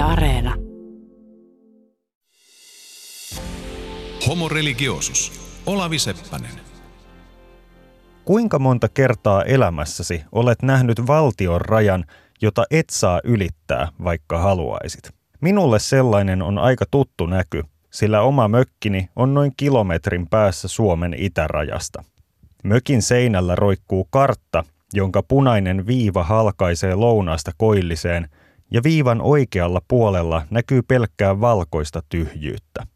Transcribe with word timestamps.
Yle 0.00 0.08
Areena. 0.08 0.54
Homo 4.28 4.48
religiosus. 4.48 5.32
Olavi 5.66 5.98
Seppänen. 5.98 6.50
Kuinka 8.24 8.58
monta 8.58 8.88
kertaa 8.88 9.42
elämässäsi 9.42 10.22
olet 10.32 10.62
nähnyt 10.62 11.06
valtion 11.06 11.60
rajan, 11.60 12.04
jota 12.42 12.64
et 12.70 12.90
saa 12.90 13.20
ylittää, 13.24 13.88
vaikka 14.04 14.38
haluaisit? 14.38 15.10
Minulle 15.40 15.78
sellainen 15.78 16.42
on 16.42 16.58
aika 16.58 16.84
tuttu 16.90 17.26
näky, 17.26 17.62
sillä 17.90 18.20
oma 18.20 18.48
mökkini 18.48 19.08
on 19.16 19.34
noin 19.34 19.52
kilometrin 19.56 20.28
päässä 20.28 20.68
Suomen 20.68 21.14
itärajasta. 21.18 22.04
Mökin 22.64 23.02
seinällä 23.02 23.54
roikkuu 23.54 24.06
kartta, 24.10 24.64
jonka 24.92 25.22
punainen 25.22 25.86
viiva 25.86 26.24
halkaisee 26.24 26.94
lounaasta 26.94 27.50
koilliseen, 27.56 28.28
ja 28.70 28.82
viivan 28.82 29.20
oikealla 29.20 29.80
puolella 29.88 30.42
näkyy 30.50 30.82
pelkkää 30.82 31.40
valkoista 31.40 32.02
tyhjyyttä. 32.08 32.86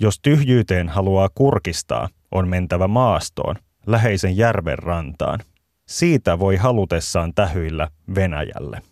Jos 0.00 0.20
tyhjyyteen 0.20 0.88
haluaa 0.88 1.28
kurkistaa, 1.34 2.08
on 2.32 2.48
mentävä 2.48 2.88
maastoon, 2.88 3.56
läheisen 3.86 4.36
järven 4.36 4.78
rantaan. 4.78 5.40
Siitä 5.88 6.38
voi 6.38 6.56
halutessaan 6.56 7.34
tähyillä 7.34 7.88
Venäjälle. 8.14 8.82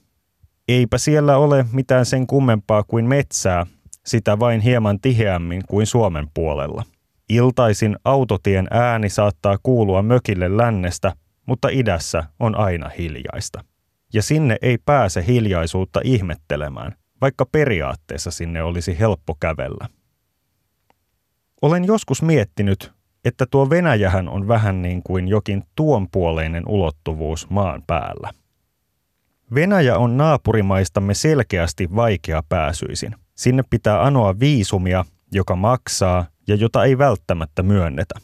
Eipä 0.68 0.98
siellä 0.98 1.36
ole 1.36 1.66
mitään 1.72 2.06
sen 2.06 2.26
kummempaa 2.26 2.82
kuin 2.82 3.04
metsää, 3.04 3.66
sitä 4.06 4.38
vain 4.38 4.60
hieman 4.60 5.00
tiheämmin 5.00 5.62
kuin 5.68 5.86
Suomen 5.86 6.28
puolella. 6.34 6.84
Iltaisin 7.28 7.96
autotien 8.04 8.66
ääni 8.70 9.08
saattaa 9.08 9.58
kuulua 9.62 10.02
mökille 10.02 10.56
lännestä, 10.56 11.12
mutta 11.46 11.68
idässä 11.68 12.24
on 12.40 12.54
aina 12.58 12.88
hiljaista. 12.98 13.64
Ja 14.14 14.22
sinne 14.22 14.56
ei 14.62 14.78
pääse 14.78 15.26
hiljaisuutta 15.26 16.00
ihmettelemään, 16.04 16.92
vaikka 17.20 17.46
periaatteessa 17.46 18.30
sinne 18.30 18.62
olisi 18.62 18.98
helppo 18.98 19.36
kävellä. 19.40 19.88
Olen 21.62 21.84
joskus 21.84 22.22
miettinyt, 22.22 22.92
että 23.24 23.46
tuo 23.50 23.70
Venäjähän 23.70 24.28
on 24.28 24.48
vähän 24.48 24.82
niin 24.82 25.02
kuin 25.02 25.28
jokin 25.28 25.62
tuonpuoleinen 25.74 26.68
ulottuvuus 26.68 27.50
maan 27.50 27.82
päällä. 27.86 28.30
Venäjä 29.54 29.98
on 29.98 30.16
naapurimaistamme 30.16 31.14
selkeästi 31.14 31.96
vaikea 31.96 32.42
pääsyisin. 32.48 33.14
Sinne 33.34 33.62
pitää 33.70 34.02
anoa 34.02 34.40
viisumia, 34.40 35.04
joka 35.32 35.56
maksaa 35.56 36.26
ja 36.48 36.54
jota 36.54 36.84
ei 36.84 36.98
välttämättä 36.98 37.62
myönnetä. 37.62 38.14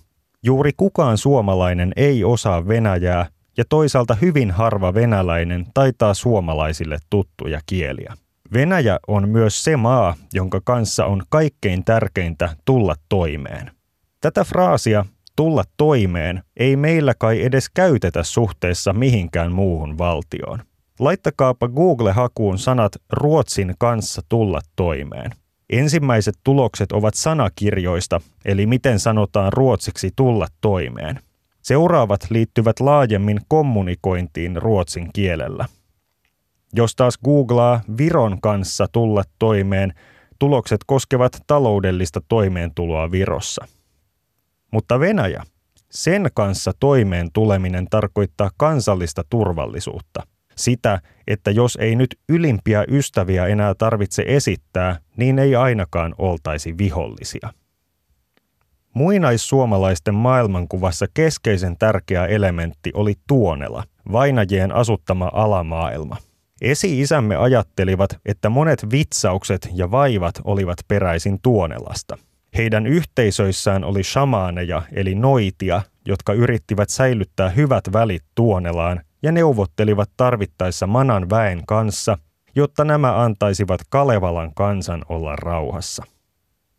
Juuri 0.43 0.73
kukaan 0.77 1.19
suomalainen 1.19 1.93
ei 1.97 2.25
osaa 2.25 2.69
Venäjää 2.69 3.27
ja 3.61 3.65
toisaalta 3.69 4.15
hyvin 4.15 4.51
harva 4.51 4.95
venäläinen 4.95 5.67
taitaa 5.75 6.15
suomalaisille 6.15 6.99
tuttuja 7.11 7.61
kieliä. 7.67 8.15
Venäjä 8.53 8.99
on 9.09 9.29
myös 9.29 9.65
se 9.65 9.77
maa, 9.77 10.15
jonka 10.33 10.61
kanssa 10.65 11.07
on 11.07 11.23
kaikkein 11.29 11.85
tärkeintä 11.85 12.57
tulla 12.65 12.95
toimeen. 13.09 13.71
Tätä 14.21 14.45
fraasia 14.45 15.05
tulla 15.37 15.65
toimeen 15.77 16.43
ei 16.57 16.77
meillä 16.77 17.15
kai 17.19 17.43
edes 17.43 17.71
käytetä 17.75 18.23
suhteessa 18.23 18.93
mihinkään 18.93 19.53
muuhun 19.53 19.99
valtioon. 19.99 20.63
Laittakaapa 20.99 21.69
Google-hakuun 21.69 22.59
sanat 22.59 22.93
Ruotsin 23.13 23.75
kanssa 23.79 24.23
tulla 24.29 24.61
toimeen. 24.77 25.31
Ensimmäiset 25.71 26.35
tulokset 26.45 26.93
ovat 26.93 27.15
sanakirjoista, 27.15 28.21
eli 28.45 28.67
miten 28.67 29.01
sanotaan 29.01 29.53
ruotsiksi 29.53 30.11
tulla 30.17 30.47
toimeen. 30.61 31.21
Seuraavat 31.63 32.21
liittyvät 32.31 32.81
laajemmin 32.81 33.41
kommunikointiin 33.49 34.57
ruotsin 34.57 35.11
kielellä. 35.13 35.67
Jos 36.73 36.97
taas 36.97 37.19
googlaa 37.19 37.81
Viron 37.99 38.41
kanssa 38.41 38.87
tulla 38.93 39.23
toimeen, 39.39 39.95
tulokset 40.39 40.81
koskevat 40.87 41.33
taloudellista 41.47 42.21
toimeentuloa 42.29 43.11
Virossa. 43.11 43.67
Mutta 44.73 45.01
Venäjä, 45.01 45.43
sen 45.91 46.29
kanssa 46.35 46.73
toimeen 46.81 47.29
tuleminen 47.33 47.87
tarkoittaa 47.91 48.51
kansallista 48.57 49.25
turvallisuutta– 49.31 50.23
sitä, 50.61 51.01
että 51.27 51.51
jos 51.51 51.79
ei 51.81 51.97
nyt 51.97 52.19
ylimpiä 52.29 52.85
ystäviä 52.89 53.47
enää 53.47 53.75
tarvitse 53.75 54.25
esittää, 54.27 54.99
niin 55.17 55.39
ei 55.39 55.57
ainakaan 55.57 56.15
oltaisi 56.19 56.79
vihollisia. 56.79 57.53
Muinaissuomalaisten 58.95 60.15
maailmankuvassa 60.15 61.07
keskeisen 61.15 61.77
tärkeä 61.79 62.27
elementti 62.27 62.91
oli 62.95 63.15
Tuonela, 63.29 63.85
vainajien 64.13 64.73
asuttama 64.73 65.31
alamaailma. 65.33 66.17
Esi-isämme 66.61 67.37
ajattelivat, 67.37 68.19
että 68.27 68.49
monet 68.49 68.87
vitsaukset 68.91 69.69
ja 69.75 69.91
vaivat 69.91 70.35
olivat 70.45 70.79
peräisin 70.89 71.39
Tuonelasta. 71.43 72.19
Heidän 72.57 72.87
yhteisöissään 72.87 73.85
oli 73.85 74.05
shamaaneja 74.05 74.83
eli 74.93 75.15
noitia, 75.15 75.83
jotka 76.07 76.33
yrittivät 76.33 76.89
säilyttää 76.89 77.49
hyvät 77.49 77.85
välit 77.93 78.23
Tuonelaan 78.35 79.01
ja 79.23 79.33
neuvottelivat 79.33 80.11
tarvittaessa 80.17 80.87
Manan 80.87 81.31
väen 81.31 81.67
kanssa, 81.67 82.19
jotta 82.55 82.85
nämä 82.85 83.23
antaisivat 83.23 83.81
Kalevalan 83.89 84.55
kansan 84.55 85.03
olla 85.09 85.37
rauhassa. 85.37 86.05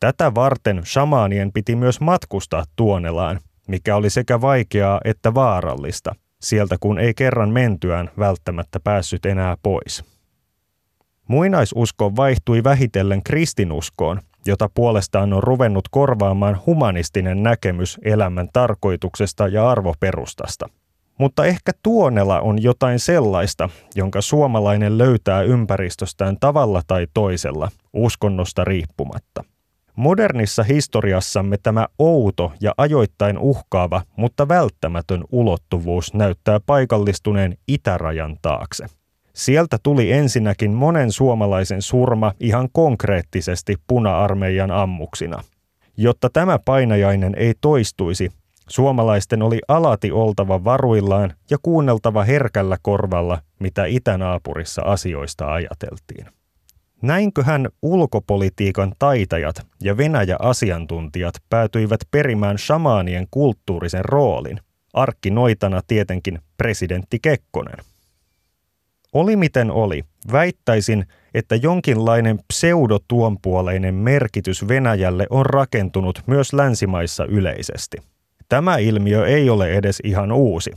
Tätä 0.02 0.36
varten 0.36 0.82
shamaanien 0.86 1.52
piti 1.52 1.76
myös 1.76 2.00
matkustaa 2.00 2.64
Tuonelaan, 2.76 3.40
mikä 3.68 3.96
oli 3.96 4.10
sekä 4.10 4.42
vaikeaa 4.42 5.02
että 5.06 5.34
vaarallista, 5.34 6.16
sieltä 6.42 6.78
kun 6.80 7.00
ei 7.00 7.14
kerran 7.14 7.50
mentyään 7.50 8.10
välttämättä 8.20 8.80
päässyt 8.80 9.26
enää 9.26 9.58
pois. 9.64 10.04
Muinaisusko 11.28 12.16
vaihtui 12.16 12.64
vähitellen 12.64 13.24
kristinuskoon, 13.24 14.22
jota 14.46 14.70
puolestaan 14.74 15.34
on 15.34 15.44
ruvennut 15.44 15.88
korvaamaan 15.92 16.60
humanistinen 16.66 17.44
näkemys 17.44 17.98
elämän 18.04 18.50
tarkoituksesta 18.54 19.48
ja 19.48 19.70
arvoperustasta– 19.70 20.70
mutta 21.18 21.46
ehkä 21.46 21.72
Tuonela 21.84 22.40
on 22.40 22.64
jotain 22.64 23.00
sellaista, 23.00 23.70
jonka 23.96 24.22
suomalainen 24.22 24.98
löytää 24.98 25.42
ympäristöstään 25.42 26.38
tavalla 26.40 26.82
tai 26.88 27.08
toisella, 27.14 27.70
uskonnosta 27.94 28.64
riippumatta. 28.64 29.44
Modernissa 29.96 30.64
historiassamme 30.64 31.58
tämä 31.64 31.88
outo 32.00 32.54
ja 32.62 32.74
ajoittain 32.78 33.38
uhkaava, 33.38 34.02
mutta 34.18 34.48
välttämätön 34.48 35.24
ulottuvuus 35.32 36.14
näyttää 36.14 36.60
paikallistuneen 36.66 37.58
itärajan 37.68 38.38
taakse. 38.42 38.86
Sieltä 39.34 39.78
tuli 39.84 40.12
ensinnäkin 40.12 40.72
monen 40.72 41.12
suomalaisen 41.12 41.82
surma 41.82 42.34
ihan 42.40 42.70
konkreettisesti 42.72 43.76
puna-armeijan 43.88 44.72
ammuksina. 44.72 45.44
Jotta 45.98 46.30
tämä 46.34 46.60
painajainen 46.66 47.36
ei 47.38 47.54
toistuisi, 47.62 48.32
Suomalaisten 48.70 49.42
oli 49.42 49.60
alati 49.68 50.12
oltava 50.12 50.64
varuillaan 50.64 51.34
ja 51.50 51.58
kuunneltava 51.62 52.24
herkällä 52.24 52.78
korvalla, 52.82 53.42
mitä 53.60 53.86
itänaapurissa 53.86 54.82
asioista 54.82 55.54
ajateltiin. 55.54 56.41
Näinköhän 57.02 57.70
ulkopolitiikan 57.82 58.94
taitajat 59.00 59.68
ja 59.82 59.98
Venäjä-asiantuntijat 59.98 61.34
päätyivät 61.50 62.00
perimään 62.12 62.58
shamaanien 62.58 63.28
kulttuurisen 63.32 64.06
roolin, 64.06 64.60
arkkinoitana 64.94 65.82
tietenkin 65.88 66.40
presidentti 66.58 67.20
Kekkonen. 67.22 67.78
Oli 69.14 69.36
miten 69.36 69.72
oli, 69.72 70.04
väittäisin, 70.32 71.06
että 71.34 71.56
jonkinlainen 71.56 72.40
pseudotuonpuoleinen 72.48 73.96
merkitys 73.96 74.68
Venäjälle 74.68 75.28
on 75.30 75.46
rakentunut 75.46 76.24
myös 76.28 76.54
länsimaissa 76.54 77.26
yleisesti– 77.26 77.98
Tämä 78.52 78.78
ilmiö 78.78 79.28
ei 79.28 79.50
ole 79.50 79.74
edes 79.74 80.00
ihan 80.04 80.32
uusi. 80.32 80.72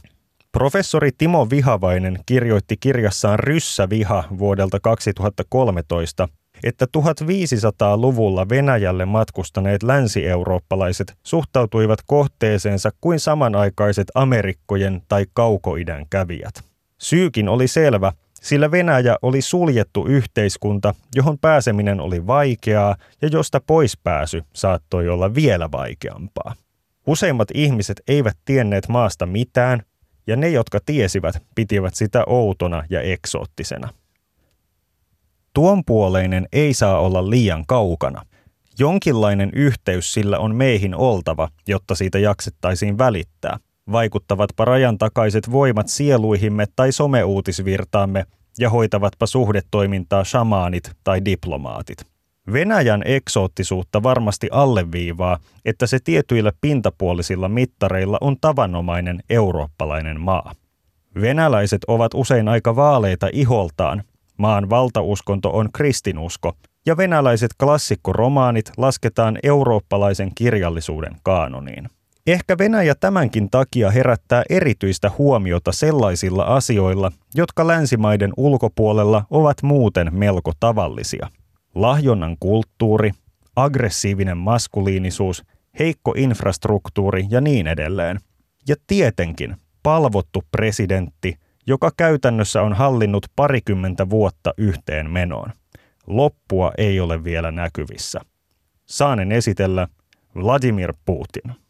Professori 0.54 1.10
Timo 1.18 1.50
Vihavainen 1.50 2.18
kirjoitti 2.26 2.76
kirjassaan 2.76 3.38
Ryssäviha 3.38 4.24
vuodelta 4.38 4.80
2013, 4.80 6.28
että 6.64 6.86
1500-luvulla 6.98 8.48
Venäjälle 8.48 9.04
matkustaneet 9.04 9.82
länsi-eurooppalaiset 9.82 11.14
suhtautuivat 11.22 11.98
kohteeseensa 12.06 12.90
kuin 13.00 13.20
samanaikaiset 13.20 14.06
Amerikkojen 14.14 15.02
tai 15.08 15.26
kaukoidän 15.32 16.06
kävijät. 16.10 16.54
Syykin 16.98 17.48
oli 17.48 17.68
selvä, 17.68 18.12
sillä 18.42 18.70
Venäjä 18.70 19.16
oli 19.22 19.42
suljettu 19.42 20.06
yhteiskunta, 20.06 20.94
johon 21.14 21.38
pääseminen 21.38 22.00
oli 22.00 22.26
vaikeaa 22.26 22.96
ja 23.22 23.28
josta 23.28 23.60
poispääsy 23.66 24.44
saattoi 24.52 25.08
olla 25.08 25.34
vielä 25.34 25.70
vaikeampaa. 25.72 26.54
Useimmat 27.06 27.48
ihmiset 27.54 28.02
eivät 28.08 28.36
tienneet 28.44 28.88
maasta 28.88 29.26
mitään, 29.26 29.82
ja 30.26 30.36
ne, 30.36 30.48
jotka 30.48 30.78
tiesivät, 30.86 31.42
pitivät 31.54 31.94
sitä 31.94 32.24
outona 32.26 32.82
ja 32.90 33.00
eksoottisena. 33.00 33.88
Tuonpuoleinen 35.54 36.48
ei 36.52 36.74
saa 36.74 36.98
olla 36.98 37.30
liian 37.30 37.66
kaukana. 37.66 38.22
Jonkinlainen 38.78 39.50
yhteys 39.52 40.14
sillä 40.14 40.38
on 40.38 40.54
meihin 40.54 40.94
oltava, 40.94 41.48
jotta 41.68 41.94
siitä 41.94 42.18
jaksettaisiin 42.18 42.98
välittää. 42.98 43.58
Vaikuttavatpa 43.92 44.64
rajan 44.64 44.98
takaiset 44.98 45.52
voimat 45.52 45.88
sieluihimme 45.88 46.66
tai 46.76 46.92
someuutisvirtaamme, 46.92 48.24
ja 48.58 48.70
hoitavatpa 48.70 49.26
suhdetoimintaa 49.26 50.24
shamaanit 50.24 50.92
tai 51.04 51.24
diplomaatit. 51.24 52.13
Venäjän 52.52 53.02
eksoottisuutta 53.04 54.02
varmasti 54.02 54.48
alleviivaa, 54.52 55.38
että 55.64 55.86
se 55.86 55.98
tietyillä 56.04 56.52
pintapuolisilla 56.60 57.48
mittareilla 57.48 58.18
on 58.20 58.36
tavanomainen 58.40 59.22
eurooppalainen 59.30 60.20
maa. 60.20 60.52
Venäläiset 61.20 61.84
ovat 61.88 62.14
usein 62.14 62.48
aika 62.48 62.76
vaaleita 62.76 63.28
iholtaan, 63.32 64.02
maan 64.36 64.70
valtauskonto 64.70 65.50
on 65.50 65.72
kristinusko, 65.72 66.52
ja 66.86 66.96
venäläiset 66.96 67.50
klassikkoromaanit 67.60 68.70
lasketaan 68.76 69.38
eurooppalaisen 69.42 70.30
kirjallisuuden 70.34 71.16
kaanoniin. 71.22 71.88
Ehkä 72.26 72.58
Venäjä 72.58 72.94
tämänkin 72.94 73.50
takia 73.50 73.90
herättää 73.90 74.42
erityistä 74.50 75.10
huomiota 75.18 75.72
sellaisilla 75.72 76.44
asioilla, 76.44 77.12
jotka 77.34 77.66
länsimaiden 77.66 78.32
ulkopuolella 78.36 79.24
ovat 79.30 79.62
muuten 79.62 80.08
melko 80.12 80.52
tavallisia. 80.60 81.28
Lahjonnan 81.74 82.36
kulttuuri, 82.40 83.10
aggressiivinen 83.56 84.38
maskuliinisuus, 84.38 85.42
heikko 85.78 86.14
infrastruktuuri 86.16 87.26
ja 87.30 87.40
niin 87.40 87.66
edelleen. 87.66 88.20
Ja 88.68 88.76
tietenkin 88.86 89.56
palvottu 89.82 90.42
presidentti, 90.50 91.38
joka 91.66 91.90
käytännössä 91.96 92.62
on 92.62 92.72
hallinnut 92.72 93.26
parikymmentä 93.36 94.10
vuotta 94.10 94.54
yhteen 94.58 95.10
menoon. 95.10 95.50
Loppua 96.06 96.72
ei 96.78 97.00
ole 97.00 97.24
vielä 97.24 97.50
näkyvissä. 97.52 98.20
Saanen 98.86 99.32
esitellä 99.32 99.88
Vladimir 100.34 100.94
Putin. 101.04 101.64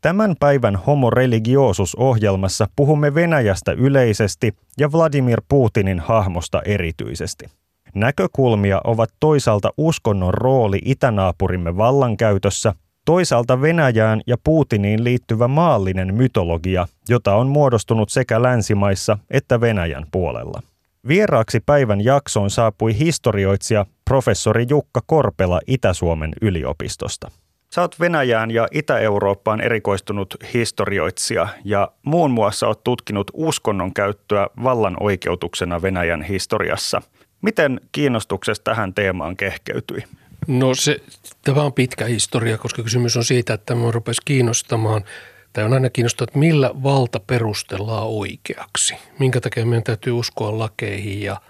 Tämän 0.00 0.34
päivän 0.40 0.76
Homo 0.76 1.10
religiosus-ohjelmassa 1.10 2.68
puhumme 2.76 3.14
Venäjästä 3.14 3.72
yleisesti 3.72 4.54
ja 4.78 4.92
Vladimir 4.92 5.42
Putinin 5.48 6.00
hahmosta 6.00 6.62
erityisesti. 6.64 7.46
Näkökulmia 7.94 8.80
ovat 8.84 9.10
toisaalta 9.20 9.72
uskonnon 9.76 10.34
rooli 10.34 10.78
itänaapurimme 10.84 11.76
vallankäytössä, 11.76 12.74
toisaalta 13.04 13.60
Venäjään 13.60 14.20
ja 14.26 14.36
Putiniin 14.44 15.04
liittyvä 15.04 15.48
maallinen 15.48 16.14
mytologia, 16.14 16.86
jota 17.08 17.34
on 17.34 17.48
muodostunut 17.48 18.08
sekä 18.10 18.42
länsimaissa 18.42 19.18
että 19.30 19.60
Venäjän 19.60 20.06
puolella. 20.12 20.62
Vieraaksi 21.08 21.60
päivän 21.66 22.04
jaksoon 22.04 22.50
saapui 22.50 22.98
historioitsija 22.98 23.86
professori 24.04 24.66
Jukka 24.68 25.00
Korpela 25.06 25.60
Itä-Suomen 25.66 26.32
yliopistosta. 26.42 27.30
Oot 27.76 28.00
Venäjään 28.00 28.50
ja 28.50 28.68
Itä-Eurooppaan 28.72 29.60
erikoistunut 29.60 30.36
historioitsija 30.54 31.48
ja 31.64 31.92
muun 32.02 32.30
muassa 32.30 32.66
oot 32.66 32.84
tutkinut 32.84 33.30
uskonnon 33.34 33.94
käyttöä 33.94 34.46
vallan 34.64 34.96
oikeutuksena 35.00 35.82
Venäjän 35.82 36.22
historiassa. 36.22 37.02
Miten 37.42 37.80
kiinnostuksesta 37.92 38.64
tähän 38.64 38.94
teemaan 38.94 39.36
kehkeytyi? 39.36 40.04
No 40.46 40.74
se, 40.74 40.96
tämä 41.44 41.62
on 41.62 41.72
pitkä 41.72 42.04
historia, 42.04 42.58
koska 42.58 42.82
kysymys 42.82 43.16
on 43.16 43.24
siitä, 43.24 43.54
että 43.54 43.66
tämä 43.66 43.90
rupesi 43.90 44.22
kiinnostamaan, 44.24 45.04
tai 45.52 45.64
on 45.64 45.72
aina 45.72 45.90
kiinnostunut, 45.90 46.30
että 46.30 46.38
millä 46.38 46.70
valta 46.82 47.20
perustellaan 47.20 48.06
oikeaksi. 48.06 48.94
Minkä 49.18 49.40
takia 49.40 49.66
meidän 49.66 49.82
täytyy 49.82 50.12
uskoa 50.12 50.58
lakeihin 50.58 51.22
ja 51.22 51.40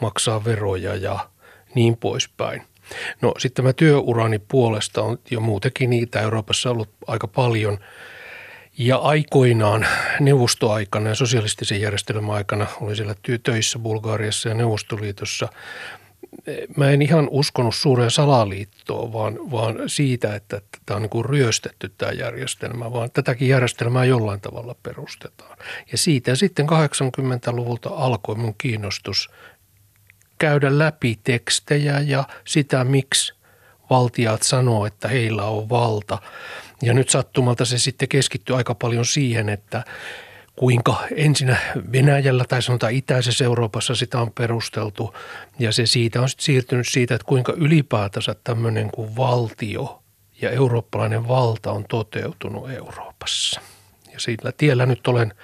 maksaa 0.00 0.44
veroja 0.44 0.96
ja 0.96 1.18
niin 1.74 1.96
poispäin. 1.96 2.62
No 3.20 3.34
sitten 3.38 3.64
tämä 3.64 3.72
työurani 3.72 4.38
puolesta 4.38 5.02
on 5.02 5.18
jo 5.30 5.40
muutenkin 5.40 5.90
niitä 5.90 6.20
Euroopassa 6.20 6.70
ollut 6.70 6.88
aika 7.06 7.28
paljon. 7.28 7.78
Ja 8.78 8.96
aikoinaan 8.96 9.86
neuvostoaikana 10.20 11.08
ja 11.08 11.14
sosialistisen 11.14 11.80
järjestelmän 11.80 12.34
aikana 12.34 12.66
oli 12.80 12.96
siellä 12.96 13.14
töissä 13.42 13.78
Bulgaariassa 13.78 14.48
ja 14.48 14.54
Neuvostoliitossa. 14.54 15.48
Mä 16.76 16.90
en 16.90 17.02
ihan 17.02 17.28
uskonut 17.30 17.74
suureen 17.74 18.10
salaliittoon, 18.10 19.12
vaan, 19.12 19.50
vaan 19.50 19.76
siitä, 19.86 20.34
että, 20.34 20.56
että 20.56 20.78
tämä 20.86 20.96
on 20.96 21.02
niin 21.02 21.10
kuin 21.10 21.24
ryöstetty 21.24 21.92
tämä 21.98 22.12
järjestelmä, 22.12 22.92
vaan 22.92 23.10
tätäkin 23.10 23.48
järjestelmää 23.48 24.04
jollain 24.04 24.40
tavalla 24.40 24.74
perustetaan. 24.82 25.58
Ja 25.92 25.98
siitä 25.98 26.34
sitten 26.34 26.66
80-luvulta 26.66 27.88
alkoi 27.88 28.34
mun 28.34 28.54
kiinnostus 28.58 29.30
käydä 30.38 30.78
läpi 30.78 31.18
tekstejä 31.24 32.00
ja 32.00 32.24
sitä, 32.44 32.84
miksi 32.84 33.37
valtiat 33.90 34.42
sanoo, 34.42 34.86
että 34.86 35.08
heillä 35.08 35.44
on 35.44 35.68
valta. 35.68 36.18
Ja 36.82 36.94
nyt 36.94 37.08
sattumalta 37.08 37.64
se 37.64 37.78
sitten 37.78 38.08
keskittyy 38.08 38.56
aika 38.56 38.74
paljon 38.74 39.04
siihen, 39.04 39.48
että 39.48 39.84
kuinka 40.56 40.96
ensin 41.16 41.56
Venäjällä 41.92 42.44
tai 42.44 42.62
sanotaan 42.62 42.92
itäisessä 42.92 43.44
Euroopassa 43.44 43.94
sitä 43.94 44.20
on 44.20 44.32
perusteltu. 44.32 45.14
Ja 45.58 45.72
se 45.72 45.86
siitä 45.86 46.22
on 46.22 46.28
sitten 46.28 46.44
siirtynyt 46.44 46.88
siitä, 46.88 47.14
että 47.14 47.26
kuinka 47.26 47.52
ylipäätänsä 47.56 48.34
tämmöinen 48.44 48.90
kuin 48.90 49.16
valtio 49.16 50.02
ja 50.40 50.50
eurooppalainen 50.50 51.28
valta 51.28 51.72
on 51.72 51.84
toteutunut 51.88 52.70
Euroopassa. 52.70 53.60
Ja 54.12 54.20
sillä 54.20 54.52
tiellä 54.52 54.86
nyt 54.86 55.08
olen 55.08 55.34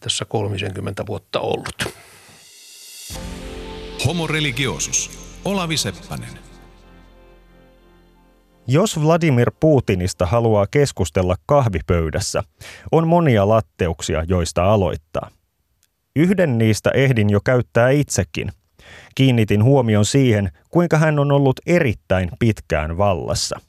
tässä 0.00 0.24
30 0.24 1.06
vuotta 1.06 1.40
ollut. 1.40 1.94
Homo 4.06 4.26
religiosus. 4.26 5.10
Olavi 5.44 5.76
Seppänen. 5.76 6.49
Jos 8.72 9.02
Vladimir 9.02 9.50
Putinista 9.60 10.26
haluaa 10.26 10.66
keskustella 10.70 11.36
kahvipöydässä, 11.46 12.42
on 12.92 13.08
monia 13.08 13.48
latteuksia, 13.48 14.24
joista 14.28 14.72
aloittaa. 14.72 15.30
Yhden 16.16 16.58
niistä 16.58 16.90
ehdin 16.94 17.30
jo 17.30 17.40
käyttää 17.44 17.90
itsekin. 17.90 18.52
Kiinnitin 19.14 19.64
huomion 19.64 20.04
siihen, 20.04 20.50
kuinka 20.68 20.98
hän 20.98 21.18
on 21.18 21.32
ollut 21.32 21.60
erittäin 21.66 22.30
pitkään 22.38 22.98
vallassa. 22.98 23.60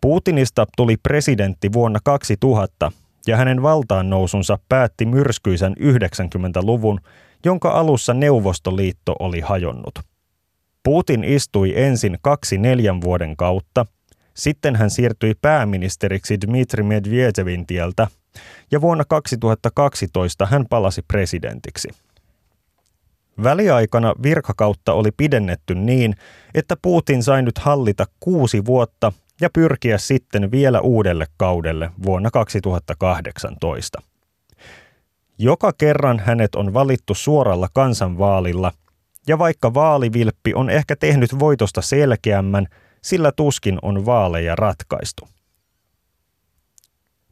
Putinista 0.00 0.66
tuli 0.76 0.96
presidentti 0.96 1.72
vuonna 1.72 1.98
2000 2.04 2.92
ja 3.26 3.36
hänen 3.36 3.62
valtaan 3.62 4.10
nousunsa 4.10 4.58
päätti 4.68 5.06
myrskyisen 5.06 5.74
90-luvun, 5.80 7.00
jonka 7.44 7.70
alussa 7.70 8.14
Neuvostoliitto 8.14 9.16
oli 9.18 9.40
hajonnut. 9.40 9.94
Putin 10.82 11.24
istui 11.24 11.72
ensin 11.76 12.18
kaksi 12.22 12.58
neljän 12.58 13.00
vuoden 13.00 13.36
kautta, 13.36 13.86
sitten 14.34 14.76
hän 14.76 14.90
siirtyi 14.90 15.34
pääministeriksi 15.42 16.40
Dmitri 16.40 16.82
Medvedevin 16.82 17.66
tieltä 17.66 18.06
ja 18.70 18.80
vuonna 18.80 19.04
2012 19.04 20.46
hän 20.46 20.66
palasi 20.70 21.02
presidentiksi. 21.02 21.88
Väliaikana 23.42 24.14
virkakautta 24.22 24.92
oli 24.92 25.10
pidennetty 25.16 25.74
niin, 25.74 26.14
että 26.54 26.76
Putin 26.82 27.22
sai 27.22 27.42
nyt 27.42 27.58
hallita 27.58 28.06
kuusi 28.20 28.64
vuotta 28.64 29.12
ja 29.40 29.50
pyrkiä 29.50 29.98
sitten 29.98 30.50
vielä 30.50 30.80
uudelle 30.80 31.26
kaudelle 31.36 31.90
vuonna 32.02 32.30
2018. 32.30 34.02
Joka 35.38 35.72
kerran 35.78 36.18
hänet 36.18 36.54
on 36.54 36.74
valittu 36.74 37.14
suoralla 37.14 37.68
kansanvaalilla, 37.72 38.72
ja 39.28 39.38
vaikka 39.38 39.74
vaalivilppi 39.74 40.54
on 40.54 40.70
ehkä 40.70 40.96
tehnyt 40.96 41.38
voitosta 41.38 41.82
selkeämmän, 41.82 42.66
sillä 43.02 43.32
tuskin 43.32 43.78
on 43.82 44.06
vaaleja 44.06 44.56
ratkaistu. 44.56 45.28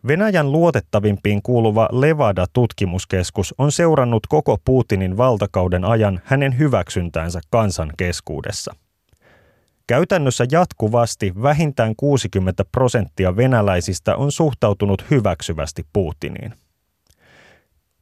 Venäjän 0.06 0.52
luotettavimpiin 0.52 1.42
kuuluva 1.42 1.88
Levada-tutkimuskeskus 1.92 3.54
on 3.58 3.72
seurannut 3.72 4.26
koko 4.28 4.58
Putinin 4.64 5.16
valtakauden 5.16 5.84
ajan 5.84 6.20
hänen 6.24 6.58
hyväksyntänsä 6.58 7.40
kansan 7.50 7.92
keskuudessa. 7.96 8.74
Käytännössä 9.86 10.46
jatkuvasti 10.52 11.32
vähintään 11.42 11.96
60 11.96 12.64
prosenttia 12.72 13.36
venäläisistä 13.36 14.16
on 14.16 14.32
suhtautunut 14.32 15.04
hyväksyvästi 15.10 15.86
Putiniin. 15.92 16.54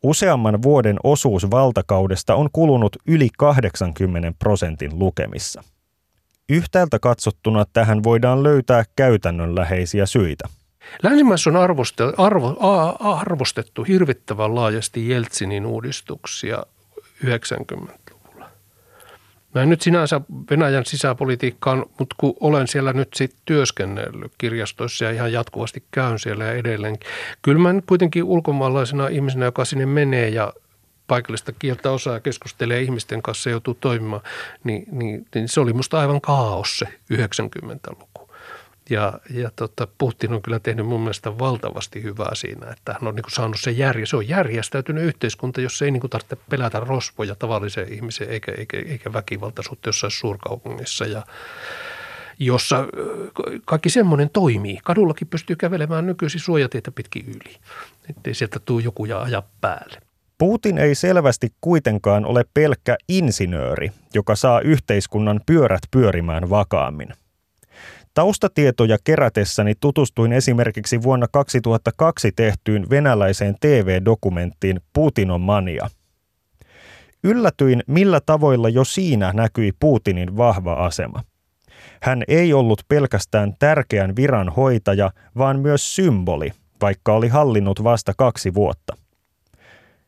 Useamman 0.05 0.63
vuoden 0.63 0.97
osuus 1.05 1.51
valtakaudesta 1.51 2.35
on 2.35 2.49
kulunut 2.53 2.97
yli 3.07 3.29
80 3.39 4.33
prosentin 4.39 4.99
lukemissa. 4.99 5.63
Yhtäältä 6.49 6.99
katsottuna 6.99 7.65
tähän 7.73 8.03
voidaan 8.03 8.43
löytää 8.43 8.85
käytännönläheisiä 8.97 10.07
syitä. 10.07 10.49
Länsimaissa 11.03 11.51
on 11.51 11.57
arvostettu, 11.57 12.23
arvo, 12.23 12.57
arvostettu 13.01 13.83
hirvittävän 13.83 14.55
laajasti 14.55 15.09
Jeltsinin 15.09 15.67
uudistuksia 15.67 16.63
90 17.23 18.04
Mä 19.55 19.63
en 19.63 19.69
nyt 19.69 19.83
sinänsä 19.83 20.21
Venäjän 20.51 20.87
sisäpolitiikkaan, 20.87 21.87
mutta 21.99 22.15
kun 22.19 22.35
olen 22.41 22.69
siellä 22.69 22.93
nyt 22.93 23.15
sitten 23.15 23.41
työskennellyt 23.45 24.33
kirjastoissa 24.39 25.05
ja 25.05 25.11
ihan 25.11 25.33
jatkuvasti 25.33 25.85
käyn 25.91 26.19
siellä 26.19 26.45
ja 26.45 26.53
edelleen. 26.53 26.99
Kyllä 27.43 27.59
mä 27.59 27.73
nyt 27.73 27.85
kuitenkin 27.87 28.25
ulkomaalaisena 28.25 29.09
ihmisenä, 29.09 29.45
joka 29.45 29.65
sinne 29.65 29.87
menee 29.87 30.29
ja 30.29 30.53
paikallista 31.07 31.53
kieltä 31.53 31.91
osaa 31.91 32.15
ja 32.15 32.21
keskustelee 32.21 32.81
ihmisten 32.81 33.23
kanssa 33.23 33.51
ja 33.51 33.53
joutuu 33.53 33.75
toimimaan, 33.75 34.23
niin, 34.65 34.85
niin, 34.91 35.27
niin 35.35 35.49
se 35.49 35.61
oli 35.61 35.73
musta 35.73 36.01
aivan 36.01 36.21
kaos 36.21 36.79
se 36.79 36.87
90-luku. 37.15 38.14
Ja, 38.91 39.21
ja 39.31 39.51
tota, 39.57 39.89
Putin 39.99 40.33
on 40.33 40.43
kyllä 40.43 40.59
tehnyt 40.59 40.87
mun 40.87 41.01
mielestä 41.01 41.39
valtavasti 41.39 42.03
hyvää 42.03 42.35
siinä, 42.35 42.71
että 42.71 42.93
hän 42.93 43.09
on 43.09 43.15
niin 43.15 43.23
kuin 43.23 43.33
saanut 43.33 43.61
sen 43.61 43.79
järje. 43.79 44.07
Se 44.07 44.17
on 44.17 44.29
järjestäytynyt 44.29 45.05
yhteiskunta, 45.05 45.61
jossa 45.61 45.85
ei 45.85 45.91
niin 45.91 46.01
kuin 46.01 46.11
tarvitse 46.11 46.37
pelätä 46.51 46.81
rosvoja 46.81 47.35
tavalliseen 47.35 47.93
ihmiseen 47.93 48.31
eikä, 48.31 48.53
eikä, 48.53 48.83
eikä 48.87 49.13
väkivaltaisuutta 49.13 49.89
jossain 49.89 50.11
suurkaupungissa. 50.11 51.07
Ja, 51.07 51.23
jossa 52.39 52.87
kaikki 53.65 53.91
semmoinen 53.91 54.31
toimii. 54.31 54.79
Kadullakin 54.85 55.29
pystyy 55.29 55.57
kävelemään 55.57 56.07
nykyisin 56.07 56.41
suojatietä 56.41 56.91
pitkin 56.91 57.25
yli, 57.29 57.57
ettei 58.11 58.35
sieltä 58.35 58.59
tule 58.59 58.83
joku 58.83 59.05
ja 59.05 59.21
aja 59.21 59.43
päälle. 59.61 59.99
Putin 60.39 60.79
ei 60.79 60.95
selvästi 60.95 61.53
kuitenkaan 61.61 62.25
ole 62.25 62.45
pelkkä 62.55 62.97
insinööri, 63.09 63.93
joka 64.15 64.37
saa 64.37 64.61
yhteiskunnan 64.61 65.41
pyörät 65.47 65.83
pyörimään 65.91 66.51
vakaammin. 66.51 67.09
Taustatietoja 68.15 68.97
kerätessäni 69.05 69.75
tutustuin 69.81 70.33
esimerkiksi 70.33 71.03
vuonna 71.03 71.27
2002 71.33 72.33
tehtyyn 72.33 72.91
venäläiseen 72.91 73.55
TV-dokumenttiin 73.61 74.81
Putin 74.93 75.31
on 75.31 75.41
mania. 75.41 75.91
Yllätyin, 77.25 77.83
millä 77.87 78.21
tavoilla 78.27 78.69
jo 78.69 78.85
siinä 78.85 79.33
näkyi 79.33 79.73
Putinin 79.81 80.37
vahva 80.37 80.73
asema– 80.73 81.23
hän 82.03 82.23
ei 82.29 82.53
ollut 82.53 82.83
pelkästään 82.89 83.55
tärkeän 83.59 84.17
viran 84.17 84.49
hoitaja, 84.49 85.11
vaan 85.39 85.61
myös 85.61 85.97
symboli, 85.97 86.53
vaikka 86.81 87.13
oli 87.13 87.29
hallinnut 87.29 87.85
vasta 87.85 88.13
kaksi 88.17 88.55
vuotta. 88.55 88.97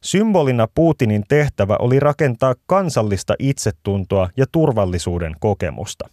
Symbolina 0.01 0.69
Putinin 0.75 1.25
tehtävä 1.29 1.77
oli 1.79 2.01
rakentaa 2.01 2.55
kansallista 2.67 3.35
itsetuntoa 3.39 4.29
ja 4.37 4.47
turvallisuuden 4.53 5.37
kokemusta. 5.41 6.09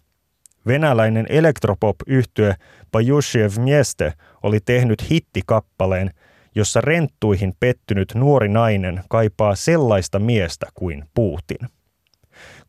Venäläinen 0.67 1.25
elektropop-yhtye 1.29 2.55
Pajushev 2.91 3.51
Mieste 3.57 4.13
oli 4.43 4.59
tehnyt 4.65 5.11
hittikappaleen, 5.11 6.13
jossa 6.55 6.81
renttuihin 6.81 7.53
pettynyt 7.59 8.13
nuori 8.15 8.49
nainen 8.49 9.03
kaipaa 9.09 9.55
sellaista 9.55 10.19
miestä 10.19 10.65
kuin 10.73 11.03
Putin. 11.13 11.69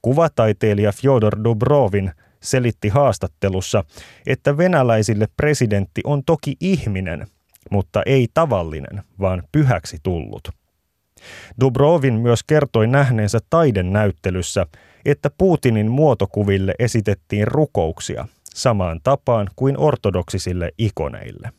Kuvataiteilija 0.02 0.92
Fyodor 0.92 1.44
Dubrovin 1.44 2.12
selitti 2.42 2.88
haastattelussa, 2.88 3.84
että 4.26 4.56
venäläisille 4.56 5.28
presidentti 5.36 6.00
on 6.04 6.24
toki 6.24 6.56
ihminen, 6.60 7.26
mutta 7.70 8.02
ei 8.06 8.28
tavallinen, 8.34 9.02
vaan 9.20 9.42
pyhäksi 9.52 9.98
tullut. 10.02 10.63
Dubrovin 11.60 12.14
myös 12.14 12.42
kertoi 12.42 12.86
nähneensä 12.86 13.38
näyttelyssä, 13.82 14.66
että 15.04 15.30
Putinin 15.38 15.90
muotokuville 15.90 16.74
esitettiin 16.78 17.48
rukouksia 17.48 18.28
samaan 18.54 19.00
tapaan 19.02 19.48
kuin 19.56 19.78
ortodoksisille 19.78 20.70
ikoneille. 20.78 21.52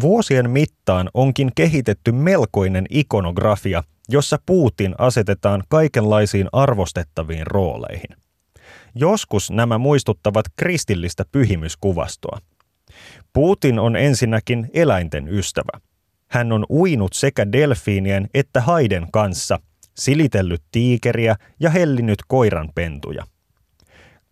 Vuosien 0.00 0.50
mittaan 0.50 1.10
onkin 1.14 1.50
kehitetty 1.54 2.12
melkoinen 2.12 2.86
ikonografia, 2.90 3.84
jossa 4.08 4.38
Putin 4.46 4.94
asetetaan 4.98 5.62
kaikenlaisiin 5.68 6.48
arvostettaviin 6.52 7.46
rooleihin. 7.46 8.16
Joskus 8.94 9.50
nämä 9.50 9.78
muistuttavat 9.78 10.46
kristillistä 10.56 11.24
pyhimyskuvastoa. 11.32 12.38
Putin 13.32 13.78
on 13.78 13.96
ensinnäkin 13.96 14.70
eläinten 14.74 15.28
ystävä. 15.28 15.80
Hän 16.32 16.52
on 16.52 16.66
uinut 16.70 17.12
sekä 17.12 17.52
delfiinien 17.52 18.28
että 18.34 18.60
haiden 18.60 19.06
kanssa, 19.12 19.58
silitellyt 19.96 20.62
tiikeriä 20.72 21.36
ja 21.60 21.70
hellinyt 21.70 22.18
koiranpentuja. 22.28 23.26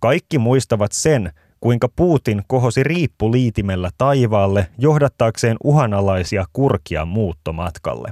Kaikki 0.00 0.38
muistavat 0.38 0.92
sen, 0.92 1.32
kuinka 1.60 1.88
Putin 1.96 2.42
kohosi 2.46 2.82
riippuliitimellä 2.82 3.90
taivaalle 3.98 4.66
johdattaakseen 4.78 5.56
uhanalaisia 5.64 6.44
kurkia 6.52 7.04
muuttomatkalle. 7.04 8.10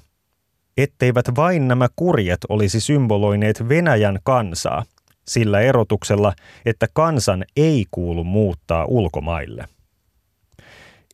Etteivät 0.76 1.26
vain 1.36 1.68
nämä 1.68 1.88
kurjet 1.96 2.40
olisi 2.48 2.80
symboloineet 2.80 3.68
Venäjän 3.68 4.18
kansaa– 4.24 4.84
sillä 5.28 5.60
erotuksella, 5.60 6.32
että 6.66 6.86
kansan 6.92 7.44
ei 7.56 7.84
kuulu 7.90 8.24
muuttaa 8.24 8.84
ulkomaille. 8.84 9.64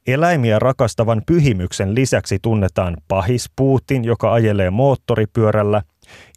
Eläimiä 0.07 0.59
rakastavan 0.59 1.23
pyhimyksen 1.27 1.95
lisäksi 1.95 2.39
tunnetaan 2.43 2.97
pahis 3.09 3.51
Putin, 3.57 4.05
joka 4.05 4.33
ajelee 4.33 4.71
moottoripyörällä, 4.71 5.83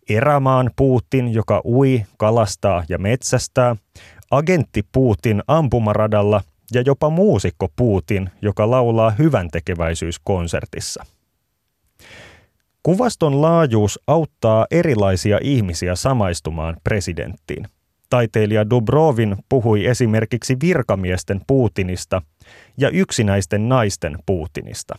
erämaan 0.09 0.71
Putin, 0.75 1.33
joka 1.33 1.62
ui, 1.65 2.05
kalastaa 2.17 2.83
ja 2.89 2.97
metsästää, 2.97 3.75
agentti 4.31 4.83
Putin 4.91 5.43
ampumaradalla 5.47 6.41
ja 6.74 6.81
jopa 6.86 7.09
muusikko 7.09 7.67
Putin, 7.75 8.29
joka 8.41 8.71
laulaa 8.71 9.09
hyvän 9.09 9.50
tekeväisyyskonsertissa. 9.51 11.05
Kuvaston 12.83 13.41
laajuus 13.41 14.00
auttaa 14.07 14.65
erilaisia 14.71 15.39
ihmisiä 15.41 15.95
samaistumaan 15.95 16.77
presidenttiin. 16.83 17.67
Taiteilija 18.09 18.69
Dubrovin 18.69 19.37
puhui 19.49 19.85
esimerkiksi 19.85 20.57
virkamiesten 20.61 21.41
Putinista 21.47 22.21
ja 22.77 22.89
yksinäisten 22.89 23.69
naisten 23.69 24.17
Putinista. 24.25 24.95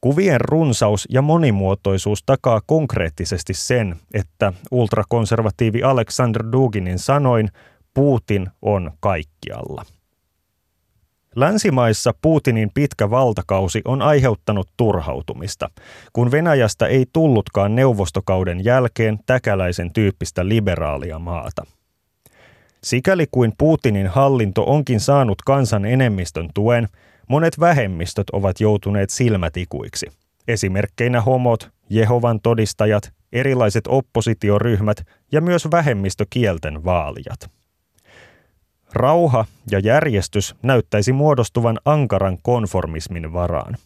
Kuvien 0.00 0.40
runsaus 0.40 1.08
ja 1.10 1.22
monimuotoisuus 1.22 2.22
takaa 2.22 2.60
konkreettisesti 2.66 3.54
sen, 3.54 3.96
että 4.14 4.52
ultrakonservatiivi 4.70 5.82
Alexander 5.82 6.44
Duginin 6.52 6.98
sanoin 6.98 7.48
Putin 7.94 8.48
on 8.62 8.90
kaikkialla. 9.00 9.84
Länsimaissa 11.36 12.14
Putinin 12.22 12.70
pitkä 12.74 13.10
valtakausi 13.10 13.82
on 13.84 14.02
aiheuttanut 14.02 14.68
turhautumista, 14.76 15.70
kun 16.12 16.30
Venäjästä 16.30 16.86
ei 16.86 17.06
tullutkaan 17.12 17.74
neuvostokauden 17.74 18.64
jälkeen 18.64 19.18
täkäläisen 19.26 19.92
tyyppistä 19.92 20.48
liberaalia 20.48 21.18
maata. 21.18 21.62
Sikäli 22.82 23.26
kuin 23.30 23.52
Putinin 23.58 24.06
hallinto 24.06 24.64
onkin 24.64 25.00
saanut 25.00 25.42
kansan 25.42 25.84
enemmistön 25.84 26.48
tuen, 26.54 26.88
monet 27.28 27.60
vähemmistöt 27.60 28.30
ovat 28.30 28.60
joutuneet 28.60 29.10
silmätikuiksi. 29.10 30.06
Esimerkkeinä 30.48 31.20
homot, 31.20 31.70
Jehovan 31.90 32.40
todistajat, 32.40 33.12
erilaiset 33.32 33.84
oppositioryhmät 33.88 35.06
ja 35.32 35.40
myös 35.40 35.70
vähemmistökielten 35.70 36.84
vaalijat. 36.84 37.55
Rauha 38.94 39.44
ja 39.70 39.78
järjestys 39.78 40.54
näyttäisi 40.62 41.12
muodostuvan 41.12 41.78
ankaran 41.84 42.38
konformismin 42.42 43.32
varaan. 43.32 43.76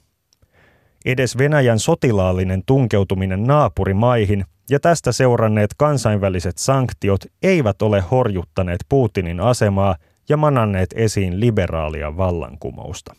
Edes 1.05 1.39
Venäjän 1.39 1.79
sotilaallinen 1.79 2.63
tunkeutuminen 2.67 3.45
naapurimaihin 3.45 4.45
ja 4.71 4.81
tästä 4.81 5.13
seuranneet 5.13 5.71
kansainväliset 5.77 6.59
sanktiot 6.59 7.21
eivät 7.43 7.83
ole 7.83 8.05
horjuttaneet 8.11 8.81
Putinin 8.89 9.41
asemaa 9.41 9.97
ja 10.29 10.37
mananneet 10.37 10.91
esiin 10.95 11.41
liberaalia 11.41 12.17
vallankumousta. 12.17 13.15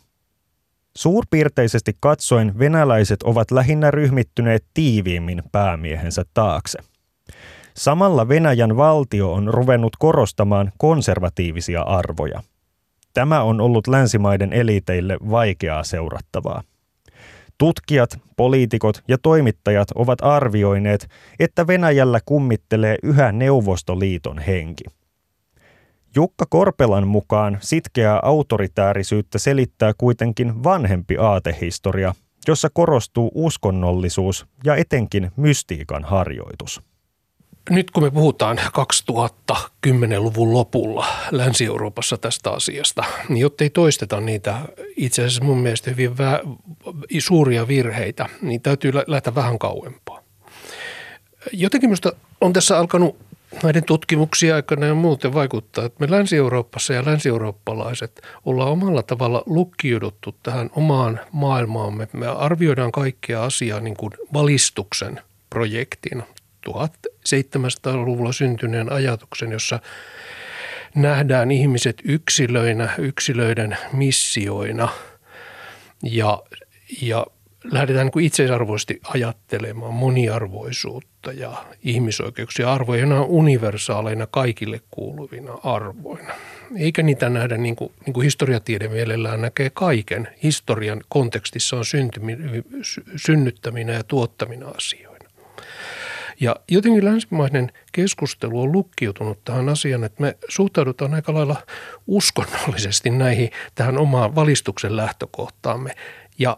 Suurpiirteisesti 0.96 1.96
katsoen 2.00 2.58
venäläiset 2.58 3.22
ovat 3.22 3.50
lähinnä 3.50 3.90
ryhmittyneet 3.90 4.64
tiiviimmin 4.74 5.42
päämiehensä 5.52 6.22
taakse– 6.34 6.78
Samalla 7.74 8.28
Venäjän 8.28 8.76
valtio 8.76 9.32
on 9.32 9.48
ruvennut 9.48 9.96
korostamaan 9.98 10.72
konservatiivisia 10.78 11.82
arvoja. 11.82 12.42
Tämä 13.14 13.42
on 13.42 13.60
ollut 13.60 13.86
länsimaiden 13.86 14.52
eliteille 14.52 15.16
vaikeaa 15.30 15.84
seurattavaa. 15.84 16.62
Tutkijat, 17.58 18.18
poliitikot 18.36 19.02
ja 19.08 19.18
toimittajat 19.18 19.88
ovat 19.94 20.18
arvioineet, 20.22 21.08
että 21.40 21.66
Venäjällä 21.66 22.20
kummittelee 22.26 22.96
yhä 23.02 23.32
Neuvostoliiton 23.32 24.38
henki. 24.38 24.84
Jukka 26.16 26.44
Korpelan 26.50 27.06
mukaan 27.08 27.58
sitkeää 27.60 28.20
autoritäärisyyttä 28.22 29.38
selittää 29.38 29.92
kuitenkin 29.98 30.64
vanhempi 30.64 31.16
aatehistoria, 31.18 32.14
jossa 32.48 32.68
korostuu 32.72 33.30
uskonnollisuus 33.34 34.46
ja 34.64 34.76
etenkin 34.76 35.30
mystiikan 35.36 36.04
harjoitus 36.04 36.82
nyt 37.70 37.90
kun 37.90 38.02
me 38.02 38.10
puhutaan 38.10 38.58
2010-luvun 38.58 40.54
lopulla 40.54 41.06
Länsi-Euroopassa 41.30 42.18
tästä 42.18 42.50
asiasta, 42.50 43.04
niin 43.28 43.40
jottei 43.40 43.70
toisteta 43.70 44.20
niitä 44.20 44.58
itse 44.96 45.22
asiassa 45.22 45.44
mun 45.44 45.58
mielestä 45.58 45.90
hyvin 45.90 46.10
vä- 46.10 46.56
suuria 47.18 47.68
virheitä, 47.68 48.28
niin 48.42 48.60
täytyy 48.60 48.92
lähteä 49.06 49.34
vähän 49.34 49.58
kauempaa. 49.58 50.22
Jotenkin 51.52 51.90
minusta 51.90 52.12
on 52.40 52.52
tässä 52.52 52.78
alkanut 52.78 53.16
näiden 53.62 53.84
tutkimuksia 53.84 54.54
aikana 54.54 54.86
ja 54.86 54.94
muuten 54.94 55.34
vaikuttaa, 55.34 55.84
että 55.84 56.06
me 56.06 56.10
Länsi-Euroopassa 56.10 56.92
ja 56.92 57.04
länsi-eurooppalaiset 57.04 58.22
ollaan 58.44 58.70
omalla 58.70 59.02
tavalla 59.02 59.42
lukkiuduttu 59.46 60.34
tähän 60.42 60.70
omaan 60.76 61.20
maailmaamme. 61.32 62.08
Me 62.12 62.26
arvioidaan 62.26 62.92
kaikkea 62.92 63.44
asiaa 63.44 63.80
niin 63.80 63.96
kuin 63.96 64.12
valistuksen 64.32 65.20
projektina 65.50 66.22
1700-luvulla 66.68 68.32
syntyneen 68.32 68.92
ajatuksen, 68.92 69.52
jossa 69.52 69.80
nähdään 70.94 71.50
ihmiset 71.50 72.02
yksilöinä, 72.04 72.94
yksilöiden 72.98 73.76
missioina 73.92 74.88
ja, 76.02 76.42
ja 77.02 77.26
lähdetään 77.64 78.10
niin 78.14 78.26
itseisarvoisesti 78.26 79.00
ajattelemaan 79.04 79.94
moniarvoisuutta 79.94 81.32
ja 81.32 81.64
ihmisoikeuksia 81.82 82.72
arvoja 82.72 83.06
on 83.06 83.12
universaaleina 83.12 84.26
kaikille 84.26 84.80
kuuluvina 84.90 85.58
arvoina. 85.62 86.34
Eikä 86.78 87.02
niitä 87.02 87.28
nähdä 87.28 87.56
niin 87.56 87.76
kuin, 87.76 87.92
niin 88.06 88.14
kuin 88.14 88.24
historiatiede 88.24 88.88
mielellään 88.88 89.40
näkee 89.40 89.70
kaiken. 89.70 90.28
Historian 90.42 91.00
kontekstissa 91.08 91.76
on 91.76 91.84
synnyttäminen 93.16 93.94
ja 93.94 94.04
tuottaminen 94.04 94.76
asioina. 94.76 95.11
Ja 96.40 96.56
jotenkin 96.70 97.04
länsimainen 97.04 97.72
keskustelu 97.92 98.60
on 98.60 98.72
lukkiutunut 98.72 99.44
tähän 99.44 99.68
asiaan, 99.68 100.04
että 100.04 100.22
me 100.22 100.36
suhtaudutaan 100.48 101.14
aika 101.14 101.34
lailla 101.34 101.56
uskonnollisesti 102.06 103.10
näihin 103.10 103.50
tähän 103.74 103.98
omaan 103.98 104.34
valistuksen 104.34 104.96
lähtökohtaamme. 104.96 105.94
Ja 106.38 106.56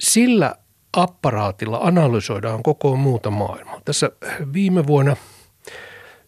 sillä 0.00 0.54
apparaatilla 0.92 1.78
analysoidaan 1.78 2.62
koko 2.62 2.96
muuta 2.96 3.30
maailmaa. 3.30 3.80
Tässä 3.84 4.10
viime 4.52 4.86
vuonna 4.86 5.16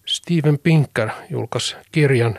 Steven 0.07 0.59
Pinker 0.59 1.11
julkaisi 1.31 1.77
kirjan 1.93 2.39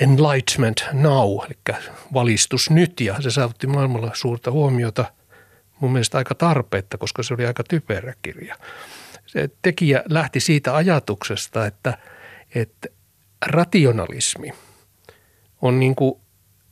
Enlightenment 0.00 0.84
Now, 0.92 1.38
eli 1.44 1.76
valistus 2.14 2.70
nyt, 2.70 3.00
ja 3.00 3.22
se 3.22 3.30
saavutti 3.30 3.66
maailmalla 3.66 4.10
suurta 4.14 4.50
huomiota– 4.50 5.04
mun 5.80 5.92
mielestä 5.92 6.18
aika 6.18 6.34
tarpeetta, 6.34 6.98
koska 6.98 7.22
se 7.22 7.34
oli 7.34 7.46
aika 7.46 7.64
typerä 7.64 8.14
kirja. 8.22 8.56
Se 9.26 9.50
tekijä 9.62 10.02
lähti 10.08 10.40
siitä 10.40 10.76
ajatuksesta, 10.76 11.66
että, 11.66 11.98
että 12.54 12.88
rationalismi 13.46 14.52
on 15.62 15.80
niin 15.80 15.94
kuin 15.94 16.20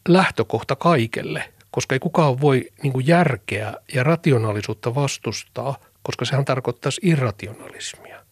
lähtökohta 0.09 0.77
kaikelle, 0.77 1.53
koska 1.71 1.95
ei 1.95 1.99
kukaan 1.99 2.41
voi 2.41 2.71
niin 2.83 2.93
kuin 2.93 3.07
järkeä 3.07 3.75
ja 3.95 4.03
rationaalisuutta 4.03 4.95
vastustaa, 4.95 5.79
koska 6.03 6.25
sehän 6.25 6.45
tarkoittaisi 6.45 7.01
irrationalismia. 7.05 8.25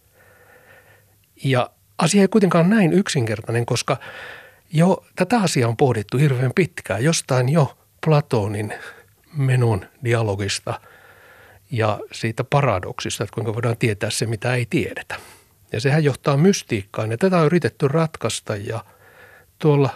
Ja 1.45 1.71
asia 1.99 2.21
ei 2.21 2.29
kuitenkaan 2.29 2.71
näin 2.71 2.93
yksinkertainen, 2.93 3.67
koska 3.67 3.97
jo 4.73 5.05
tätä 5.17 5.39
asiaa 5.39 5.69
on 5.69 5.77
pohdittu 5.77 6.19
hirveän 6.19 6.53
pitkään. 6.55 7.05
Jostain 7.05 7.49
jo 7.49 7.79
Platonin 8.05 8.75
menon 9.37 9.87
dialogista 10.05 10.81
ja 11.71 12.01
siitä 12.13 12.45
paradoksista, 12.45 13.25
että 13.25 13.35
kuinka 13.35 13.55
voidaan 13.55 13.77
tietää 13.77 14.11
se, 14.11 14.27
mitä 14.27 14.55
ei 14.55 14.67
tiedetä. 14.71 15.17
Ja 15.73 15.81
sehän 15.81 16.05
johtaa 16.05 16.37
mystiikkaan 16.37 17.11
ja 17.11 17.19
tätä 17.19 17.39
on 17.39 17.47
yritetty 17.47 17.89
ratkaista 17.89 18.57
ja 18.57 18.85
tuolla 19.59 19.91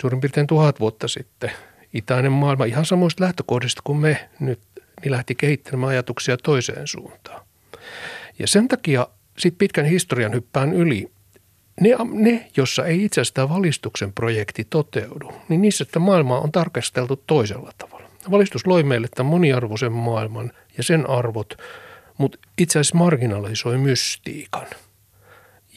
suurin 0.00 0.20
piirtein 0.20 0.46
tuhat 0.46 0.80
vuotta 0.80 1.08
sitten 1.08 1.52
itäinen 1.92 2.32
maailma 2.32 2.64
ihan 2.64 2.84
samoista 2.84 3.24
lähtökohdista 3.24 3.82
kuin 3.84 3.98
me 3.98 4.28
nyt, 4.40 4.60
niin 5.02 5.12
lähti 5.12 5.34
kehittelemään 5.34 5.90
ajatuksia 5.90 6.36
toiseen 6.36 6.86
suuntaan. 6.86 7.46
Ja 8.38 8.46
sen 8.46 8.68
takia 8.68 9.06
sitten 9.38 9.58
pitkän 9.58 9.84
historian 9.84 10.34
hyppään 10.34 10.72
yli 10.74 11.10
ne, 11.80 11.90
ne, 12.12 12.50
jossa 12.56 12.86
ei 12.86 13.04
itsestään 13.04 13.48
valistuksen 13.48 14.12
projekti 14.12 14.66
toteudu, 14.70 15.32
niin 15.48 15.62
niissä 15.62 15.82
että 15.82 15.98
maailmaa 15.98 16.40
on 16.40 16.52
tarkasteltu 16.52 17.16
toisella 17.26 17.72
tavalla. 17.78 17.99
Valistus 18.30 18.66
loi 18.66 18.82
meille 18.82 19.08
tämän 19.14 19.30
moniarvoisen 19.30 19.92
maailman 19.92 20.52
ja 20.76 20.82
sen 20.82 21.10
arvot, 21.10 21.54
mutta 22.18 22.38
itse 22.58 22.78
asiassa 22.78 22.98
marginalisoi 22.98 23.78
mystiikan 23.78 24.66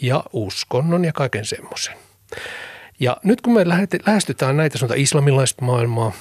ja 0.02 0.24
uskonnon 0.34 1.06
ja 1.06 1.14
kaiken 1.14 1.46
semmoisen. 1.46 1.96
Ja 3.00 3.18
nyt 3.24 3.42
kun 3.42 3.54
me 3.54 3.68
lähestytään 4.06 4.58
näitä 4.58 4.78
sanotaan 4.78 5.00
islamilaista 5.00 5.66
maailmaa, 5.66 6.12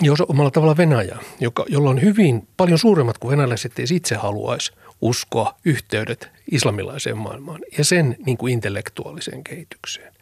jos 0.00 0.20
omalla 0.20 0.50
tavalla 0.50 0.76
Venäjä, 0.76 1.18
joka, 1.40 1.64
jolla 1.68 1.90
on 1.90 2.02
hyvin 2.02 2.48
paljon 2.56 2.78
suuremmat 2.78 3.18
kuin 3.18 3.30
venäläiset 3.30 3.78
ei 3.78 3.84
itse 3.94 4.14
haluaisi 4.14 4.72
uskoa 5.00 5.54
yhteydet 5.64 6.30
islamilaiseen 6.50 7.18
maailmaan 7.18 7.60
ja 7.78 7.84
sen 7.84 8.16
niin 8.26 8.36
kuin 8.36 8.52
intellektuaaliseen 8.52 9.44
kehitykseen 9.44 10.12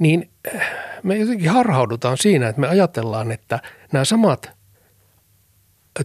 niin 0.00 0.30
eh, 0.54 0.62
me 1.02 1.16
jotenkin 1.16 1.50
harhaudutaan 1.50 2.18
siinä, 2.18 2.48
että 2.48 2.60
me 2.60 2.68
ajatellaan, 2.68 3.32
että 3.32 3.60
nämä 3.92 4.04
samat 4.04 4.50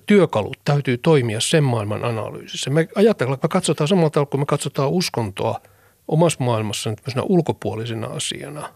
työkalut 0.05 0.57
täytyy 0.65 0.97
toimia 0.97 1.39
sen 1.39 1.63
maailman 1.63 2.05
analyysissä. 2.05 2.69
Me 2.69 2.87
ajatellaan, 2.95 3.33
että 3.33 3.47
me 3.47 3.51
katsotaan 3.51 3.87
samalla 3.87 4.09
tavalla 4.09 4.29
kuin 4.29 4.41
me 4.41 4.45
katsotaan 4.45 4.89
uskontoa 4.89 5.61
omassa 6.07 6.43
maailmassa 6.43 6.89
ulkopuolisena 7.23 8.07
asiana. 8.07 8.69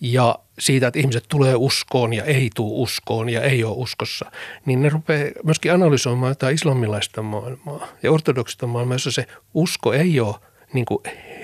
Ja 0.00 0.38
siitä, 0.58 0.86
että 0.86 1.00
ihmiset 1.00 1.24
tulee 1.28 1.54
uskoon 1.56 2.12
ja 2.12 2.24
ei 2.24 2.50
tule 2.54 2.82
uskoon 2.82 3.28
ja 3.28 3.42
ei 3.42 3.64
ole 3.64 3.76
uskossa, 3.76 4.32
niin 4.66 4.82
ne 4.82 4.88
rupeaa 4.88 5.30
myöskin 5.44 5.72
analysoimaan 5.72 6.30
jotain 6.30 6.54
islamilaista 6.54 7.22
maailmaa 7.22 7.86
ja 8.02 8.12
ortodoksista 8.12 8.66
maailmaa, 8.66 8.94
jossa 8.94 9.10
se 9.10 9.26
usko 9.54 9.92
ei 9.92 10.20
ole 10.20 10.34
niin 10.72 10.84
kuin 10.84 10.98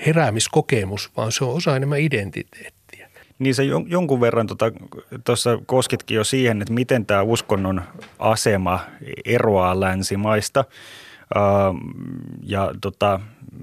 heräämiskokemus, 0.05 1.11
vaan 1.17 1.31
se 1.31 1.43
on 1.43 1.53
osa 1.53 1.75
enemmän 1.75 1.99
identiteettiä. 1.99 2.77
Niin 3.39 3.55
se 3.55 3.63
jonkun 3.87 4.21
verran 4.21 4.47
tuossa 5.25 5.49
tota, 5.49 5.63
koskitkin 5.65 6.15
jo 6.15 6.23
siihen, 6.23 6.61
että 6.61 6.73
miten 6.73 7.05
tämä 7.05 7.21
uskonnon 7.21 7.81
asema 8.19 8.79
eroaa 9.25 9.79
länsimaista. 9.79 10.65
ja 12.43 12.71
tota, 12.81 13.19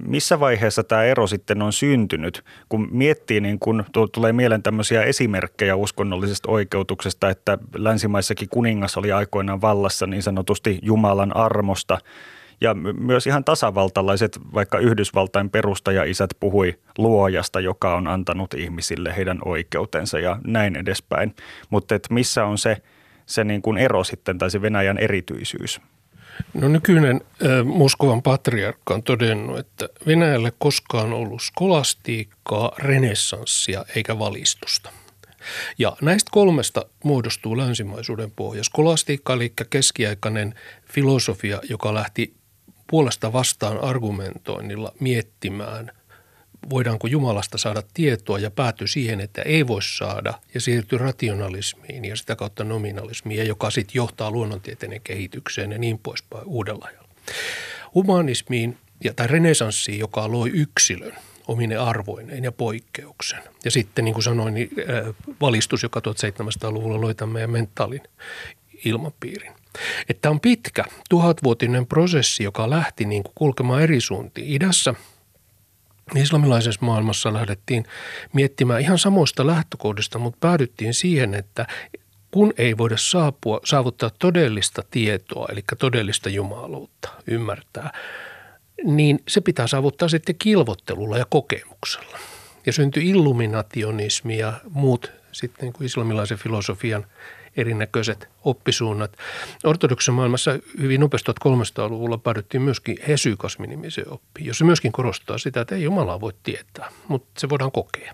missä 0.07 0.39
vaiheessa 0.39 0.83
tämä 0.83 1.03
ero 1.03 1.27
sitten 1.27 1.61
on 1.61 1.73
syntynyt? 1.73 2.43
Kun 2.69 2.87
miettii, 2.91 3.41
niin 3.41 3.59
kun 3.59 3.85
tulee 4.11 4.33
mieleen 4.33 4.63
tämmöisiä 4.63 5.03
esimerkkejä 5.03 5.75
uskonnollisesta 5.75 6.51
oikeutuksesta, 6.51 7.29
että 7.29 7.57
länsimaissakin 7.77 8.49
kuningas 8.49 8.97
oli 8.97 9.11
aikoinaan 9.11 9.61
vallassa 9.61 10.07
niin 10.07 10.23
sanotusti 10.23 10.79
Jumalan 10.81 11.35
armosta– 11.35 11.97
ja 12.61 12.73
myös 12.99 13.27
ihan 13.27 13.43
tasavaltalaiset, 13.43 14.39
vaikka 14.53 14.79
Yhdysvaltain 14.79 15.49
perustaja-isät 15.49 16.29
puhui 16.39 16.79
luojasta, 16.97 17.59
joka 17.59 17.95
on 17.95 18.07
antanut 18.07 18.53
ihmisille 18.53 19.15
heidän 19.15 19.39
oikeutensa 19.45 20.19
ja 20.19 20.39
näin 20.47 20.75
edespäin. 20.75 21.35
Mutta 21.69 21.95
missä 22.09 22.45
on 22.45 22.57
se, 22.57 22.77
se 23.25 23.43
niin 23.43 23.61
kuin 23.61 23.77
ero 23.77 24.03
sitten 24.03 24.37
tai 24.37 24.51
se 24.51 24.61
Venäjän 24.61 24.97
erityisyys? 24.97 25.81
No 26.53 26.67
nykyinen 26.67 27.21
Moskovan 27.65 28.21
patriarkka 28.21 28.93
on 28.93 29.03
todennut, 29.03 29.59
että 29.59 29.89
Venäjälle 30.07 30.53
koskaan 30.59 31.13
ollut 31.13 31.41
skolastiikkaa, 31.41 32.71
renessanssia 32.77 33.85
eikä 33.95 34.19
valistusta. 34.19 34.91
Ja 35.77 35.97
näistä 36.01 36.29
kolmesta 36.31 36.85
muodostuu 37.03 37.57
länsimaisuuden 37.57 38.31
pohja. 38.31 38.63
Skolastiikka 38.63 39.33
eli 39.33 39.53
keskiaikainen 39.69 40.55
filosofia, 40.93 41.61
joka 41.69 41.93
lähti 41.93 42.33
puolesta 42.87 43.33
vastaan 43.33 43.83
argumentoinnilla 43.83 44.93
miettimään, 44.99 45.91
voidaanko 46.69 47.07
Jumalasta 47.07 47.57
saada 47.57 47.83
tietoa 47.93 48.39
ja 48.39 48.51
päätyi 48.51 48.87
siihen, 48.87 49.21
että 49.21 49.41
ei 49.41 49.67
voi 49.67 49.83
saada 49.83 50.33
ja 50.53 50.61
siirtyi 50.61 50.97
rationalismiin 50.97 52.05
ja 52.05 52.15
sitä 52.15 52.35
kautta 52.35 52.63
nominalismiin, 52.63 53.47
joka 53.47 53.71
sitten 53.71 53.95
johtaa 53.95 54.31
luonnontieteiden 54.31 55.01
kehitykseen 55.01 55.71
ja 55.71 55.77
niin 55.77 55.99
poispäin 55.99 56.45
uudella 56.45 56.85
ajalla. 56.85 57.09
Humanismiin 57.95 58.77
ja 59.03 59.13
tai 59.13 59.27
renesanssiin, 59.27 59.99
joka 59.99 60.31
loi 60.31 60.49
yksilön 60.53 61.15
omine 61.47 61.75
arvoineen 61.75 62.43
ja 62.43 62.51
poikkeuksen. 62.51 63.43
Ja 63.65 63.71
sitten 63.71 64.05
niin 64.05 64.13
kuin 64.13 64.23
sanoin, 64.23 64.53
niin 64.53 64.69
valistus, 65.41 65.83
joka 65.83 65.99
1700-luvulla 65.99 67.01
loi 67.01 67.15
tämän 67.15 67.33
meidän 67.33 67.49
mentaalin 67.49 68.01
ilmapiirin. 68.85 69.53
Että 70.09 70.29
on 70.29 70.39
pitkä 70.39 70.83
tuhatvuotinen 71.09 71.87
prosessi, 71.87 72.43
joka 72.43 72.69
lähti 72.69 73.05
niin 73.05 73.23
kuin 73.23 73.33
kulkemaan 73.35 73.81
eri 73.81 74.01
suuntiin. 74.01 74.51
Idässä 74.51 74.93
islamilaisessa 76.15 76.85
maailmassa 76.85 77.33
lähdettiin 77.33 77.85
miettimään 78.33 78.81
ihan 78.81 78.97
samoista 78.97 79.47
lähtökohdista, 79.47 80.19
mutta 80.19 80.37
päädyttiin 80.39 80.93
siihen, 80.93 81.33
että 81.33 81.67
kun 82.31 82.53
ei 82.57 82.77
voida 82.77 82.97
saapua, 82.97 83.59
saavuttaa 83.65 84.09
todellista 84.19 84.83
tietoa, 84.91 85.47
eli 85.51 85.63
todellista 85.79 86.29
jumaluutta, 86.29 87.09
ymmärtää, 87.27 87.91
niin 88.83 89.19
se 89.27 89.41
pitää 89.41 89.67
saavuttaa 89.67 90.07
sitten 90.07 90.35
kilvottelulla 90.39 91.17
ja 91.17 91.25
kokemuksella. 91.29 92.19
Ja 92.65 92.73
syntyi 92.73 93.09
illuminationismi 93.09 94.37
ja 94.37 94.53
muut 94.69 95.11
sitten 95.31 95.65
niin 95.65 95.73
kuin 95.73 95.85
islamilaisen 95.85 96.37
filosofian 96.37 97.05
erinäköiset 97.57 98.29
oppisuunnat. 98.43 99.17
Ortodoksen 99.63 100.13
maailmassa 100.13 100.59
hyvin 100.81 101.01
nopeasti 101.01 101.31
1300-luvulla 101.31 102.17
päädyttiin 102.17 102.61
myöskin 102.61 102.97
hesykasminimiseen 103.07 104.13
oppiin, 104.13 104.47
jossa 104.47 104.65
myöskin 104.65 104.91
korostaa 104.91 105.37
sitä, 105.37 105.61
että 105.61 105.75
ei 105.75 105.83
Jumalaa 105.83 106.21
voi 106.21 106.33
tietää, 106.43 106.91
mutta 107.07 107.39
se 107.39 107.49
voidaan 107.49 107.71
kokea. 107.71 108.13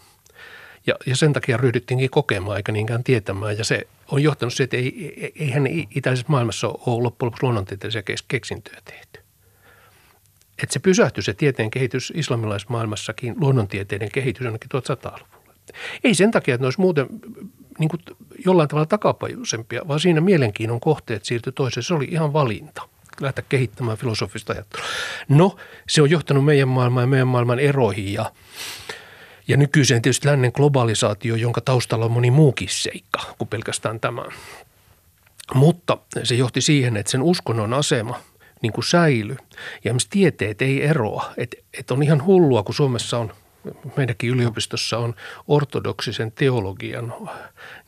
Ja, 0.87 0.95
ja 1.05 1.15
sen 1.15 1.33
takia 1.33 1.57
ryhdyttiinkin 1.57 2.09
kokemaan 2.09 2.57
eikä 2.57 2.71
niinkään 2.71 3.03
tietämään. 3.03 3.57
Ja 3.57 3.63
se 3.63 3.87
on 4.11 4.23
johtanut 4.23 4.53
siihen, 4.53 4.65
että 4.65 4.77
ei, 4.77 5.31
eihän 5.35 5.67
itäisessä 5.95 6.25
maailmassa 6.29 6.67
ole 6.67 7.03
loppujen 7.03 7.27
lopuksi 7.27 7.43
luonnontieteellisiä 7.43 8.03
keksintöjä 8.27 8.81
tehty. 8.85 9.19
että 10.63 10.73
se 10.73 10.79
pysähtyi 10.79 11.23
se 11.23 11.33
tieteen 11.33 11.71
kehitys 11.71 12.13
islamilaismaailmassakin, 12.15 13.35
luonnontieteiden 13.37 14.11
kehitys 14.11 14.45
ainakin 14.45 14.69
1100-luvulla. 14.71 15.30
Ei 16.03 16.15
sen 16.15 16.31
takia, 16.31 16.55
että 16.55 16.63
ne 16.63 16.67
olisi 16.67 16.81
muuten 16.81 17.07
niin 17.79 17.89
kuin 17.89 18.01
jollain 18.45 18.69
tavalla 18.69 18.85
takapajuisempia, 18.85 19.81
vaan 19.87 19.99
siinä 19.99 20.21
mielenkiinnon 20.21 20.79
kohteet 20.79 21.25
siirtyi 21.25 21.53
toiseen. 21.53 21.83
Se 21.83 21.93
oli 21.93 22.07
ihan 22.11 22.33
valinta 22.33 22.81
lähteä 23.19 23.43
kehittämään 23.49 23.97
filosofista 23.97 24.53
ajattelua. 24.53 24.85
No, 25.29 25.55
se 25.89 26.01
on 26.01 26.09
johtanut 26.09 26.45
meidän 26.45 26.67
maailman 26.67 27.03
ja 27.03 27.07
meidän 27.07 27.27
maailman 27.27 27.59
eroihin 27.59 28.13
ja, 28.13 28.31
ja 29.47 29.57
nykyiseen 29.57 30.01
tietysti 30.01 30.27
lännen 30.27 30.51
globalisaatio, 30.55 31.35
jonka 31.35 31.61
taustalla 31.61 32.05
on 32.05 32.11
moni 32.11 32.31
muukin 32.31 32.69
seikka 32.71 33.19
kuin 33.37 33.47
pelkästään 33.47 33.99
tämä. 33.99 34.25
Mutta 35.53 35.97
se 36.23 36.35
johti 36.35 36.61
siihen, 36.61 36.97
että 36.97 37.11
sen 37.11 37.21
uskonnon 37.21 37.73
asema 37.73 38.19
niin 38.61 38.73
kuin 38.73 38.85
säily 38.85 39.37
ja 39.83 39.93
tieteet 40.09 40.61
ei 40.61 40.83
eroa. 40.83 41.33
Että 41.37 41.57
et 41.79 41.91
on 41.91 42.03
ihan 42.03 42.25
hullua, 42.25 42.63
kun 42.63 42.75
Suomessa 42.75 43.17
on 43.17 43.33
meidänkin 43.97 44.29
yliopistossa 44.29 44.97
on 44.97 45.15
ortodoksisen 45.47 46.31
teologian 46.31 47.13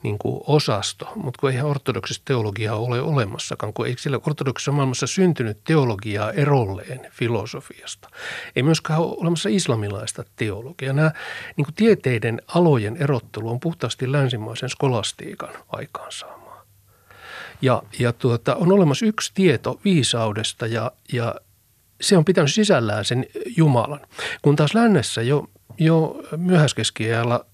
niin 0.04 0.18
kuin 0.18 0.44
osasto, 0.48 1.12
mutta 1.16 1.40
kun 1.40 1.50
eihän 1.50 1.66
ortodoksista 1.66 2.26
teologiaa 2.26 2.76
ole 2.76 3.02
olemassakaan, 3.02 3.74
kun 3.74 3.88
ei 3.88 3.96
sillä 3.98 4.20
ortodoksisessa 4.28 4.72
maailmassa 4.72 5.08
syntynyt 5.08 5.64
teologiaa 5.64 6.32
erolleen 6.32 7.08
filosofiasta. 7.12 8.10
Ei 8.56 8.64
myöskään 8.64 9.00
ole 9.00 9.16
olemassa 9.18 9.50
islamilaista 9.50 10.24
teologiaa. 10.36 10.94
Nämä 10.94 11.12
niin 11.58 11.66
kuin 11.66 11.76
tieteiden 11.76 12.42
alojen 12.48 12.98
erottelu 12.98 13.50
on 13.50 13.60
puhtaasti 13.60 14.12
länsimaisen 14.12 14.70
skolastiikan 14.70 15.54
aikaansaamaa. 15.70 16.66
Ja, 17.62 17.84
ja 18.00 18.14
tuota, 18.14 18.56
on 18.56 18.72
olemassa 18.72 19.06
yksi 19.06 19.32
tieto 19.34 19.80
viisaudesta 19.86 20.68
ja, 20.68 20.92
ja 21.14 21.36
se 22.02 22.18
on 22.18 22.26
pitänyt 22.26 22.54
sisällään 22.54 23.06
sen 23.06 23.26
Jumalan. 23.58 24.00
Kun 24.42 24.56
taas 24.56 24.74
lännessä 24.74 25.22
jo 25.22 25.50
jo 25.78 26.24
myöhäiskeskiajalla 26.38 27.46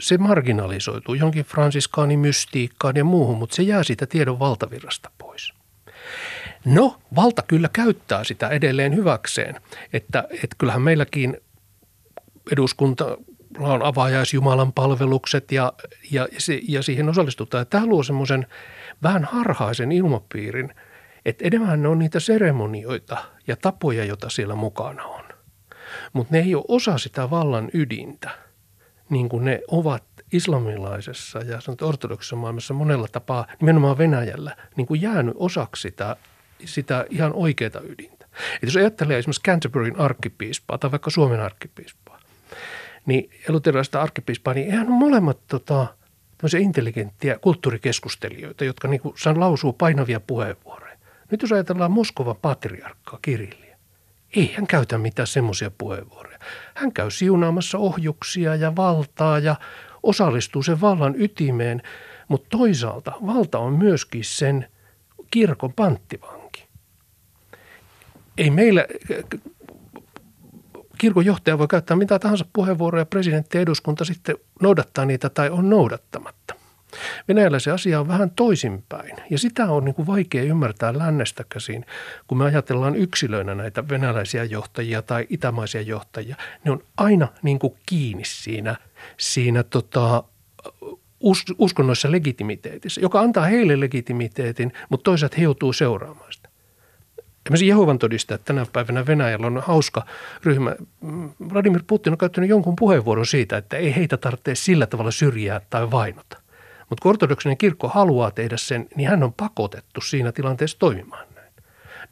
se 0.00 0.18
marginalisoituu 0.18 1.14
jonkin 1.14 1.44
fransiskaanimystiikkaan 1.44 2.96
ja 2.96 3.04
muuhun, 3.04 3.38
mutta 3.38 3.56
se 3.56 3.62
jää 3.62 3.82
siitä 3.82 4.06
tiedon 4.06 4.38
valtavirrasta 4.38 5.10
pois. 5.18 5.54
No, 6.64 7.00
valta 7.16 7.42
kyllä 7.42 7.68
käyttää 7.72 8.24
sitä 8.24 8.48
edelleen 8.48 8.96
hyväkseen, 8.96 9.60
että, 9.92 10.24
että 10.30 10.56
kyllähän 10.58 10.82
meilläkin 10.82 11.36
eduskunta 12.52 13.18
on 13.58 13.82
avajaisjumalan 13.82 14.72
palvelukset 14.72 15.52
ja, 15.52 15.72
ja, 16.10 16.28
ja 16.68 16.82
siihen 16.82 17.08
osallistutaan. 17.08 17.66
Tämä 17.66 17.86
luo 17.86 18.02
semmoisen 18.02 18.46
vähän 19.02 19.24
harhaisen 19.24 19.92
ilmapiirin, 19.92 20.74
että 21.24 21.44
enemmän 21.46 21.82
ne 21.82 21.88
on 21.88 21.98
niitä 21.98 22.20
seremonioita 22.20 23.16
ja 23.46 23.56
tapoja, 23.56 24.04
joita 24.04 24.30
siellä 24.30 24.54
mukana 24.54 25.04
on 25.04 25.23
mutta 26.14 26.34
ne 26.34 26.40
ei 26.40 26.54
ole 26.54 26.64
osa 26.68 26.98
sitä 26.98 27.30
vallan 27.30 27.70
ydintä, 27.74 28.30
niin 29.10 29.28
kuin 29.28 29.44
ne 29.44 29.60
ovat 29.68 30.04
islamilaisessa 30.32 31.38
ja 31.38 31.58
ortodoksisessa 31.82 32.36
maailmassa 32.36 32.74
monella 32.74 33.08
tapaa, 33.08 33.46
nimenomaan 33.60 33.98
Venäjällä, 33.98 34.56
niin 34.76 34.86
kuin 34.86 35.02
jäänyt 35.02 35.34
osaksi 35.38 35.82
sitä, 35.82 36.16
sitä 36.64 37.06
ihan 37.10 37.32
oikeaa 37.32 37.80
ydintä. 37.88 38.26
Et 38.54 38.62
jos 38.62 38.76
ajattelee 38.76 39.18
esimerkiksi 39.18 39.42
Canterburyn 39.42 40.00
arkkipiispaa 40.00 40.78
tai 40.78 40.90
vaikka 40.90 41.10
Suomen 41.10 41.40
arkkipiispaa, 41.40 42.20
niin 43.06 43.30
luterilaista 43.48 44.02
arkkipiispaa, 44.02 44.54
niin 44.54 44.66
eihän 44.66 44.90
molemmat 44.90 45.38
tota, 45.48 45.86
intelligenttiä 46.60 47.38
kulttuurikeskustelijoita, 47.38 48.64
jotka 48.64 48.88
niin 48.88 49.00
kuin, 49.00 49.14
lausuu 49.36 49.72
painavia 49.72 50.20
puheenvuoroja. 50.20 50.96
Nyt 51.30 51.42
jos 51.42 51.52
ajatellaan 51.52 51.92
Moskovan 51.92 52.36
patriarkkaa 52.36 53.18
Kirilli, 53.22 53.63
ei 54.36 54.54
hän 54.56 54.66
käytä 54.66 54.98
mitään 54.98 55.26
semmoisia 55.26 55.70
puheenvuoroja. 55.78 56.38
Hän 56.74 56.92
käy 56.92 57.10
siunaamassa 57.10 57.78
ohjuksia 57.78 58.54
ja 58.54 58.76
valtaa 58.76 59.38
ja 59.38 59.56
osallistuu 60.02 60.62
sen 60.62 60.80
vallan 60.80 61.14
ytimeen, 61.18 61.82
mutta 62.28 62.58
toisaalta 62.58 63.12
valta 63.26 63.58
on 63.58 63.72
myöskin 63.72 64.24
sen 64.24 64.68
kirkon 65.30 65.72
panttivanki. 65.72 66.68
Ei 68.38 68.50
meillä, 68.50 68.86
kirkon 70.98 71.24
johtaja 71.24 71.58
voi 71.58 71.68
käyttää 71.68 71.96
mitä 71.96 72.18
tahansa 72.18 72.44
puheenvuoroja, 72.52 73.06
presidentti 73.06 73.58
ja 73.58 73.62
eduskunta 73.62 74.04
sitten 74.04 74.36
noudattaa 74.62 75.04
niitä 75.04 75.28
tai 75.28 75.50
on 75.50 75.70
noudattamatta. 75.70 76.63
Venäjällä 77.28 77.58
se 77.58 77.70
asia 77.70 78.00
on 78.00 78.08
vähän 78.08 78.30
toisinpäin 78.30 79.16
ja 79.30 79.38
sitä 79.38 79.66
on 79.66 79.84
niin 79.84 79.94
kuin 79.94 80.06
vaikea 80.06 80.42
ymmärtää 80.42 80.98
lännestä 80.98 81.44
käsin, 81.48 81.86
kun 82.26 82.38
me 82.38 82.44
ajatellaan 82.44 82.96
yksilöinä 82.96 83.54
näitä 83.54 83.88
venäläisiä 83.88 84.44
johtajia 84.44 85.02
tai 85.02 85.26
itämaisia 85.30 85.80
johtajia. 85.80 86.36
Ne 86.64 86.70
on 86.70 86.82
aina 86.96 87.28
niin 87.42 87.58
kuin 87.58 87.74
kiinni 87.86 88.24
siinä, 88.24 88.76
siinä 89.16 89.62
tota, 89.62 90.24
us, 91.20 91.44
uskonnoissa 91.58 92.12
legitimiteetissä, 92.12 93.00
joka 93.00 93.20
antaa 93.20 93.44
heille 93.44 93.80
legitimiteetin, 93.80 94.72
mutta 94.88 95.04
toisaalta 95.04 95.36
he 95.38 95.42
joutuu 95.42 95.72
seuraamaan 95.72 96.32
sitä. 96.32 96.48
Esimerkiksi 97.46 97.68
Jehovan 97.68 97.98
todistajat 97.98 98.44
tänä 98.44 98.66
päivänä 98.72 99.06
Venäjällä 99.06 99.46
on 99.46 99.62
hauska 99.66 100.06
ryhmä. 100.44 100.76
Vladimir 101.52 101.82
Putin 101.86 102.12
on 102.12 102.18
käyttänyt 102.18 102.50
jonkun 102.50 102.76
puheenvuoron 102.76 103.26
siitä, 103.26 103.56
että 103.56 103.76
ei 103.76 103.96
heitä 103.96 104.16
tarvitse 104.16 104.54
sillä 104.54 104.86
tavalla 104.86 105.10
syrjää 105.10 105.60
tai 105.70 105.90
vainota. 105.90 106.43
Mutta 106.90 107.02
kun 107.02 107.10
ortodoksinen 107.10 107.56
kirkko 107.56 107.88
haluaa 107.88 108.30
tehdä 108.30 108.56
sen, 108.56 108.88
niin 108.96 109.08
hän 109.08 109.22
on 109.22 109.32
pakotettu 109.32 110.00
siinä 110.00 110.32
tilanteessa 110.32 110.78
toimimaan 110.78 111.26
näin. 111.34 111.52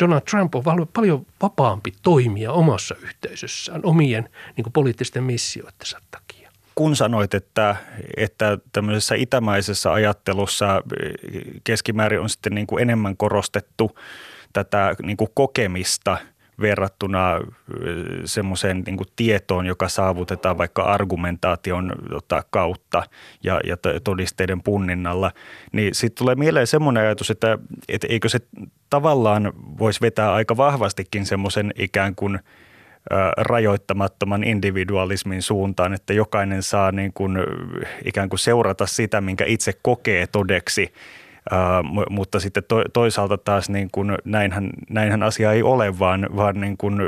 Donald 0.00 0.20
Trump 0.20 0.54
on 0.54 0.88
paljon 0.92 1.26
vapaampi 1.42 1.92
toimia 2.02 2.52
omassa 2.52 2.94
yhteisössään 3.02 3.80
omien 3.84 4.28
niin 4.56 4.72
poliittisten 4.72 5.24
missioittensa 5.24 5.98
takia. 6.10 6.50
Kun 6.74 6.96
sanoit, 6.96 7.34
että, 7.34 7.76
että 8.16 8.58
tämmöisessä 8.72 9.14
itämaisessa 9.14 9.92
ajattelussa 9.92 10.82
keskimäärin 11.64 12.20
on 12.20 12.30
sitten 12.30 12.54
niin 12.54 12.66
kuin 12.66 12.82
enemmän 12.82 13.16
korostettu 13.16 13.98
tätä 14.52 14.94
niin 15.02 15.16
kuin 15.16 15.30
kokemista– 15.34 16.16
verrattuna 16.62 17.40
semmoiseen 18.24 18.82
niin 18.86 18.98
tietoon, 19.16 19.66
joka 19.66 19.88
saavutetaan 19.88 20.58
vaikka 20.58 20.82
argumentaation 20.82 21.92
tota, 22.10 22.42
kautta 22.50 23.02
ja, 23.42 23.60
ja 23.64 23.76
todisteiden 24.04 24.62
punninnalla, 24.62 25.32
niin 25.72 25.94
sitten 25.94 26.18
tulee 26.18 26.34
mieleen 26.34 26.66
semmoinen 26.66 27.02
ajatus, 27.02 27.30
että, 27.30 27.58
että 27.88 28.06
eikö 28.10 28.28
se 28.28 28.38
tavallaan 28.90 29.52
voisi 29.78 30.00
vetää 30.00 30.32
aika 30.32 30.56
vahvastikin 30.56 31.26
semmoisen 31.26 31.72
ikään 31.78 32.14
kuin 32.14 32.38
rajoittamattoman 33.36 34.44
individualismin 34.44 35.42
suuntaan, 35.42 35.94
että 35.94 36.12
jokainen 36.12 36.62
saa 36.62 36.92
niin 36.92 37.12
kuin, 37.12 37.38
ikään 38.04 38.28
kuin 38.28 38.38
seurata 38.38 38.86
sitä, 38.86 39.20
minkä 39.20 39.44
itse 39.44 39.72
kokee 39.82 40.26
todeksi– 40.26 40.92
Mutta 42.10 42.40
sitten 42.40 42.62
to, 42.68 42.84
toisaalta 42.92 43.38
taas 43.38 43.70
niin 43.70 43.88
kuin 43.92 44.14
näinhän, 44.24 44.70
näinhän 44.90 45.22
asia 45.22 45.52
ei 45.52 45.62
ole, 45.62 45.98
vaan, 45.98 46.28
vaan 46.36 46.60
niin 46.60 46.76
kuin 46.76 46.98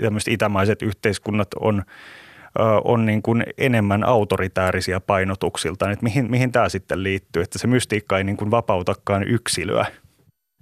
tämmöiset 0.00 0.32
itämaiset 0.32 0.82
yhteiskunnat 0.82 1.48
on, 1.60 1.82
on 2.84 3.06
niin 3.06 3.22
kuin 3.22 3.44
enemmän 3.58 4.04
autoritäärisiä 4.04 5.00
painotuksiltaan. 5.00 5.92
Että 5.92 6.02
mihin, 6.02 6.30
mihin 6.30 6.52
tämä 6.52 6.68
sitten 6.68 7.02
liittyy, 7.02 7.42
että 7.42 7.58
se 7.58 7.66
mystiikka 7.66 8.18
ei 8.18 8.24
niin 8.24 8.36
kuin 8.36 8.50
vapautakaan 8.50 9.28
yksilöä? 9.28 9.86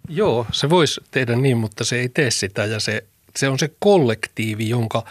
Joo, 0.09 0.47
se 0.53 0.71
voisi 0.71 1.01
tehdä 1.11 1.37
niin, 1.37 1.57
mutta 1.57 1.85
se 1.85 1.97
ei 1.97 2.09
tee 2.09 2.31
sitä 2.31 2.65
ja 2.65 2.81
se, 2.81 3.05
se 3.37 3.49
on 3.49 3.59
se 3.59 3.71
kollektiivi, 3.79 4.69
jonka, 4.69 5.05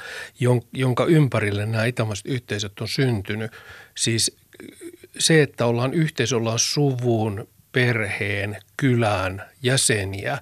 jonka 0.73 1.05
ympärille 1.05 1.65
nämä 1.65 1.86
itämaiset 1.86 2.25
yhteisöt 2.25 2.79
on 2.81 2.88
syntynyt. 2.88 3.51
Siis 3.97 4.38
se, 5.19 5.41
että 5.41 5.65
ollaan 5.65 5.93
yhteisö, 5.93 6.36
ollaan 6.36 6.60
suvun, 6.60 7.47
perheen, 7.71 8.57
kylän 8.77 9.43
jäseniä 9.63 10.38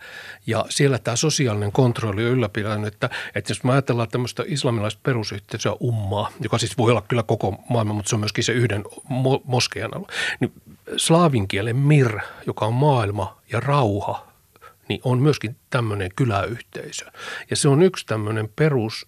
ja 0.47 0.65
siellä 0.69 0.99
tämä 0.99 1.15
sosiaalinen 1.15 1.71
kontrolli 1.71 2.25
on 2.25 2.31
ylläpitänyt, 2.31 2.93
että, 2.93 3.09
että 3.35 3.51
jos 3.51 3.63
me 3.63 3.71
ajatellaan 3.71 4.09
tämmöistä 4.09 4.43
islamilaista 4.47 4.99
perusyhteisöä 5.03 5.73
ummaa, 5.83 6.31
joka 6.39 6.57
siis 6.57 6.77
voi 6.77 6.91
olla 6.91 7.01
kyllä 7.01 7.23
koko 7.23 7.63
maailma, 7.69 7.93
mutta 7.93 8.09
se 8.09 8.15
on 8.15 8.19
myöskin 8.19 8.43
se 8.43 8.51
yhden 8.51 8.83
mo- 9.05 9.41
moskean 9.43 9.95
alue, 9.95 10.07
niin 10.39 10.53
slaavin 10.97 11.47
kielen 11.47 11.75
mir, 11.75 12.19
joka 12.47 12.65
on 12.65 12.73
maailma 12.73 13.41
ja 13.51 13.59
rauha, 13.59 14.27
niin 14.89 15.01
on 15.03 15.19
myöskin 15.19 15.55
tämmöinen 15.69 16.09
kyläyhteisö. 16.15 17.05
Ja 17.49 17.55
se 17.55 17.69
on 17.69 17.81
yksi 17.81 18.05
tämmöinen 18.05 18.49
perus 18.55 19.07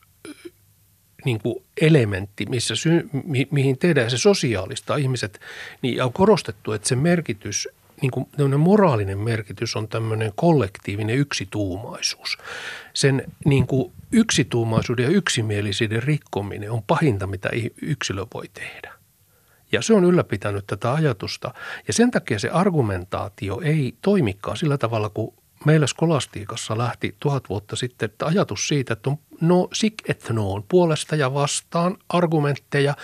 niin 1.26 1.40
kuin 1.40 1.64
elementti, 1.82 2.46
missä 2.46 2.76
sy, 2.76 3.10
mi, 3.24 3.48
mihin 3.52 3.78
tehdään 3.78 4.12
se 4.12 4.18
sosiaalista 4.18 4.96
ihmiset, 4.96 5.40
niin 5.82 6.04
on 6.04 6.14
korostettu, 6.14 6.72
että 6.72 6.88
se 6.88 6.96
merkitys– 6.96 7.68
niin 8.02 8.12
kuin 8.12 8.28
moraalinen 8.60 9.20
merkitys 9.20 9.76
on 9.76 9.88
tämmöinen 9.88 10.32
kollektiivinen 10.36 11.16
yksituumaisuus. 11.16 12.38
Sen 12.94 13.24
niin 13.46 13.68
kuin 13.68 13.94
yksituumaisuuden 14.12 15.04
ja 15.04 15.10
yksimielisyyden 15.10 16.04
rikkominen 16.04 16.72
on 16.72 16.84
pahinta, 16.84 17.28
mitä 17.28 17.50
yksilö 17.82 18.26
voi 18.34 18.46
tehdä. 18.54 18.94
Ja 19.72 19.82
se 19.82 19.94
on 19.94 20.06
ylläpitänyt 20.06 20.68
tätä 20.68 20.94
ajatusta. 20.94 21.54
Ja 21.88 21.94
sen 21.94 22.12
takia 22.12 22.40
se 22.40 22.50
argumentaatio 22.50 23.62
ei 23.64 23.96
toimikaan 24.02 24.58
sillä 24.58 24.78
tavalla 24.78 25.10
kuin 25.10 25.34
meillä 25.66 25.88
skolastiikassa 25.88 26.78
lähti 26.78 27.16
tuhat 27.20 27.50
vuotta 27.50 27.76
sitten 27.76 28.06
että 28.10 28.26
ajatus 28.26 28.68
siitä, 28.68 28.94
että 28.94 29.10
on 29.10 29.18
no 29.42 29.68
sik 29.74 29.94
et 30.08 30.30
noon, 30.30 30.64
puolesta 30.70 31.16
ja 31.16 31.34
vastaan 31.34 31.98
argumentteja 32.10 32.96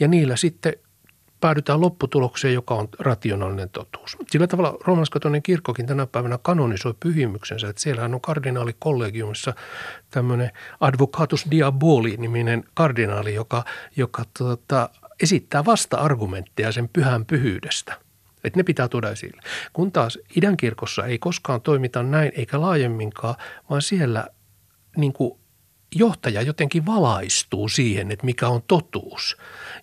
ja 0.00 0.08
niillä 0.08 0.36
sitten 0.36 0.72
päädytään 1.46 1.80
lopputulokseen, 1.80 2.54
joka 2.54 2.74
on 2.74 2.88
rationaalinen 2.98 3.70
totuus. 3.70 4.16
Sillä 4.30 4.46
tavalla 4.46 4.76
roomalaiskatolinen 4.84 5.42
kirkkokin 5.42 5.86
tänä 5.86 6.06
päivänä 6.06 6.38
kanonisoi 6.42 6.94
pyhimyksensä, 7.00 7.68
että 7.68 7.82
siellähän 7.82 8.14
on 8.14 8.20
kardinaalikollegiumissa 8.20 9.54
tämmöinen 10.10 10.50
advocatus 10.80 11.46
diaboli-niminen 11.50 12.64
kardinaali, 12.74 13.34
joka, 13.34 13.64
joka 13.96 14.24
tuota, 14.38 14.90
esittää 15.22 15.64
vasta-argumentteja 15.64 16.72
sen 16.72 16.88
pyhän 16.88 17.26
pyhyydestä– 17.26 17.96
että 18.44 18.58
ne 18.58 18.62
pitää 18.62 18.88
tuoda 18.88 19.10
esille. 19.10 19.42
Kun 19.72 19.92
taas 19.92 20.18
idän 20.36 20.56
kirkossa 20.56 21.04
ei 21.04 21.18
koskaan 21.18 21.60
toimita 21.60 22.02
näin 22.02 22.32
eikä 22.36 22.60
laajemminkaan, 22.60 23.34
vaan 23.70 23.82
siellä 23.82 24.26
niin 24.96 25.12
kuin 25.12 25.38
johtaja 25.94 26.42
jotenkin 26.42 26.86
valaistuu 26.86 27.68
siihen, 27.68 28.10
että 28.12 28.26
mikä 28.26 28.48
on 28.48 28.62
totuus. 28.62 29.36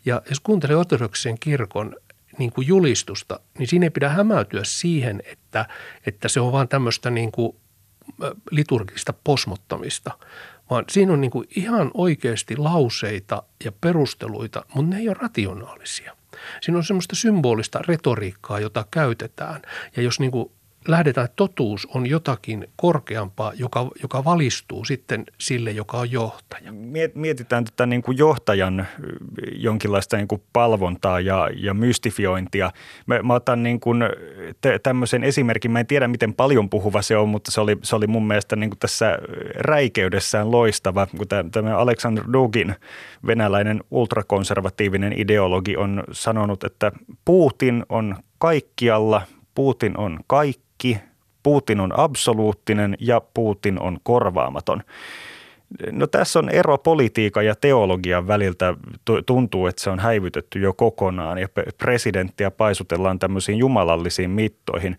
Ja 0.05 0.21
jos 0.29 0.39
kuuntelee 0.39 0.75
ortodoksisen 0.75 1.39
kirkon 1.39 1.95
niin 2.37 2.51
kuin 2.51 2.67
julistusta, 2.67 3.39
niin 3.57 3.67
siinä 3.67 3.85
ei 3.85 3.89
pidä 3.89 4.09
hämäytyä 4.09 4.63
siihen, 4.63 5.23
että, 5.25 5.65
että 6.05 6.27
se 6.27 6.39
on 6.39 6.51
vain 6.51 6.67
tämmöistä 6.67 7.09
niin 7.09 7.31
kuin 7.31 7.55
liturgista 8.51 9.13
posmottamista, 9.23 10.11
vaan 10.69 10.85
siinä 10.89 11.13
on 11.13 11.21
niin 11.21 11.31
kuin 11.31 11.47
ihan 11.55 11.91
oikeasti 11.93 12.57
lauseita 12.57 13.43
ja 13.65 13.71
perusteluita, 13.71 14.65
mutta 14.73 14.95
ne 14.95 15.01
ei 15.01 15.09
ole 15.09 15.17
rationaalisia. 15.19 16.17
Siinä 16.61 16.77
on 16.77 16.83
semmoista 16.83 17.15
symbolista 17.15 17.79
retoriikkaa, 17.87 18.59
jota 18.59 18.85
käytetään. 18.91 19.61
Ja 19.95 20.03
jos 20.03 20.19
niin 20.19 20.31
kuin 20.31 20.51
lähdetään, 20.87 21.25
että 21.25 21.35
totuus 21.35 21.87
on 21.93 22.09
jotakin 22.09 22.67
korkeampaa, 22.75 23.51
joka, 23.55 23.87
joka 24.01 24.23
valistuu 24.23 24.85
sitten 24.85 25.23
sille, 25.37 25.71
joka 25.71 25.97
on 25.97 26.11
johtaja. 26.11 26.71
Mietitään 27.15 27.65
tätä 27.65 27.85
niin 27.85 28.01
kuin 28.01 28.17
johtajan 28.17 28.87
jonkinlaista 29.55 30.17
niin 30.17 30.27
kuin 30.27 30.43
palvontaa 30.53 31.19
ja, 31.19 31.49
ja 31.55 31.73
mystifiointia. 31.73 32.71
Mä, 33.05 33.19
mä 33.23 33.33
otan 33.33 33.63
niin 33.63 33.79
kuin 33.79 34.03
tämmöisen 34.83 35.23
esimerkin. 35.23 35.71
Mä 35.71 35.79
en 35.79 35.87
tiedä, 35.87 36.07
miten 36.07 36.33
paljon 36.33 36.69
puhuva 36.69 37.01
se 37.01 37.17
on, 37.17 37.29
mutta 37.29 37.51
se 37.51 37.61
oli, 37.61 37.77
se 37.83 37.95
oli 37.95 38.07
mun 38.07 38.27
mielestä 38.27 38.55
niin 38.55 38.69
kuin 38.69 38.79
tässä 38.79 39.17
räikeydessään 39.55 40.51
loistava, 40.51 41.07
tämä 41.51 41.77
Aleksandr 41.77 42.23
Dugin, 42.33 42.75
venäläinen 43.27 43.83
ultrakonservatiivinen 43.91 45.13
ideologi, 45.19 45.77
on 45.77 46.03
sanonut, 46.11 46.63
että 46.63 46.91
Putin 47.25 47.85
on 47.89 48.15
kaikkialla, 48.37 49.21
Putin 49.55 49.97
on 49.97 50.19
kaikki 50.27 50.62
kaikki, 50.83 51.13
Putin 51.43 51.79
on 51.79 51.99
absoluuttinen 51.99 52.97
ja 52.99 53.21
Putin 53.33 53.79
on 53.79 53.97
korvaamaton. 54.03 54.83
No 55.91 56.07
tässä 56.07 56.39
on 56.39 56.49
ero 56.49 56.77
politiikan 56.77 57.45
ja 57.45 57.55
teologian 57.55 58.27
väliltä. 58.27 58.73
Tuntuu, 59.25 59.67
että 59.67 59.83
se 59.83 59.89
on 59.89 59.99
häivytetty 59.99 60.59
jo 60.59 60.73
kokonaan 60.73 61.37
ja 61.37 61.47
presidenttiä 61.77 62.51
paisutellaan 62.51 63.19
tämmöisiin 63.19 63.57
jumalallisiin 63.57 64.29
mittoihin. 64.29 64.97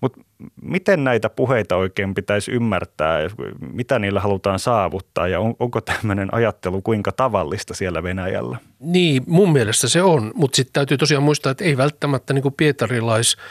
Mutta 0.00 0.20
miten 0.62 1.04
näitä 1.04 1.30
puheita 1.30 1.76
oikein 1.76 2.14
pitäisi 2.14 2.50
ymmärtää, 2.50 3.18
mitä 3.72 3.98
niillä 3.98 4.20
halutaan 4.20 4.58
saavuttaa 4.58 5.28
ja 5.28 5.40
on, 5.40 5.54
onko 5.58 5.80
tämmöinen 5.80 6.34
ajattelu 6.34 6.82
kuinka 6.82 7.12
tavallista 7.12 7.74
siellä 7.74 8.02
Venäjällä? 8.02 8.56
Niin, 8.80 9.22
mun 9.26 9.52
mielestä 9.52 9.88
se 9.88 10.02
on, 10.02 10.32
mutta 10.34 10.56
sitten 10.56 10.72
täytyy 10.72 10.98
tosiaan 10.98 11.22
muistaa, 11.22 11.52
että 11.52 11.64
ei 11.64 11.76
välttämättä 11.76 12.34
niin 12.34 12.42
kuin 12.42 12.54
pietarilais– 12.54 13.36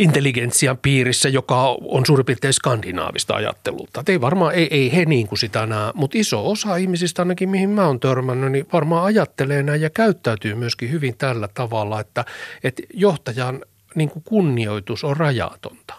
intelligentsian 0.00 0.78
piirissä, 0.78 1.28
joka 1.28 1.76
on 1.80 2.06
suurin 2.06 2.26
piirtein 2.26 2.52
skandinaavista 2.52 3.34
ajattelulta. 3.34 4.04
ei 4.08 4.20
varmaan, 4.20 4.54
ei, 4.54 4.68
ei 4.70 4.96
he 4.96 5.04
niin 5.04 5.26
kuin 5.26 5.38
sitä 5.38 5.66
näe, 5.66 5.92
mutta 5.94 6.18
iso 6.18 6.50
osa 6.50 6.76
ihmisistä 6.76 7.22
ainakin, 7.22 7.48
mihin 7.48 7.70
mä 7.70 7.86
oon 7.86 8.00
törmännyt, 8.00 8.52
niin 8.52 8.66
varmaan 8.72 9.04
ajattelee 9.04 9.62
näin 9.62 9.80
ja 9.80 9.90
käyttäytyy 9.90 10.54
myöskin 10.54 10.90
hyvin 10.90 11.16
tällä 11.16 11.48
tavalla, 11.48 12.00
että, 12.00 12.24
että 12.64 12.82
johtajan 12.94 13.64
niin 13.94 14.08
kuin 14.08 14.22
kunnioitus 14.22 15.04
on 15.04 15.16
rajatonta. 15.16 15.94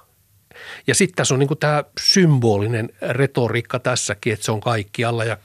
Ja 0.88 0.96
sitten 0.96 1.16
tässä 1.16 1.34
on 1.34 1.40
niin 1.40 1.58
tämä 1.60 1.84
symbolinen 2.00 2.90
retoriikka 3.02 3.80
tässäkin, 3.80 4.34
että 4.34 4.46
se 4.46 4.52
on 4.52 4.62
kaikkialla 4.62 5.24
ja 5.24 5.38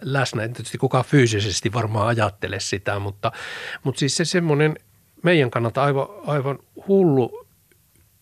läsnä. 0.00 0.42
En 0.42 0.52
tietysti 0.52 0.78
kukaan 0.78 1.04
fyysisesti 1.04 1.72
varmaan 1.72 2.06
ajattele 2.06 2.60
sitä, 2.60 2.98
mutta, 2.98 3.32
mutta 3.82 3.98
siis 3.98 4.16
se 4.16 4.24
semmoinen– 4.24 4.76
meidän 5.22 5.50
kannalta 5.50 5.82
aivan, 5.82 6.06
aivan 6.26 6.58
hullu 6.88 7.46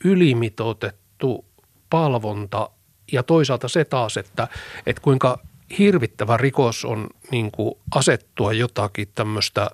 ylimitoitettu 0.05 1.45
palvonta 1.91 2.71
ja 3.13 3.23
toisaalta 3.23 3.69
se 3.69 3.85
taas, 3.85 4.17
että, 4.17 4.49
että 4.87 5.03
kuinka 5.03 5.39
hirvittävä 5.79 6.37
rikos 6.37 6.85
on 6.85 7.07
niin 7.31 7.51
kuin 7.51 7.75
asettua 7.95 8.53
jotakin 8.53 9.09
tämmöistä 9.15 9.71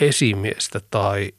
esimiestä 0.00 0.80
tai 0.90 1.32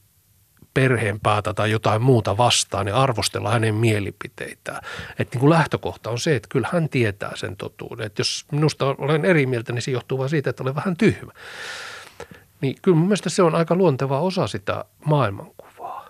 perheenpäätä 0.74 1.54
tai 1.54 1.72
jotain 1.72 2.02
muuta 2.02 2.38
vastaan 2.38 2.88
ja 2.88 3.02
arvostella 3.02 3.52
hänen 3.52 3.76
mielipiteitään. 3.76 4.82
Että 5.20 5.36
niin 5.36 5.40
kuin 5.40 5.50
lähtökohta 5.50 6.10
on 6.10 6.20
se, 6.20 6.36
että 6.36 6.50
kyllä 6.52 6.70
hän 6.72 6.90
tietää 6.90 7.32
sen 7.36 7.58
totuuden. 7.58 8.06
Että 8.06 8.20
jos 8.20 8.46
minusta 8.52 8.86
olen 8.86 9.26
eri 9.26 9.46
mieltä, 9.46 9.74
niin 9.74 9.82
se 9.82 9.92
johtuu 9.92 10.18
vain 10.18 10.30
siitä, 10.30 10.50
että 10.50 10.64
olen 10.64 10.76
vähän 10.76 10.98
tyhmä. 10.98 11.32
Niin 12.64 12.76
kyllä 12.82 12.98
mun 12.98 13.08
mielestä 13.08 13.30
se 13.30 13.44
on 13.44 13.56
aika 13.56 13.76
luonteva 13.76 14.20
osa 14.20 14.48
sitä 14.48 14.86
maailmankuvaa. 15.06 16.10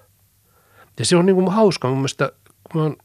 Ja 1.00 1.06
se 1.06 1.16
on 1.16 1.26
niin 1.26 1.36
kuin 1.36 1.52
hauska 1.52 1.88
mun 1.88 1.98
mielestä, 1.98 2.32
kun 2.64 2.82
mä 2.82 2.84
oon 2.84 2.98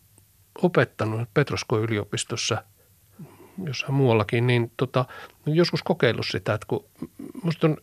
opettanut 0.62 1.28
Petrosko 1.34 1.78
yliopistossa 1.78 2.64
jossain 3.64 3.94
muuallakin, 3.94 4.46
niin 4.46 4.72
tota, 4.76 5.04
joskus 5.46 5.82
kokeillut 5.82 6.26
sitä, 6.26 6.54
että 6.54 6.66
kun 6.66 6.84
musta 7.42 7.66
on 7.66 7.76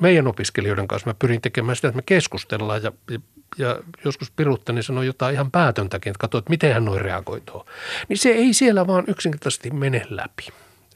meidän 0.00 0.26
opiskelijoiden 0.26 0.88
kanssa 0.88 1.10
mä 1.10 1.14
pyrin 1.14 1.40
tekemään 1.40 1.76
sitä, 1.76 1.88
että 1.88 1.96
me 1.96 2.02
keskustellaan 2.06 2.82
ja, 2.82 2.92
ja, 3.10 3.18
ja 3.58 3.80
joskus 4.04 4.30
piruttani 4.30 4.82
sanoo 4.82 5.02
jotain 5.02 5.34
ihan 5.34 5.50
päätöntäkin, 5.50 6.10
että 6.10 6.20
katsoit, 6.20 6.48
miten 6.48 6.74
hän 6.74 6.84
noin 6.84 7.00
reagoi 7.00 7.40
tuohon. 7.40 7.66
Niin 8.08 8.18
se 8.18 8.28
ei 8.28 8.54
siellä 8.54 8.86
vaan 8.86 9.04
yksinkertaisesti 9.06 9.70
mene 9.70 10.06
läpi. 10.10 10.48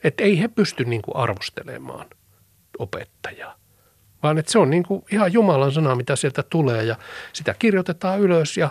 Että 0.03 0.23
ei 0.23 0.39
he 0.39 0.47
pysty 0.47 0.85
niin 0.85 1.01
kuin 1.01 1.15
arvostelemaan 1.15 2.05
opettajaa 2.79 3.62
vaan 4.23 4.37
että 4.37 4.51
se 4.51 4.59
on 4.59 4.69
niin 4.69 4.83
kuin 4.83 5.05
ihan 5.11 5.33
Jumalan 5.33 5.71
sana, 5.71 5.95
mitä 5.95 6.15
sieltä 6.15 6.43
tulee 6.43 6.83
ja 6.83 6.95
sitä 7.33 7.55
kirjoitetaan 7.59 8.19
ylös 8.19 8.57
ja 8.57 8.69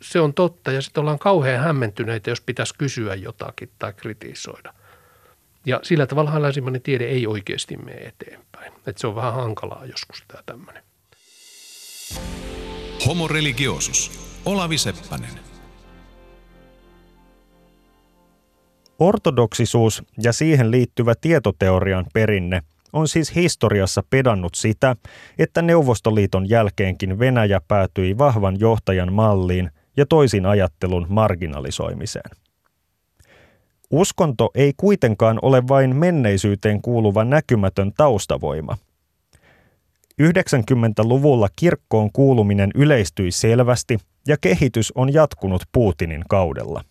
se 0.00 0.20
on 0.20 0.34
totta 0.34 0.72
ja 0.72 0.82
sitten 0.82 1.00
ollaan 1.00 1.18
kauhean 1.18 1.64
hämmentyneitä, 1.64 2.30
jos 2.30 2.40
pitäisi 2.40 2.74
kysyä 2.78 3.14
jotakin 3.14 3.70
tai 3.78 3.92
kritisoida. 3.92 4.74
Ja 5.66 5.80
sillä 5.82 6.06
tavalla 6.06 6.42
länsimainen 6.42 6.82
tiede 6.82 7.04
ei 7.04 7.26
oikeasti 7.26 7.76
mene 7.76 7.98
eteenpäin. 7.98 8.72
Että 8.72 9.00
se 9.00 9.06
on 9.06 9.14
vähän 9.14 9.34
hankalaa 9.34 9.86
joskus 9.86 10.24
tämä 10.28 10.42
tämmöinen. 10.46 10.82
Homo 13.06 13.28
religiosus. 13.28 14.10
Olavi 14.44 14.78
Seppänen. 14.78 15.40
Ortodoksisuus 18.98 20.02
ja 20.22 20.32
siihen 20.32 20.70
liittyvä 20.70 21.14
tietoteorian 21.20 22.06
perinne– 22.12 22.62
on 22.92 23.08
siis 23.08 23.34
historiassa 23.34 24.02
pedannut 24.10 24.54
sitä, 24.54 24.96
että 25.38 25.62
Neuvostoliiton 25.62 26.48
jälkeenkin 26.48 27.18
Venäjä 27.18 27.60
päätyi 27.68 28.18
vahvan 28.18 28.60
johtajan 28.60 29.12
malliin 29.12 29.70
ja 29.96 30.06
toisin 30.06 30.46
ajattelun 30.46 31.06
marginalisoimiseen. 31.08 32.30
Uskonto 33.90 34.50
ei 34.54 34.72
kuitenkaan 34.76 35.38
ole 35.42 35.68
vain 35.68 35.96
menneisyyteen 35.96 36.82
kuuluva 36.82 37.24
näkymätön 37.24 37.92
taustavoima. 37.96 38.76
90-luvulla 40.22 41.48
kirkkoon 41.56 42.12
kuuluminen 42.12 42.70
yleistyi 42.74 43.30
selvästi 43.30 43.98
ja 44.26 44.36
kehitys 44.40 44.92
on 44.94 45.12
jatkunut 45.12 45.62
Putinin 45.72 46.24
kaudella. 46.28 46.84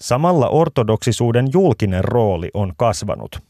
Samalla 0.00 0.48
ortodoksisuuden 0.48 1.48
julkinen 1.52 2.04
rooli 2.04 2.50
on 2.54 2.72
kasvanut– 2.76 3.38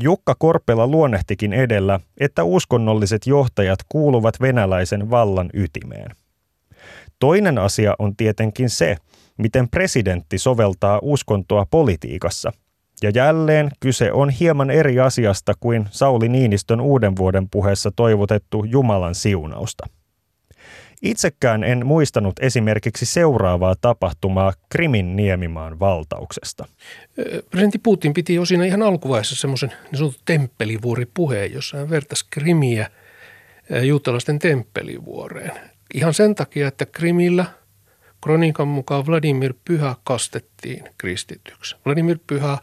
Jukka 0.00 0.34
Korpela 0.38 0.86
luonnehtikin 0.86 1.52
edellä, 1.52 2.00
että 2.20 2.44
uskonnolliset 2.44 3.26
johtajat 3.26 3.78
kuuluvat 3.88 4.40
venäläisen 4.40 5.10
vallan 5.10 5.50
ytimeen. 5.54 6.10
Toinen 7.18 7.58
asia 7.58 7.94
on 7.98 8.16
tietenkin 8.16 8.70
se, 8.70 8.96
miten 9.38 9.68
presidentti 9.68 10.38
soveltaa 10.38 10.98
uskontoa 11.02 11.66
politiikassa. 11.70 12.52
Ja 13.02 13.10
jälleen 13.14 13.70
kyse 13.80 14.12
on 14.12 14.30
hieman 14.30 14.70
eri 14.70 15.00
asiasta 15.00 15.52
kuin 15.60 15.86
Sauli 15.90 16.28
Niinistön 16.28 16.80
uuden 16.80 17.16
vuoden 17.16 17.48
puheessa 17.50 17.90
toivotettu 17.96 18.64
Jumalan 18.64 19.14
siunausta. 19.14 19.86
Itsekään 21.02 21.64
en 21.64 21.86
muistanut 21.86 22.38
esimerkiksi 22.40 23.06
seuraavaa 23.06 23.74
tapahtumaa 23.80 24.52
Krimin 24.68 25.16
niemimaan 25.16 25.80
valtauksesta. 25.80 26.64
Presidentti 27.50 27.78
Putin 27.78 28.14
piti 28.14 28.34
jo 28.34 28.44
siinä 28.44 28.64
ihan 28.64 28.82
alkuvaiheessa 28.82 29.36
semmoisen 29.36 29.68
niin 29.68 29.98
sanotun 29.98 30.20
temppelivuoripuheen, 30.24 31.52
jossa 31.52 31.76
hän 31.76 31.90
vertasi 31.90 32.26
Krimiä 32.30 32.90
juutalaisten 33.82 34.38
temppelivuoreen. 34.38 35.60
Ihan 35.94 36.14
sen 36.14 36.34
takia, 36.34 36.68
että 36.68 36.86
Krimillä 36.86 37.44
kronikan 38.20 38.68
mukaan 38.68 39.06
Vladimir 39.06 39.54
Pyhä 39.64 39.94
kastettiin 40.04 40.84
kristityksi. 40.98 41.76
Vladimir 41.86 42.18
Pyhä 42.26 42.58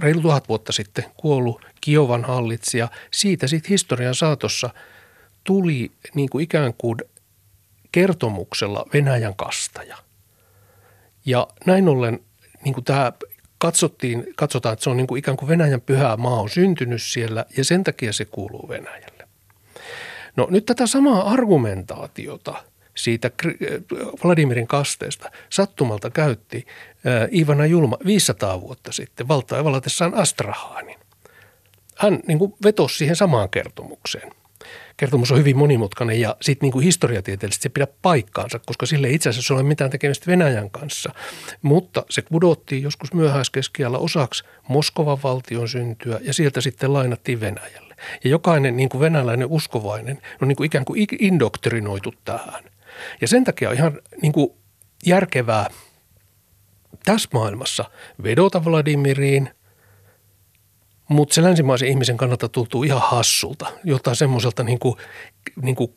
reilu 0.00 0.20
tuhat 0.20 0.48
vuotta 0.48 0.72
sitten 0.72 1.04
kuollut 1.16 1.66
Kiovan 1.80 2.24
hallitsija. 2.24 2.88
Siitä 3.10 3.46
sitten 3.46 3.68
historian 3.68 4.14
saatossa 4.14 4.70
tuli 5.50 5.90
niin 6.14 6.30
kuin 6.30 6.42
ikään 6.42 6.74
kuin 6.74 6.98
kertomuksella 7.92 8.86
Venäjän 8.92 9.34
kastaja. 9.34 9.96
Ja 11.26 11.48
näin 11.66 11.88
ollen 11.88 12.20
niin 12.64 12.74
kuin 12.74 12.84
tämä 12.84 13.12
katsottiin, 13.58 14.26
katsotaan, 14.36 14.72
että 14.72 14.82
se 14.82 14.90
on 14.90 14.96
niin 14.96 15.06
kuin 15.06 15.18
ikään 15.18 15.36
kuin 15.36 15.48
Venäjän 15.48 15.80
pyhä 15.80 16.16
maa 16.16 16.40
on 16.40 16.48
syntynyt 16.48 17.02
siellä 17.02 17.44
ja 17.56 17.64
sen 17.64 17.84
takia 17.84 18.12
se 18.12 18.24
kuuluu 18.24 18.68
Venäjälle. 18.68 19.28
No 20.36 20.48
nyt 20.50 20.66
tätä 20.66 20.86
samaa 20.86 21.30
argumentaatiota 21.30 22.64
siitä 22.96 23.30
Vladimirin 24.24 24.66
kasteesta 24.66 25.30
sattumalta 25.48 26.10
käytti 26.10 26.66
Ivana 27.34 27.66
Julma 27.66 27.96
500 28.06 28.60
vuotta 28.60 28.92
sitten 28.92 29.28
valtaa 29.28 29.64
valatessaan 29.64 30.14
Astrahaanin. 30.14 30.98
Hän 31.96 32.20
niin 32.26 32.38
kuin 32.38 32.54
vetosi 32.64 32.96
siihen 32.96 33.16
samaan 33.16 33.50
kertomukseen 33.50 34.32
kertomus 35.00 35.32
on 35.32 35.38
hyvin 35.38 35.58
monimutkainen 35.58 36.20
ja 36.20 36.36
sitten 36.40 36.66
niin 36.66 36.72
kuin 36.72 36.84
historiatieteellisesti 36.84 37.62
se 37.62 37.68
pidä 37.68 37.86
paikkaansa, 38.02 38.58
koska 38.58 38.86
sille 38.86 39.06
ei 39.06 39.14
itse 39.14 39.28
asiassa 39.28 39.54
ole 39.54 39.62
mitään 39.62 39.90
tekemistä 39.90 40.26
Venäjän 40.26 40.70
kanssa. 40.70 41.14
Mutta 41.62 42.04
se 42.10 42.22
pudottiin 42.22 42.82
joskus 42.82 43.12
myöhäiskeskiällä 43.12 43.98
osaksi 43.98 44.44
Moskovan 44.68 45.18
valtion 45.22 45.68
syntyä 45.68 46.18
ja 46.22 46.32
sieltä 46.32 46.60
sitten 46.60 46.92
lainattiin 46.92 47.40
Venäjälle. 47.40 47.96
Ja 48.24 48.30
jokainen 48.30 48.76
niin 48.76 48.88
kuin 48.88 49.00
venäläinen 49.00 49.48
uskovainen 49.50 50.22
on 50.42 50.48
niin 50.48 50.56
kuin 50.56 50.66
ikään 50.66 50.84
kuin 50.84 51.06
indoktrinoitu 51.20 52.14
tähän. 52.24 52.64
Ja 53.20 53.28
sen 53.28 53.44
takia 53.44 53.68
on 53.68 53.76
ihan 53.76 53.98
niin 54.22 54.32
kuin 54.32 54.50
järkevää 55.06 55.70
tässä 57.04 57.28
maailmassa 57.32 57.84
vedota 58.22 58.64
Vladimiriin– 58.64 59.50
mutta 61.10 61.34
se 61.34 61.42
länsimaisen 61.42 61.88
ihmisen 61.88 62.16
kannalta 62.16 62.48
tuntuu 62.48 62.82
ihan 62.82 63.02
hassulta, 63.02 63.66
jotain 63.84 64.16
semmoiselta 64.16 64.62
niin 64.62 64.78
kuin, 64.78 64.96
niin 65.62 65.76
kuin 65.76 65.94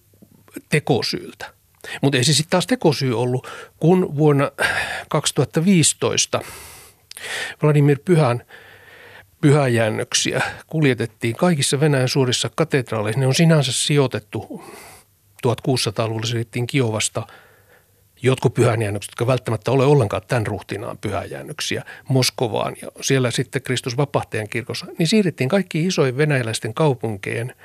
tekosyyltä. 0.69 1.53
Mutta 2.01 2.17
ei 2.17 2.23
se 2.23 2.33
sitten 2.33 2.49
taas 2.49 2.67
tekosyy 2.67 3.19
ollut, 3.19 3.47
kun 3.79 4.17
vuonna 4.17 4.51
2015 5.09 6.41
Vladimir 7.63 7.99
Pyhän 8.05 8.43
pyhäjäännöksiä 9.41 10.41
kuljetettiin 10.67 11.35
kaikissa 11.35 11.79
Venäjän 11.79 12.09
suurissa 12.09 12.49
katedraaleissa. 12.55 13.19
Ne 13.19 13.27
on 13.27 13.35
sinänsä 13.35 13.71
sijoitettu 13.71 14.63
1600-luvulla 15.47 16.25
siirrettiin 16.25 16.67
Kiovasta– 16.67 17.27
jotkut 18.23 18.53
pyhänjäännökset, 18.53 19.11
jotka 19.11 19.27
välttämättä 19.27 19.71
ole 19.71 19.85
ollenkaan 19.85 20.21
tämän 20.27 20.47
ruhtinaan 20.47 20.97
pyhänjäännöksiä 20.97 21.83
Moskovaan 22.09 22.75
ja 22.81 22.87
siellä 23.01 23.31
sitten 23.31 23.61
Kristus 23.61 23.97
vapahtajan 23.97 24.49
kirkossa, 24.49 24.85
niin 24.99 25.07
siirrettiin 25.07 25.49
kaikki 25.49 25.85
isojen 25.85 26.17
venäläisten 26.17 26.73
kaupunkien, 26.73 27.55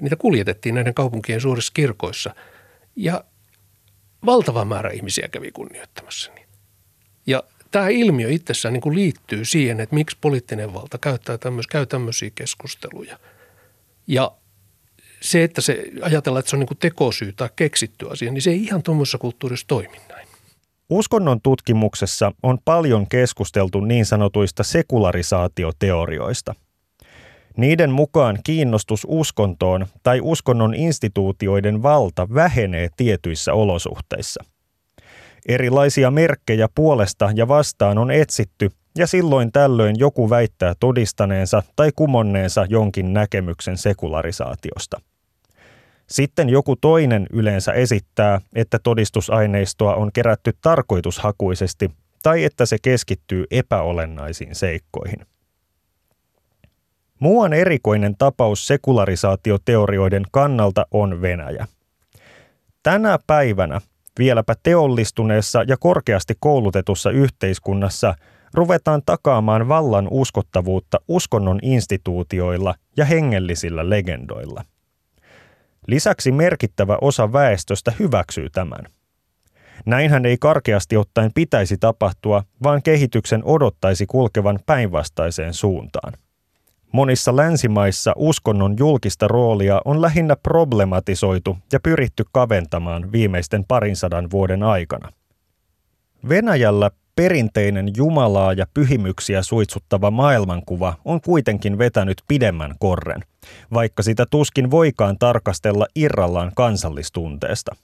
niitä 0.00 0.16
kuljetettiin 0.16 0.74
näiden 0.74 0.94
kaupunkien 0.94 1.40
suurissa 1.40 1.72
kirkoissa 1.74 2.34
ja 2.96 3.24
valtava 4.26 4.64
määrä 4.64 4.90
ihmisiä 4.90 5.28
kävi 5.28 5.52
kunnioittamassa 5.52 6.32
niitä. 6.34 6.52
Ja 7.26 7.42
tämä 7.70 7.88
ilmiö 7.88 8.28
itsessään 8.30 8.72
niin 8.72 8.80
kuin 8.80 8.94
liittyy 8.94 9.44
siihen, 9.44 9.80
että 9.80 9.94
miksi 9.94 10.16
poliittinen 10.20 10.74
valta 10.74 10.98
käyttää 10.98 11.38
tämmöis, 11.38 11.66
käy 11.66 11.86
tämmöisiä 11.86 12.30
keskusteluja. 12.34 13.18
Ja 14.06 14.32
se, 15.20 15.44
että 15.44 15.60
se 15.60 15.84
ajatellaan, 16.02 16.40
että 16.40 16.50
se 16.50 16.56
on 16.56 16.60
niin 16.60 16.78
tekosyy 16.78 17.32
tai 17.32 17.48
keksitty 17.56 18.06
asia, 18.10 18.32
niin 18.32 18.42
se 18.42 18.50
ei 18.50 18.64
ihan 18.64 18.82
tuommoisessa 18.82 19.18
kulttuurissa 19.18 19.66
toimi 19.66 19.96
näin. 20.08 20.28
Uskonnon 20.90 21.40
tutkimuksessa 21.40 22.32
on 22.42 22.58
paljon 22.64 23.08
keskusteltu 23.08 23.80
niin 23.80 24.06
sanotuista 24.06 24.62
sekularisaatioteorioista. 24.62 26.54
Niiden 27.56 27.90
mukaan 27.90 28.38
kiinnostus 28.44 29.06
uskontoon 29.08 29.86
tai 30.02 30.20
uskonnon 30.22 30.74
instituutioiden 30.74 31.82
valta 31.82 32.28
vähenee 32.34 32.88
tietyissä 32.96 33.52
olosuhteissa. 33.52 34.44
Erilaisia 35.48 36.10
merkkejä 36.10 36.68
puolesta 36.74 37.30
ja 37.34 37.48
vastaan 37.48 37.98
on 37.98 38.10
etsitty 38.10 38.70
ja 38.98 39.06
silloin 39.06 39.52
tällöin 39.52 39.98
joku 39.98 40.30
väittää 40.30 40.74
todistaneensa 40.80 41.62
tai 41.76 41.90
kumonneensa 41.96 42.66
jonkin 42.68 43.12
näkemyksen 43.12 43.76
sekularisaatiosta. 43.76 45.00
Sitten 46.06 46.48
joku 46.48 46.76
toinen 46.76 47.26
yleensä 47.32 47.72
esittää, 47.72 48.40
että 48.54 48.78
todistusaineistoa 48.78 49.94
on 49.94 50.10
kerätty 50.12 50.52
tarkoitushakuisesti 50.60 51.90
tai 52.22 52.44
että 52.44 52.66
se 52.66 52.76
keskittyy 52.82 53.44
epäolennaisiin 53.50 54.54
seikkoihin. 54.54 55.26
Muuan 57.20 57.52
erikoinen 57.52 58.14
tapaus 58.18 58.66
sekularisaatioteorioiden 58.66 60.24
kannalta 60.30 60.86
on 60.90 61.22
Venäjä. 61.22 61.66
Tänä 62.82 63.18
päivänä 63.26 63.80
vieläpä 64.18 64.54
teollistuneessa 64.62 65.62
ja 65.62 65.76
korkeasti 65.76 66.34
koulutetussa 66.40 67.10
yhteiskunnassa 67.10 68.14
ruvetaan 68.54 69.02
takaamaan 69.06 69.68
vallan 69.68 70.08
uskottavuutta 70.10 70.98
uskonnon 71.08 71.58
instituutioilla 71.62 72.74
ja 72.96 73.04
hengellisillä 73.04 73.90
legendoilla– 73.90 74.64
Lisäksi 75.88 76.32
merkittävä 76.32 76.98
osa 77.00 77.32
väestöstä 77.32 77.92
hyväksyy 77.98 78.50
tämän. 78.50 78.84
Näinhän 79.86 80.26
ei 80.26 80.36
karkeasti 80.40 80.96
ottaen 80.96 81.30
pitäisi 81.34 81.76
tapahtua, 81.76 82.42
vaan 82.62 82.82
kehityksen 82.82 83.44
odottaisi 83.44 84.06
kulkevan 84.06 84.58
päinvastaiseen 84.66 85.54
suuntaan. 85.54 86.12
Monissa 86.92 87.36
länsimaissa 87.36 88.12
uskonnon 88.16 88.74
julkista 88.78 89.28
roolia 89.28 89.80
on 89.84 90.02
lähinnä 90.02 90.36
problematisoitu 90.36 91.58
ja 91.72 91.80
pyritty 91.80 92.24
kaventamaan 92.32 93.12
viimeisten 93.12 93.64
parin 93.64 93.96
sadan 93.96 94.30
vuoden 94.30 94.62
aikana. 94.62 95.12
Venäjällä 96.28 96.90
perinteinen 97.18 97.90
Jumalaa 97.96 98.52
ja 98.52 98.66
pyhimyksiä 98.74 99.42
suitsuttava 99.42 100.10
maailmankuva 100.10 100.94
on 101.04 101.20
kuitenkin 101.20 101.78
vetänyt 101.78 102.22
pidemmän 102.28 102.74
korren, 102.78 103.24
vaikka 103.72 104.02
sitä 104.02 104.26
tuskin 104.30 104.70
voikaan 104.70 105.18
tarkastella 105.18 105.86
irrallaan 105.94 106.52
kansallistunteesta. 106.56 107.76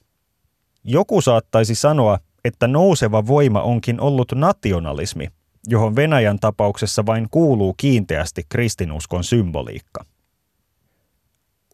Joku 0.84 1.20
saattaisi 1.20 1.74
sanoa, 1.74 2.18
että 2.44 2.66
nouseva 2.66 3.26
voima 3.26 3.62
onkin 3.62 4.00
ollut 4.00 4.32
nationalismi, 4.34 5.28
johon 5.66 5.96
Venäjän 5.96 6.38
tapauksessa 6.38 7.06
vain 7.06 7.28
kuuluu 7.30 7.74
kiinteästi 7.76 8.42
kristinuskon 8.48 9.24
symboliikka. 9.24 10.04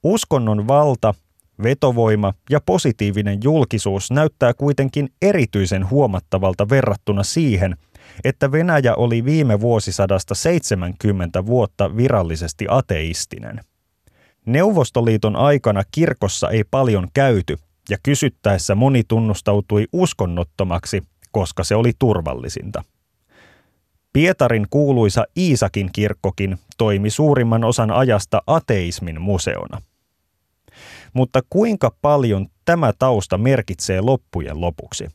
Uskonnon 0.03 0.69
valta 0.69 1.15
Vetovoima 1.63 2.35
ja 2.51 2.61
positiivinen 2.67 3.39
julkisuus 3.45 4.11
näyttää 4.11 4.55
kuitenkin 4.55 5.09
erityisen 5.23 5.91
huomattavalta 5.91 6.69
verrattuna 6.69 7.23
siihen, 7.23 7.77
että 8.25 8.53
Venäjä 8.53 8.95
oli 8.95 9.25
viime 9.25 9.61
vuosisadasta 9.61 10.35
70 10.35 11.47
vuotta 11.47 11.97
virallisesti 11.97 12.67
ateistinen. 12.69 13.61
Neuvostoliiton 14.47 15.37
aikana 15.37 15.83
kirkossa 15.91 16.51
ei 16.51 16.65
paljon 16.71 17.09
käyty 17.15 17.57
ja 17.91 17.99
kysyttäessä 18.03 18.75
moni 18.75 19.03
tunnustautui 19.09 19.87
uskonnottomaksi, 19.93 21.03
koska 21.33 21.65
se 21.65 21.75
oli 21.75 21.93
turvallisinta. 21.99 22.85
Pietarin 24.13 24.67
kuuluisa 24.71 25.25
Iisakin 25.37 25.91
kirkkokin 25.93 26.59
toimi 26.79 27.11
suurimman 27.11 27.65
osan 27.65 27.91
ajasta 27.91 28.43
ateismin 28.47 29.21
museona. 29.21 29.83
Mutta 31.13 31.41
kuinka 31.51 31.91
paljon 32.03 32.47
tämä 32.65 32.93
tausta 32.99 33.39
merkitsee 33.39 34.01
loppujen 34.01 34.61
lopuksi? 34.61 35.09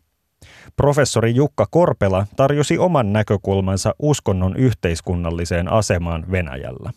Professori 0.76 1.36
Jukka 1.36 1.68
Korpela 1.72 2.28
tarjosi 2.36 2.78
oman 2.78 3.14
näkökulmansa 3.14 3.96
uskonnon 4.00 4.58
yhteiskunnalliseen 4.58 5.72
asemaan 5.72 6.32
Venäjällä. 6.32 6.92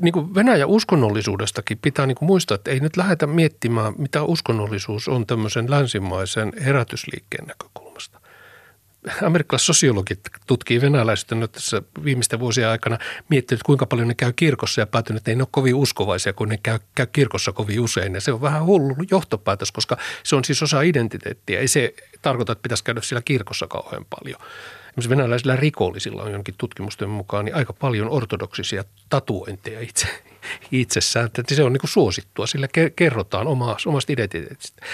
Niin 0.00 0.12
kuin 0.12 0.34
Venäjän 0.34 0.68
uskonnollisuudestakin 0.68 1.78
pitää 1.82 2.06
niin 2.06 2.16
kuin 2.16 2.26
muistaa, 2.26 2.54
että 2.54 2.70
ei 2.70 2.80
nyt 2.80 2.96
lähdetä 2.96 3.26
miettimään, 3.26 3.94
mitä 3.98 4.22
uskonnollisuus 4.22 5.08
on 5.08 5.26
tämmöisen 5.26 5.70
länsimaisen 5.70 6.52
herätysliikkeen 6.64 7.46
näkökulmasta. 7.46 8.17
Amerikkalaiset 9.22 9.66
sosiologit 9.66 10.20
tutkii 10.46 10.80
venäläistä 10.80 11.34
nyt 11.34 11.52
tässä 11.52 11.82
viimeisten 12.04 12.40
vuosien 12.40 12.68
aikana 12.68 12.98
miettinyt, 13.28 13.62
kuinka 13.62 13.86
paljon 13.86 14.08
ne 14.08 14.14
käy 14.14 14.32
kirkossa 14.32 14.80
ja 14.80 14.86
päätynyt, 14.86 15.20
että 15.20 15.30
ei 15.30 15.36
ole 15.36 15.48
kovin 15.50 15.74
uskovaisia, 15.74 16.32
kun 16.32 16.48
ne 16.48 16.58
käy, 16.62 16.78
käy 16.94 17.06
kirkossa 17.06 17.52
kovin 17.52 17.80
usein. 17.80 18.14
Ja 18.14 18.20
se 18.20 18.32
on 18.32 18.42
vähän 18.42 18.64
hullu 18.64 18.96
johtopäätös, 19.10 19.72
koska 19.72 19.96
se 20.22 20.36
on 20.36 20.44
siis 20.44 20.62
osa 20.62 20.82
identiteettiä. 20.82 21.60
Ei 21.60 21.68
se 21.68 21.94
tarkoita, 22.22 22.52
että 22.52 22.62
pitäisi 22.62 22.84
käydä 22.84 23.00
siellä 23.00 23.22
kirkossa 23.22 23.66
kauhean 23.66 24.06
paljon. 24.10 24.40
Esimerkiksi 24.88 25.08
venäläisillä 25.08 25.56
rikollisilla 25.56 26.22
on 26.22 26.32
jonkin 26.32 26.54
tutkimusten 26.58 27.08
mukaan 27.10 27.44
niin 27.44 27.54
aika 27.54 27.72
paljon 27.72 28.08
ortodoksisia 28.08 28.84
tatuointeja 29.08 29.80
itse, 29.80 30.06
itsessään. 30.72 31.26
Että 31.26 31.54
se 31.54 31.62
on 31.62 31.72
niin 31.72 31.80
suosittua, 31.84 32.46
sillä 32.46 32.68
kerrotaan 32.96 33.46
omasta 33.46 34.12
identiteetistä. 34.12 34.86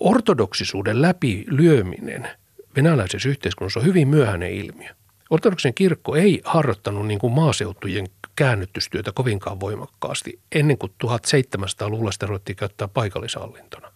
Ortodoksisuuden 0.00 1.02
läpilyöminen 1.02 2.28
venäläisessä 2.76 3.28
yhteiskunnassa 3.28 3.80
on 3.80 3.86
hyvin 3.86 4.08
myöhäinen 4.08 4.52
ilmiö. 4.52 4.90
Ortodoksen 5.30 5.74
kirkko 5.74 6.16
ei 6.16 6.40
harjoittanut 6.44 7.06
niin 7.06 7.18
kuin 7.18 7.32
maaseutujen 7.32 8.06
käännytystyötä 8.36 9.12
kovinkaan 9.12 9.60
voimakkaasti 9.60 10.40
ennen 10.52 10.78
kuin 10.78 10.92
1700-luvulla 11.04 12.12
sitä 12.12 12.26
ruvettiin 12.26 12.56
käyttää 12.56 12.88
paikallishallintona. 12.88 13.92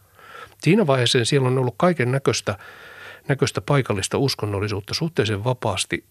Siinä 0.62 0.86
vaiheessa 0.86 1.24
siellä 1.24 1.48
on 1.48 1.58
ollut 1.58 1.74
kaiken 1.76 2.12
näköistä, 2.12 2.58
näköistä 3.28 3.60
paikallista 3.60 4.18
uskonnollisuutta 4.18 4.94
suhteellisen 4.94 5.44
vapaasti 5.44 6.04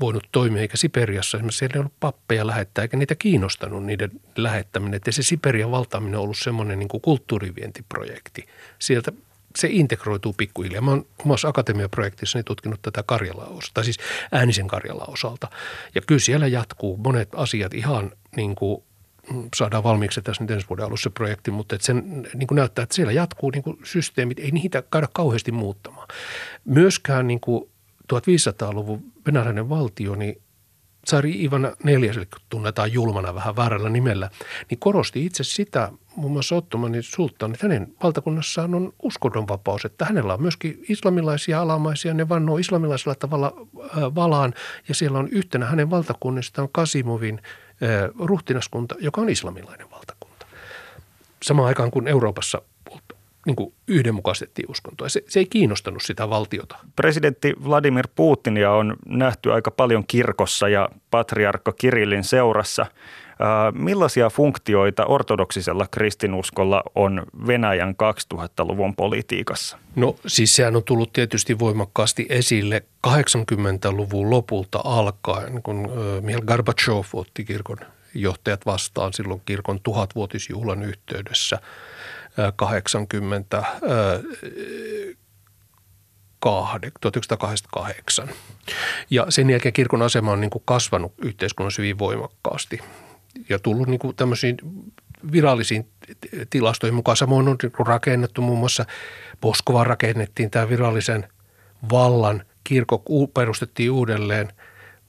voinut 0.00 0.28
toimia, 0.32 0.62
eikä 0.62 0.76
Siperiassa 0.76 1.38
esimerkiksi 1.38 1.58
siellä 1.58 1.74
ei 1.74 1.80
ollut 1.80 2.00
pappeja 2.00 2.46
lähettää, 2.46 2.82
eikä 2.82 2.96
niitä 2.96 3.14
kiinnostanut 3.14 3.84
niiden 3.84 4.10
lähettäminen. 4.36 4.94
Että 4.94 5.12
se 5.12 5.22
Siperian 5.22 5.70
valtaaminen 5.70 6.18
on 6.18 6.24
ollut 6.24 6.38
semmoinen 6.38 6.78
niin 6.78 6.88
kuin 6.88 7.00
kulttuurivientiprojekti. 7.00 8.46
Sieltä 8.78 9.12
se 9.58 9.68
integroituu 9.70 10.32
pikkuhiljaa. 10.32 10.82
Mä 10.82 10.90
oon 10.90 11.06
omassa 11.18 11.48
akatemiaprojektissani 11.48 12.44
tutkinut 12.44 12.82
tätä 12.82 13.02
Karjalaa 13.02 13.46
osalta, 13.46 13.82
siis 13.82 13.98
äänisen 14.32 14.68
Karjalaa 14.68 15.06
osalta. 15.06 15.48
Ja 15.94 16.00
kyllä 16.00 16.18
siellä 16.18 16.46
jatkuu 16.46 16.96
monet 16.96 17.28
asiat 17.34 17.74
ihan 17.74 18.12
niin 18.36 18.54
kuin 18.54 18.82
mm, 19.32 19.48
saadaan 19.56 19.84
valmiiksi 19.84 20.22
tässä 20.22 20.44
nyt 20.44 20.50
ensi 20.50 20.68
vuoden 20.68 20.86
alussa 20.86 21.10
projekti, 21.10 21.50
mutta 21.50 21.74
että 21.74 21.86
sen 21.86 22.28
niin 22.34 22.46
kuin 22.46 22.56
näyttää, 22.56 22.82
että 22.82 22.94
siellä 22.94 23.12
jatkuu 23.12 23.50
niin 23.50 23.62
kuin 23.62 23.78
systeemit, 23.84 24.38
ei 24.38 24.50
niitä 24.50 24.82
käydä 24.92 25.08
kauheasti 25.12 25.52
muuttamaan. 25.52 26.08
Myöskään 26.64 27.26
niin 27.26 27.40
kuin 27.40 27.70
1500-luvun 28.14 29.12
venäläinen 29.26 29.68
valtio, 29.68 30.14
niin 30.14 30.42
Tsari 31.04 31.44
Ivan 31.44 31.76
neljäs, 31.84 32.16
tunnetaan 32.48 32.92
julmana 32.92 33.34
vähän 33.34 33.56
väärällä 33.56 33.88
nimellä, 33.88 34.30
niin 34.70 34.78
korosti 34.78 35.26
itse 35.26 35.44
sitä, 35.44 35.92
muun 36.16 36.32
muassa 36.32 36.56
Ottomanin 36.56 37.02
sulttaan, 37.02 37.52
että 37.52 37.66
hänen 37.66 37.94
valtakunnassaan 38.02 38.74
on 38.74 38.92
uskonnonvapaus, 39.02 39.84
että 39.84 40.04
hänellä 40.04 40.34
on 40.34 40.42
myöskin 40.42 40.84
islamilaisia 40.88 41.60
alamaisia, 41.60 42.14
ne 42.14 42.28
vannoo 42.28 42.58
islamilaisella 42.58 43.14
tavalla 43.14 43.52
valaan 44.14 44.54
ja 44.88 44.94
siellä 44.94 45.18
on 45.18 45.28
yhtenä 45.28 45.66
hänen 45.66 45.90
valtakunnistaan 45.90 46.68
Kasimovin 46.72 47.42
ruhtinaskunta, 48.18 48.94
joka 49.00 49.20
on 49.20 49.30
islamilainen 49.30 49.90
valtakunta. 49.90 50.46
Samaan 51.42 51.68
aikaan 51.68 51.90
kuin 51.90 52.08
Euroopassa 52.08 52.62
niin 53.46 53.56
kuin 53.56 53.74
yhdenmukaistettiin 53.88 54.70
uskontoa. 54.70 55.08
Se, 55.08 55.22
se 55.28 55.40
ei 55.40 55.46
kiinnostanut 55.46 56.02
sitä 56.02 56.30
valtiota. 56.30 56.76
Presidentti 56.96 57.54
Vladimir 57.64 58.08
Putinia 58.14 58.72
on 58.72 58.96
nähty 59.06 59.52
aika 59.52 59.70
paljon 59.70 60.04
kirkossa 60.06 60.68
ja 60.68 60.88
patriarkka 61.10 61.72
Kirillin 61.72 62.24
seurassa. 62.24 62.86
Millaisia 63.72 64.30
funktioita 64.30 65.06
ortodoksisella 65.06 65.86
kristinuskolla 65.90 66.82
on 66.94 67.22
Venäjän 67.46 67.94
2000-luvun 68.34 68.96
politiikassa? 68.96 69.78
No 69.96 70.16
siis 70.26 70.56
sehän 70.56 70.76
on 70.76 70.84
tullut 70.84 71.12
tietysti 71.12 71.58
voimakkaasti 71.58 72.26
esille 72.28 72.82
80-luvun 73.06 74.30
lopulta 74.30 74.80
alkaen, 74.84 75.62
kun 75.62 75.90
Mihail 76.20 76.44
Gorbachev 76.44 77.04
otti 77.12 77.44
kirkon 77.44 77.78
johtajat 78.14 78.66
vastaan 78.66 79.12
silloin 79.12 79.42
kirkon 79.44 79.80
tuhatvuotisjuhlan 79.82 80.82
yhteydessä– 80.82 81.58
80 82.56 83.62
1988. 87.00 88.28
Ja 89.10 89.26
sen 89.28 89.50
jälkeen 89.50 89.72
kirkon 89.72 90.02
asema 90.02 90.32
on 90.32 90.40
niin 90.40 90.50
kuin 90.50 90.62
kasvanut 90.64 91.12
yhteiskunnassa 91.22 91.82
hyvin 91.82 91.98
voimakkaasti 91.98 92.80
ja 93.48 93.58
tullut 93.58 93.88
niin 93.88 94.00
kuin 94.00 94.16
tämmöisiin 94.16 94.56
virallisiin 95.32 95.88
tilastoihin 96.50 96.94
mukaan. 96.94 97.16
Samoin 97.16 97.48
on 97.48 97.58
rakennettu 97.78 98.42
muun 98.42 98.58
muassa 98.58 98.84
Moskovan 99.42 99.86
rakennettiin 99.86 100.50
tämä 100.50 100.68
virallisen 100.68 101.28
vallan 101.92 102.44
kirkko 102.64 103.02
perustettiin 103.34 103.90
uudelleen– 103.90 104.52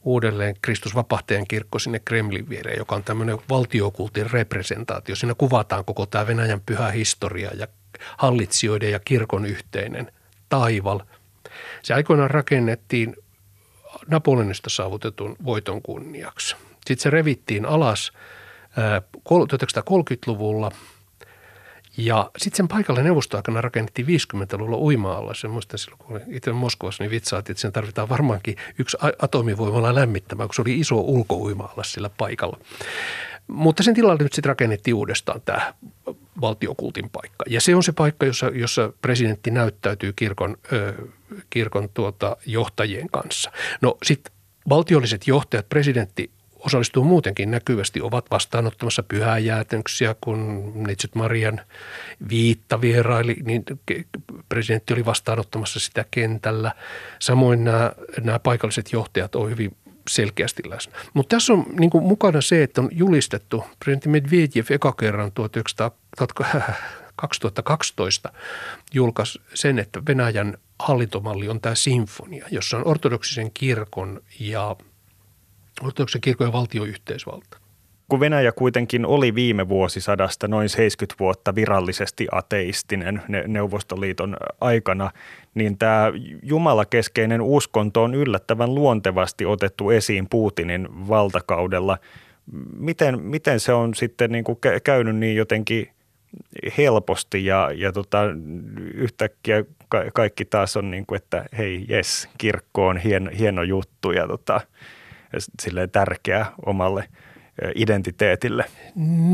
uudelleen 0.04 0.56
Kristus 0.62 0.96
Vapahtajan 0.96 1.48
kirkko 1.48 1.80
sinne 1.80 2.00
Kremlin 2.00 2.50
viereen, 2.50 2.78
joka 2.78 2.96
on 2.96 3.04
tämmöinen 3.04 3.38
valtiokultin 3.50 4.32
representaatio. 4.32 5.16
Siinä 5.16 5.34
kuvataan 5.38 5.86
koko 5.86 6.06
tämä 6.06 6.28
Venäjän 6.28 6.62
pyhä 6.66 6.90
historia 6.92 7.52
ja 7.54 7.68
hallitsijoiden 8.18 8.92
ja 8.92 9.00
kirkon 9.00 9.46
yhteinen 9.46 10.12
taival. 10.50 11.00
Se 11.84 11.94
aikoinaan 11.94 12.32
rakennettiin 12.32 13.16
Napoleonista 14.08 14.70
saavutetun 14.70 15.36
voiton 15.46 15.82
kunniaksi. 15.82 16.56
Sitten 16.72 17.04
se 17.04 17.10
revittiin 17.10 17.66
alas 17.66 18.12
1930-luvulla– 19.30 20.72
ja 21.98 22.32
sitten 22.38 22.58
sen 22.58 22.68
paikalle 22.68 23.04
neuvostoaikana 23.04 23.62
rakennettiin 23.62 24.08
50-luvulla 24.08 24.78
uima-alla. 24.78 25.34
Se 25.34 25.48
muistan 25.48 25.80
silloin, 25.80 26.00
kun 26.00 26.22
itse 26.28 26.52
Moskovassa, 26.52 27.04
niin 27.04 27.12
vitsaatiin, 27.12 27.54
että 27.54 27.62
sen 27.62 27.72
tarvitaan 27.72 28.10
varmaankin 28.10 28.56
yksi 28.80 28.98
atomivoimalla 29.22 29.96
lämmittämään, 29.96 30.50
kun 30.50 30.56
se 30.56 30.62
oli 30.62 30.80
iso 30.80 30.96
ulkouima-alla 30.96 31.84
sillä 31.84 32.10
paikalla. 32.18 32.58
Mutta 33.48 33.84
sen 33.84 33.96
tilalle 33.96 34.24
nyt 34.24 34.34
sitten 34.34 34.50
rakennettiin 34.50 34.96
uudestaan 34.96 35.42
tämä 35.46 35.74
valtiokultin 36.42 37.10
paikka. 37.10 37.46
Ja 37.50 37.62
se 37.62 37.76
on 37.76 37.84
se 37.84 37.92
paikka, 37.92 38.26
jossa, 38.26 38.52
jossa 38.54 38.94
presidentti 39.02 39.52
näyttäytyy 39.52 40.14
kirkon, 40.14 40.58
ö, 40.74 40.94
kirkon 41.50 41.90
tuota, 41.94 42.38
johtajien 42.46 43.10
kanssa. 43.10 43.52
No 43.82 43.98
sitten 44.04 44.34
valtiolliset 44.70 45.28
johtajat, 45.28 45.70
presidentti 45.70 46.32
osallistuu 46.66 47.04
muutenkin 47.04 47.52
näkyvästi, 47.52 48.02
ovat 48.02 48.32
vastaanottamassa 48.32 49.04
pyhäjäätönksiä, 49.04 50.16
kun 50.22 50.72
Neitsyt 50.76 51.16
Marian 51.16 51.62
viitta 52.30 52.82
vieraili, 52.82 53.36
niin 53.44 53.64
presidentti 54.50 54.94
oli 54.94 55.06
vastaanottamassa 55.06 55.80
sitä 55.80 56.06
kentällä. 56.12 56.72
Samoin 57.20 57.64
nämä, 57.64 57.92
nämä 58.22 58.40
paikalliset 58.40 58.94
johtajat 58.94 59.36
ovat 59.36 59.50
hyvin 59.50 59.76
selkeästi 60.10 60.64
läsnä. 60.70 60.94
Mutta 61.14 61.36
tässä 61.36 61.54
on 61.54 61.66
niin 61.80 61.90
kuin 61.90 62.04
mukana 62.04 62.42
se, 62.42 62.64
että 62.64 62.82
on 62.82 62.90
julistettu 62.92 63.64
presidentti 63.80 64.10
Medvedev 64.10 64.66
eka 64.70 64.92
kerran 64.92 65.32
2012 67.16 68.34
julkaisi 68.94 69.42
sen, 69.54 69.80
että 69.80 70.02
Venäjän 70.08 70.58
hallintomalli 70.80 71.50
on 71.50 71.62
tämä 71.62 71.76
sinfonia, 71.76 72.46
jossa 72.52 72.78
on 72.78 72.88
ortodoksisen 72.88 73.52
kirkon 73.54 74.22
ja– 74.40 74.76
ortodoksen 75.84 76.22
kirkon 76.22 76.48
ja 76.48 76.54
valtioyhteisvalta. 76.54 77.58
Kun 78.12 78.20
Venäjä 78.20 78.52
kuitenkin 78.52 79.06
oli 79.06 79.36
viime 79.36 79.70
vuosisadasta 79.70 80.48
noin 80.48 80.70
70 80.70 81.20
vuotta 81.20 81.56
virallisesti 81.56 82.28
ateistinen 82.32 83.22
Neuvostoliiton 83.48 84.38
aikana, 84.62 85.12
niin 85.54 85.78
tämä 85.78 86.12
jumalakeskeinen 86.44 87.42
uskonto 87.42 88.04
on 88.04 88.16
yllättävän 88.16 88.76
luontevasti 88.76 89.46
otettu 89.46 89.90
esiin 89.90 90.28
Putinin 90.30 91.08
valtakaudella. 91.08 91.98
Miten, 92.78 93.22
miten 93.22 93.60
se 93.60 93.74
on 93.74 93.96
sitten 93.96 94.32
niin 94.32 94.44
kuin 94.44 94.60
käynyt 94.84 95.16
niin 95.16 95.36
jotenkin 95.36 95.90
helposti 96.78 97.46
ja, 97.46 97.72
ja 97.76 97.92
tota, 97.92 98.20
yhtäkkiä 98.94 99.64
kaikki 100.14 100.46
taas 100.46 100.78
on 100.78 100.92
niin 100.92 101.06
kuin, 101.06 101.18
että 101.18 101.46
hei 101.58 101.86
jes, 101.90 102.30
kirkko 102.38 102.88
on 102.88 102.98
hieno, 102.98 103.32
hieno 103.40 103.64
juttu 103.64 104.12
ja 104.12 104.28
tota, 104.28 104.62
silleen 105.62 105.90
tärkeä 105.90 106.46
omalle 106.66 107.08
identiteetille. 107.76 108.66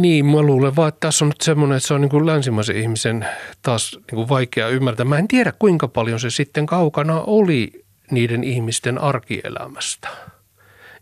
Niin, 0.02 0.26
mä 0.26 0.42
luulen 0.42 0.76
vaan, 0.76 0.90
että 0.90 1.08
tässä 1.08 1.26
on 1.26 1.30
nyt 1.30 1.42
semmoinen, 1.42 1.78
että 1.78 1.88
se 1.88 1.94
on 1.94 2.02
niin 2.02 2.10
kuin 2.10 2.26
länsimaisen 2.26 2.76
ihmisen 2.76 3.26
taas 3.62 3.94
niin 3.94 4.16
kuin 4.16 4.30
vaikea 4.30 4.68
ymmärtää. 4.68 5.06
Mä 5.06 5.18
en 5.18 5.28
tiedä, 5.28 5.54
kuinka 5.60 5.88
paljon 5.88 6.20
se 6.20 6.30
sitten 6.30 6.66
kaukana 6.66 7.22
oli 7.22 7.86
niiden 8.12 8.44
ihmisten 8.44 8.98
arkielämästä. 8.98 10.08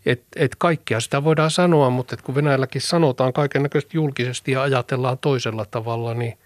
Et, 0.06 0.24
et 0.36 0.56
kaikkea 0.56 1.00
sitä 1.00 1.24
voidaan 1.24 1.52
sanoa, 1.52 1.90
mutta 1.90 2.14
et 2.14 2.22
kun 2.22 2.36
Venäjälläkin 2.36 2.82
sanotaan 2.82 3.34
kaiken 3.34 3.64
näköisesti 3.64 3.98
julkisesti 3.98 4.52
ja 4.52 4.62
ajatellaan 4.62 5.18
toisella 5.18 5.66
tavalla, 5.66 6.14
niin 6.14 6.38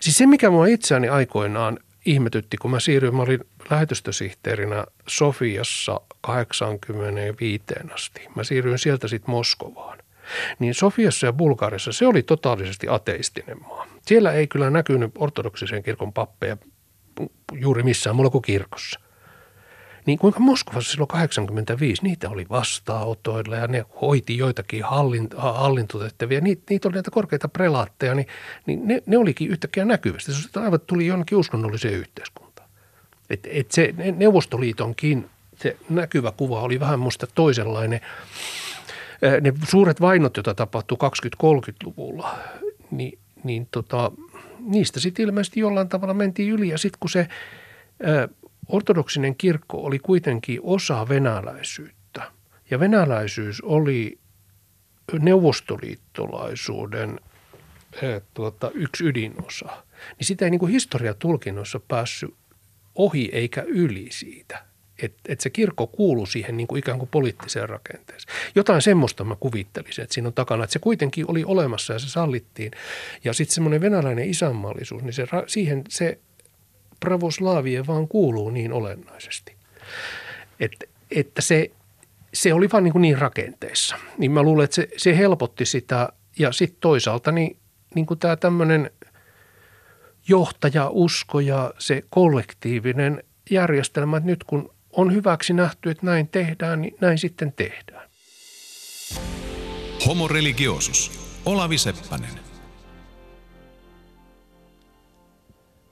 siis 0.00 0.18
se, 0.18 0.26
mikä 0.26 0.50
mua 0.50 0.66
itseäni 0.66 1.08
aikoinaan 1.08 1.78
ihmetytti, 2.04 2.56
kun 2.56 2.70
mä 2.70 2.80
siirryin, 2.80 3.14
mä 3.14 3.22
olin 3.22 3.40
lähetystösihteerinä 3.70 4.84
Sofiassa 5.08 6.00
85 6.20 7.64
asti. 7.94 8.20
Mä 8.34 8.44
siirryin 8.44 8.78
sieltä 8.78 9.08
sitten 9.08 9.30
Moskovaan. 9.30 9.98
Niin 10.58 10.74
Sofiassa 10.74 11.26
ja 11.26 11.32
Bulgariassa 11.32 11.92
se 11.92 12.06
oli 12.06 12.22
totaalisesti 12.22 12.88
ateistinen 12.88 13.62
maa. 13.62 13.86
Siellä 14.06 14.32
ei 14.32 14.46
kyllä 14.46 14.70
näkynyt 14.70 15.12
ortodoksisen 15.18 15.82
kirkon 15.82 16.12
pappeja 16.12 16.56
juuri 17.52 17.82
missään 17.82 18.16
muulla 18.16 18.30
kuin 18.30 18.42
kirkossa. 18.42 19.00
Niin 20.06 20.18
kuinka 20.18 20.40
Moskovassa 20.40 20.90
silloin 20.90 21.08
85, 21.08 22.02
niitä 22.02 22.30
oli 22.30 22.46
vastaanotoilla 22.50 23.56
ja 23.56 23.66
ne 23.66 23.84
hoiti 24.00 24.38
joitakin 24.38 24.84
hallint, 24.84 25.34
hallintotehtäviä. 25.36 26.40
Niitä, 26.40 26.62
niitä 26.70 26.88
oli 26.88 26.94
näitä 26.94 27.10
korkeita 27.10 27.48
prelaatteja, 27.48 28.14
niin, 28.14 28.26
niin 28.66 28.88
ne, 28.88 29.02
ne 29.06 29.18
olikin 29.18 29.50
yhtäkkiä 29.50 29.84
näkyvästi. 29.84 30.32
Se 30.32 30.60
aivan 30.60 30.80
tuli 30.80 31.06
jonnekin 31.06 31.38
uskonnolliseen 31.38 31.94
yhteiskuntaan. 31.94 32.68
Et, 33.30 33.48
et 33.50 33.70
se 33.70 33.94
Neuvostoliitonkin 34.16 35.30
se 35.56 35.76
näkyvä 35.88 36.32
kuva 36.36 36.60
oli 36.60 36.80
vähän 36.80 36.98
musta 36.98 37.26
toisenlainen. 37.34 38.00
Ne 39.40 39.52
suuret 39.68 40.00
vainot, 40.00 40.36
joita 40.36 40.54
tapahtui 40.54 40.98
20-30-luvulla, 41.44 42.38
niin, 42.90 43.18
niin 43.44 43.68
tota, 43.70 44.12
niistä 44.60 45.00
sitten 45.00 45.26
ilmeisesti 45.26 45.60
jollain 45.60 45.88
tavalla 45.88 46.14
mentiin 46.14 46.52
yli. 46.52 46.68
Ja 46.68 46.78
sitten 46.78 46.98
kun 47.00 47.10
se 47.10 47.28
ortodoksinen 48.72 49.36
kirkko 49.36 49.84
oli 49.84 49.98
kuitenkin 49.98 50.60
osa 50.62 51.08
venäläisyyttä 51.08 52.22
ja 52.70 52.80
venäläisyys 52.80 53.60
oli 53.60 54.18
neuvostoliittolaisuuden 55.18 57.20
tuota, 58.34 58.70
yksi 58.74 59.04
ydinosa, 59.04 59.66
niin 60.18 60.26
sitä 60.26 60.44
ei 60.44 60.50
niin 60.50 60.58
kuin 60.58 60.72
historiatulkinnossa 60.72 61.80
päässyt 61.88 62.34
ohi 62.94 63.30
eikä 63.32 63.62
yli 63.62 64.06
siitä– 64.10 64.64
että 65.02 65.20
et 65.28 65.40
se 65.40 65.50
kirkko 65.50 65.86
kuuluu 65.86 66.26
siihen 66.26 66.56
niin 66.56 66.66
kuin 66.66 66.78
ikään 66.78 66.98
kuin 66.98 67.08
poliittiseen 67.08 67.68
rakenteeseen. 67.68 68.34
Jotain 68.54 68.82
semmoista 68.82 69.24
mä 69.24 69.36
kuvittelisin, 69.40 70.02
että 70.02 70.14
siinä 70.14 70.26
on 70.26 70.32
takana, 70.32 70.64
että 70.64 70.72
se 70.72 70.78
kuitenkin 70.78 71.30
oli 71.30 71.44
olemassa 71.44 71.92
ja 71.92 71.98
se 71.98 72.08
sallittiin. 72.08 72.70
Ja 73.24 73.32
sitten 73.32 73.54
semmoinen 73.54 73.80
venäläinen 73.80 74.30
isänmaallisuus, 74.30 75.02
niin 75.02 75.12
se, 75.12 75.26
siihen 75.46 75.84
se 75.88 76.18
pravoslaavien 77.02 77.86
vaan 77.86 78.08
kuuluu 78.08 78.50
niin 78.50 78.72
olennaisesti. 78.72 79.56
Et, 80.60 80.72
että 81.10 81.42
se, 81.42 81.70
se 82.34 82.54
oli 82.54 82.68
vaan 82.72 82.84
niin, 82.84 82.92
kuin 82.92 83.02
niin 83.02 83.18
rakenteessa. 83.18 83.96
Niin 84.18 84.30
mä 84.32 84.42
luulen, 84.42 84.64
että 84.64 84.74
se, 84.74 84.88
se 84.96 85.18
helpotti 85.18 85.64
sitä 85.64 86.08
ja 86.38 86.52
sitten 86.52 86.80
toisaalta 86.80 87.32
niin, 87.32 87.56
niin 87.94 88.06
kuin 88.06 88.20
tämä 88.20 88.36
tämmöinen 88.36 88.90
johtajausko 90.28 91.40
ja 91.40 91.74
se 91.78 92.02
kollektiivinen 92.10 93.24
järjestelmä, 93.50 94.16
että 94.16 94.30
nyt 94.30 94.44
kun 94.44 94.74
on 94.92 95.14
hyväksi 95.14 95.52
nähty, 95.52 95.90
että 95.90 96.06
näin 96.06 96.28
tehdään, 96.28 96.80
niin 96.80 96.94
näin 97.00 97.18
sitten 97.18 97.52
tehdään. 97.52 98.08
Homo 100.06 100.28
religiosus. 100.28 101.10
Olavi 101.46 101.78
Seppänen. 101.78 102.41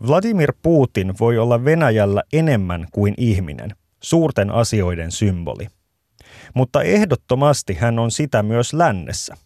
Vladimir 0.07 0.53
Putin 0.63 1.15
voi 1.21 1.39
olla 1.39 1.65
Venäjällä 1.65 2.23
enemmän 2.33 2.87
kuin 2.93 3.15
ihminen, 3.17 3.71
suurten 4.03 4.51
asioiden 4.51 5.13
symboli. 5.13 5.67
Mutta 6.55 6.83
ehdottomasti 6.83 7.75
hän 7.75 7.99
on 7.99 8.11
sitä 8.11 8.43
myös 8.43 8.73
lännessä. 8.73 9.37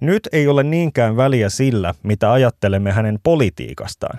Nyt 0.00 0.28
ei 0.32 0.48
ole 0.48 0.62
niinkään 0.62 1.16
väliä 1.16 1.48
sillä, 1.48 1.94
mitä 2.02 2.32
ajattelemme 2.32 2.92
hänen 2.92 3.18
politiikastaan. 3.22 4.18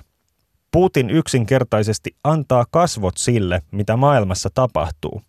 Putin 0.71 1.09
yksinkertaisesti 1.09 2.15
antaa 2.23 2.65
kasvot 2.71 3.17
sille, 3.17 3.61
mitä 3.71 3.97
maailmassa 3.97 4.49
tapahtuu. 4.53 5.21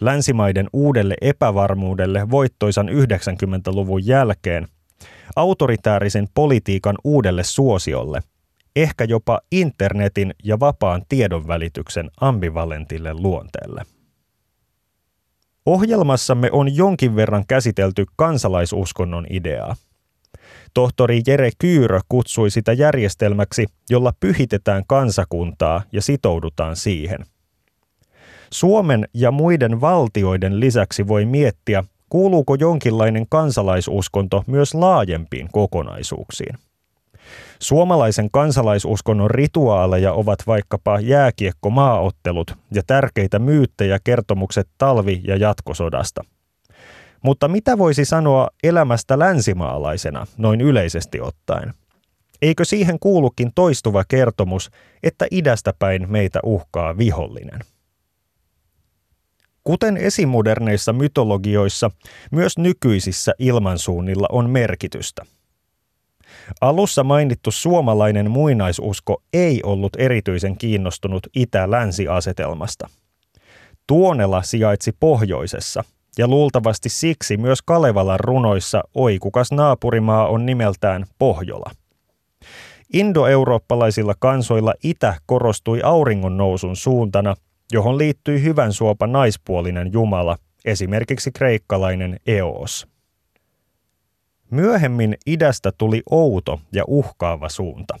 Länsimaiden 0.00 0.68
uudelle 0.72 1.14
epävarmuudelle 1.20 2.30
voittoisan 2.30 2.88
90-luvun 2.88 4.06
jälkeen, 4.06 4.68
autoritäärisen 5.36 6.28
politiikan 6.34 6.96
uudelle 7.04 7.44
suosiolle, 7.44 8.20
ehkä 8.76 9.04
jopa 9.04 9.40
internetin 9.52 10.34
ja 10.44 10.60
vapaan 10.60 11.02
tiedonvälityksen 11.08 12.10
ambivalentille 12.20 13.14
luonteelle. 13.14 13.82
Ohjelmassamme 15.66 16.48
on 16.52 16.76
jonkin 16.76 17.16
verran 17.16 17.44
käsitelty 17.48 18.04
kansalaisuskonnon 18.16 19.26
ideaa– 19.30 19.76
Tohtori 20.74 21.22
Jere 21.26 21.50
Kyyrö 21.58 22.00
kutsui 22.08 22.50
sitä 22.50 22.72
järjestelmäksi, 22.72 23.66
jolla 23.90 24.12
pyhitetään 24.20 24.84
kansakuntaa 24.86 25.82
ja 25.92 26.02
sitoudutaan 26.02 26.76
siihen. 26.76 27.18
Suomen 28.52 29.08
ja 29.14 29.30
muiden 29.30 29.80
valtioiden 29.80 30.60
lisäksi 30.60 31.08
voi 31.08 31.24
miettiä, 31.24 31.84
kuuluuko 32.08 32.54
jonkinlainen 32.54 33.26
kansalaisuskonto 33.28 34.44
myös 34.46 34.74
laajempiin 34.74 35.48
kokonaisuuksiin. 35.52 36.58
Suomalaisen 37.58 38.30
kansalaisuskonnon 38.30 39.30
rituaaleja 39.30 40.12
ovat 40.12 40.38
vaikkapa 40.46 41.00
jääkiekko-maaottelut 41.00 42.54
ja 42.74 42.82
tärkeitä 42.86 43.38
myyttejä 43.38 43.98
kertomukset 44.04 44.68
talvi- 44.78 45.20
ja 45.24 45.36
jatkosodasta– 45.36 46.24
mutta 47.26 47.48
mitä 47.48 47.78
voisi 47.78 48.04
sanoa 48.04 48.48
elämästä 48.62 49.18
länsimaalaisena 49.18 50.26
noin 50.36 50.60
yleisesti 50.60 51.20
ottaen? 51.20 51.74
Eikö 52.42 52.64
siihen 52.64 52.98
kuulukin 52.98 53.52
toistuva 53.54 54.04
kertomus, 54.08 54.70
että 55.02 55.26
idästä 55.30 55.72
päin 55.78 56.10
meitä 56.10 56.40
uhkaa 56.42 56.98
vihollinen? 56.98 57.60
Kuten 59.64 59.96
esimoderneissa 59.96 60.92
mytologioissa, 60.92 61.90
myös 62.30 62.58
nykyisissä 62.58 63.32
ilmansuunnilla 63.38 64.26
on 64.32 64.50
merkitystä. 64.50 65.26
Alussa 66.60 67.04
mainittu 67.04 67.50
suomalainen 67.50 68.30
muinaisusko 68.30 69.22
ei 69.32 69.60
ollut 69.62 69.96
erityisen 69.98 70.58
kiinnostunut 70.58 71.26
itä-länsi-asetelmasta. 71.36 72.88
Tuonela 73.86 74.42
sijaitsi 74.42 74.92
pohjoisessa– 75.00 75.84
ja 76.18 76.28
luultavasti 76.28 76.88
siksi 76.88 77.36
myös 77.36 77.62
Kalevalan 77.62 78.20
runoissa 78.20 78.82
oikukas 78.94 79.52
naapurimaa 79.52 80.28
on 80.28 80.46
nimeltään 80.46 81.06
Pohjola. 81.18 81.70
Indoeurooppalaisilla 82.92 84.14
kansoilla 84.18 84.74
itä 84.82 85.14
korostui 85.26 85.80
auringon 85.82 86.36
nousun 86.36 86.76
suuntana, 86.76 87.34
johon 87.72 87.98
liittyi 87.98 88.42
hyvän 88.42 88.72
suopa 88.72 89.06
naispuolinen 89.06 89.92
jumala, 89.92 90.36
esimerkiksi 90.64 91.32
kreikkalainen 91.32 92.16
Eos. 92.26 92.86
Myöhemmin 94.50 95.16
idästä 95.26 95.72
tuli 95.78 96.02
outo 96.10 96.60
ja 96.72 96.84
uhkaava 96.86 97.48
suunta. 97.48 97.98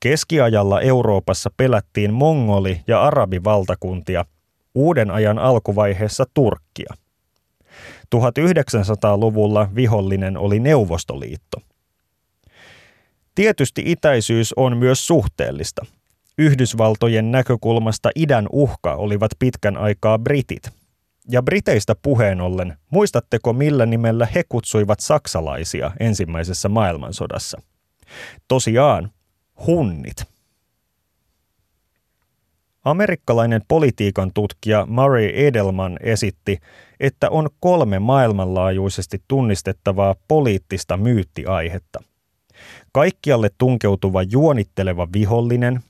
Keskiajalla 0.00 0.80
Euroopassa 0.80 1.50
pelättiin 1.56 2.14
mongoli- 2.14 2.80
ja 2.86 3.02
arabivaltakuntia, 3.02 4.24
uuden 4.74 5.10
ajan 5.10 5.38
alkuvaiheessa 5.38 6.24
Turkkia– 6.34 6.94
1900-luvulla 8.16 9.68
vihollinen 9.74 10.36
oli 10.36 10.60
Neuvostoliitto. 10.60 11.58
Tietysti 13.34 13.82
itäisyys 13.86 14.52
on 14.56 14.76
myös 14.76 15.06
suhteellista. 15.06 15.86
Yhdysvaltojen 16.38 17.30
näkökulmasta 17.30 18.10
idän 18.14 18.46
uhka 18.52 18.94
olivat 18.94 19.30
pitkän 19.38 19.76
aikaa 19.76 20.18
britit. 20.18 20.70
Ja 21.30 21.42
briteistä 21.42 21.94
puheen 22.02 22.40
ollen, 22.40 22.76
muistatteko 22.90 23.52
millä 23.52 23.86
nimellä 23.86 24.28
he 24.34 24.44
kutsuivat 24.48 25.00
saksalaisia 25.00 25.90
ensimmäisessä 26.00 26.68
maailmansodassa? 26.68 27.62
Tosiaan, 28.48 29.10
hunnit. 29.66 30.24
Amerikkalainen 32.84 33.62
politiikan 33.68 34.30
tutkija 34.34 34.86
Murray 34.86 35.28
Edelman 35.34 35.98
esitti, 36.02 36.58
että 37.00 37.30
on 37.30 37.48
kolme 37.60 37.98
maailmanlaajuisesti 37.98 39.22
tunnistettavaa 39.28 40.14
poliittista 40.28 40.96
myyttiaihetta. 40.96 42.02
Kaikkialle 42.92 43.50
tunkeutuva 43.58 44.22
juonitteleva 44.22 45.08
vihollinen, 45.12 45.80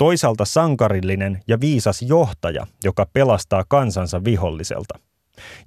toisaalta 0.00 0.44
sankarillinen 0.44 1.42
ja 1.48 1.60
viisas 1.60 2.02
johtaja, 2.02 2.66
joka 2.84 3.06
pelastaa 3.12 3.64
kansansa 3.68 4.24
viholliselta. 4.24 4.98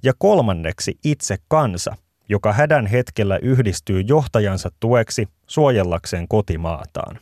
Ja 0.02 0.12
kolmanneksi 0.18 0.98
itse 1.04 1.36
kansa, 1.48 1.96
joka 2.28 2.52
hädän 2.52 2.86
hetkellä 2.86 3.38
yhdistyy 3.42 4.00
johtajansa 4.00 4.70
tueksi 4.80 5.28
suojellakseen 5.46 6.28
kotimaataan. 6.28 7.18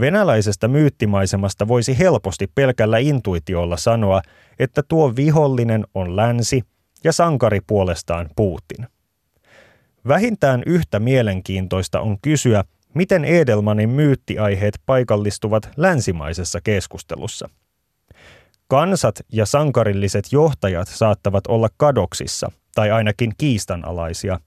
Venäläisestä 0.00 0.68
myyttimaisemasta 0.68 1.68
voisi 1.68 1.98
helposti 1.98 2.46
pelkällä 2.54 2.98
intuitiolla 2.98 3.76
sanoa, 3.76 4.22
että 4.58 4.82
tuo 4.88 5.16
vihollinen 5.16 5.86
on 5.94 6.16
länsi 6.16 6.62
ja 7.04 7.12
sankari 7.12 7.60
puolestaan 7.66 8.28
Putin. 8.36 8.86
Vähintään 10.08 10.62
yhtä 10.66 11.00
mielenkiintoista 11.00 12.00
on 12.00 12.18
kysyä, 12.22 12.64
miten 12.94 13.24
Edelmanin 13.24 13.88
myyttiaiheet 13.88 14.74
paikallistuvat 14.86 15.68
länsimaisessa 15.76 16.60
keskustelussa. 16.60 17.48
Kansat 18.68 19.14
ja 19.32 19.46
sankarilliset 19.46 20.32
johtajat 20.32 20.88
saattavat 20.88 21.46
olla 21.46 21.68
kadoksissa 21.76 22.52
tai 22.74 22.90
ainakin 22.90 23.32
kiistanalaisia, 23.38 24.40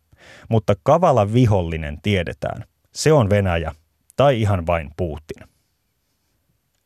mutta 0.50 0.74
kavala 0.84 1.34
vihollinen 1.34 2.02
tiedetään. 2.02 2.64
Se 2.94 3.14
on 3.14 3.30
Venäjä 3.30 3.72
tai 4.16 4.42
ihan 4.42 4.68
vain 4.68 4.90
Putin. 4.98 5.50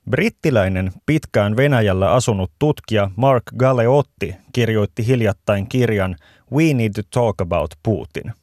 Brittiläinen 0.10 0.92
pitkään 1.06 1.58
Venäjällä 1.58 2.12
asunut 2.12 2.52
tutkija 2.60 3.12
Mark 3.16 3.44
Galeotti 3.58 4.36
kirjoitti 4.54 5.08
hiljattain 5.08 5.70
kirjan 5.70 6.16
We 6.52 6.74
Need 6.74 6.92
to 6.96 7.02
Talk 7.14 7.42
About 7.42 7.74
Putin. 7.84 8.34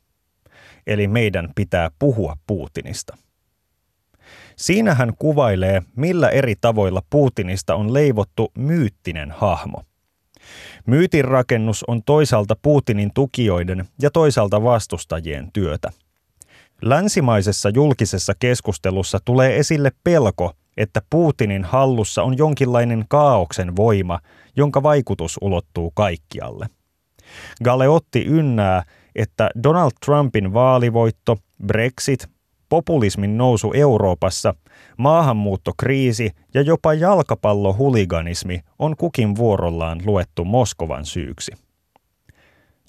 Eli 0.91 1.09
meidän 1.09 1.49
pitää 1.55 1.91
puhua 1.99 2.37
Putinista. 2.47 3.17
Siinä 4.57 4.95
hän 4.95 5.13
kuvailee, 5.19 5.83
millä 5.97 6.29
eri 6.29 6.55
tavoilla 6.61 7.03
Putinista 7.11 7.75
on 7.75 7.95
leivottu 7.95 8.53
myyttinen 8.59 9.31
hahmo. 9.31 9.83
Myytin 10.87 11.25
rakennus 11.25 11.85
on 11.89 12.03
toisaalta 12.03 12.57
Putinin 12.63 13.11
tukijoiden 13.15 13.85
ja 14.03 14.11
toisaalta 14.11 14.63
vastustajien 14.63 15.51
työtä. 15.53 15.91
Länsimaisessa 16.83 17.69
julkisessa 17.69 18.33
keskustelussa 18.39 19.19
tulee 19.25 19.57
esille 19.57 19.93
pelko, 20.05 20.53
että 20.77 21.03
Putinin 21.11 21.65
hallussa 21.65 22.23
on 22.23 22.39
jonkinlainen 22.39 23.05
kaauksen 23.09 23.77
voima, 23.77 24.19
jonka 24.57 24.83
vaikutus 24.83 25.39
ulottuu 25.41 25.91
kaikkialle. 25.91 26.67
Galeotti 27.65 28.25
ynnää, 28.25 28.83
että 29.15 29.51
Donald 29.63 29.91
Trumpin 30.05 30.53
vaalivoitto, 30.53 31.37
Brexit, 31.67 32.27
populismin 32.69 33.39
nousu 33.39 33.73
Euroopassa, 33.73 34.55
maahanmuuttokriisi 34.97 36.31
ja 36.55 36.63
jopa 36.63 36.95
jalkapallohuliganismi 36.95 38.61
on 38.79 38.97
kukin 38.97 39.37
vuorollaan 39.37 40.01
luettu 40.05 40.45
Moskovan 40.45 41.07
syyksi. 41.07 41.53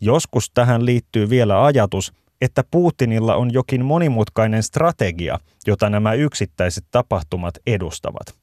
Joskus 0.02 0.52
tähän 0.54 0.86
liittyy 0.86 1.30
vielä 1.30 1.66
ajatus, 1.66 2.14
että 2.42 2.64
Putinilla 2.72 3.36
on 3.36 3.54
jokin 3.54 3.86
monimutkainen 3.86 4.64
strategia, 4.64 5.40
jota 5.68 5.90
nämä 5.90 6.14
yksittäiset 6.14 6.86
tapahtumat 6.92 7.54
edustavat. 7.68 8.42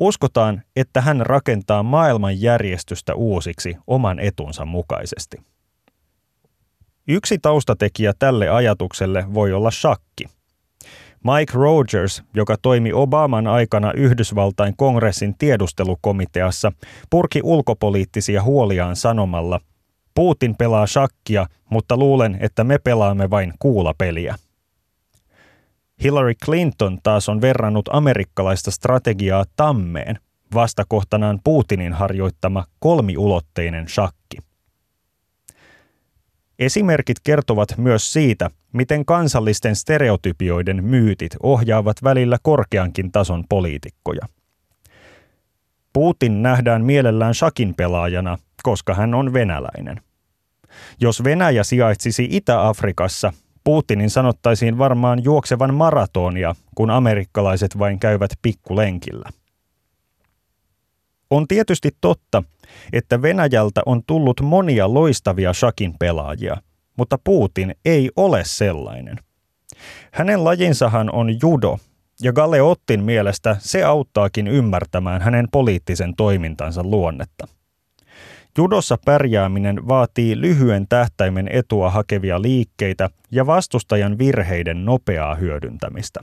Uskotaan, 0.00 0.62
että 0.76 1.00
hän 1.00 1.26
rakentaa 1.26 1.82
maailman 1.82 2.40
järjestystä 2.40 3.14
uusiksi 3.14 3.76
oman 3.86 4.20
etunsa 4.20 4.64
mukaisesti. 4.64 5.36
Yksi 7.08 7.38
taustatekijä 7.38 8.12
tälle 8.18 8.48
ajatukselle 8.48 9.34
voi 9.34 9.52
olla 9.52 9.70
shakki. 9.70 10.24
Mike 11.24 11.52
Rogers, 11.54 12.22
joka 12.34 12.56
toimi 12.62 12.92
Obaman 12.92 13.46
aikana 13.46 13.92
Yhdysvaltain 13.92 14.76
kongressin 14.76 15.34
tiedustelukomiteassa, 15.38 16.72
purki 17.10 17.40
ulkopoliittisia 17.42 18.42
huoliaan 18.42 18.96
sanomalla– 18.96 19.60
Putin 20.18 20.56
pelaa 20.56 20.86
shakkia, 20.86 21.46
mutta 21.70 21.96
luulen, 21.96 22.38
että 22.40 22.64
me 22.64 22.78
pelaamme 22.78 23.30
vain 23.30 23.52
kuulapeliä. 23.58 24.34
Hillary 26.02 26.34
Clinton 26.44 26.98
taas 27.02 27.28
on 27.28 27.40
verrannut 27.40 27.88
amerikkalaista 27.92 28.70
strategiaa 28.70 29.44
tammeen, 29.56 30.18
vastakohtanaan 30.54 31.40
Putinin 31.44 31.92
harjoittama 31.92 32.64
kolmiulotteinen 32.78 33.88
shakki. 33.88 34.38
Esimerkit 36.58 37.16
kertovat 37.24 37.68
myös 37.76 38.12
siitä, 38.12 38.50
miten 38.72 39.04
kansallisten 39.04 39.76
stereotypioiden 39.76 40.84
myytit 40.84 41.36
ohjaavat 41.42 41.96
välillä 42.04 42.38
korkeankin 42.42 43.12
tason 43.12 43.44
poliitikkoja. 43.48 44.26
Putin 45.92 46.42
nähdään 46.42 46.84
mielellään 46.84 47.34
shakin 47.34 47.74
pelaajana, 47.74 48.38
koska 48.62 48.94
hän 48.94 49.14
on 49.14 49.32
venäläinen. 49.32 50.00
Jos 51.00 51.24
Venäjä 51.24 51.64
sijaitsisi 51.64 52.28
Itä-Afrikassa, 52.30 53.32
Putinin 53.64 54.10
sanottaisiin 54.10 54.78
varmaan 54.78 55.24
juoksevan 55.24 55.74
maratonia, 55.74 56.54
kun 56.74 56.90
amerikkalaiset 56.90 57.78
vain 57.78 57.98
käyvät 57.98 58.30
pikkulenkillä. 58.42 59.30
On 61.30 61.48
tietysti 61.48 61.90
totta, 62.00 62.42
että 62.92 63.22
Venäjältä 63.22 63.82
on 63.86 64.02
tullut 64.06 64.40
monia 64.40 64.94
loistavia 64.94 65.52
shakin 65.52 65.94
pelaajia, 65.98 66.56
mutta 66.96 67.18
Putin 67.24 67.74
ei 67.84 68.10
ole 68.16 68.42
sellainen. 68.44 69.16
Hänen 70.12 70.44
lajinsahan 70.44 71.14
on 71.14 71.40
judo, 71.42 71.78
ja 72.22 72.32
Galeottin 72.32 73.04
mielestä 73.04 73.56
se 73.58 73.84
auttaakin 73.84 74.46
ymmärtämään 74.46 75.22
hänen 75.22 75.48
poliittisen 75.52 76.16
toimintansa 76.16 76.82
luonnetta. 76.82 77.48
Judossa 78.58 78.98
pärjääminen 79.04 79.88
vaatii 79.88 80.40
lyhyen 80.40 80.86
tähtäimen 80.88 81.48
etua 81.52 81.90
hakevia 81.90 82.42
liikkeitä 82.42 83.10
ja 83.30 83.46
vastustajan 83.46 84.18
virheiden 84.18 84.84
nopeaa 84.84 85.34
hyödyntämistä. 85.34 86.20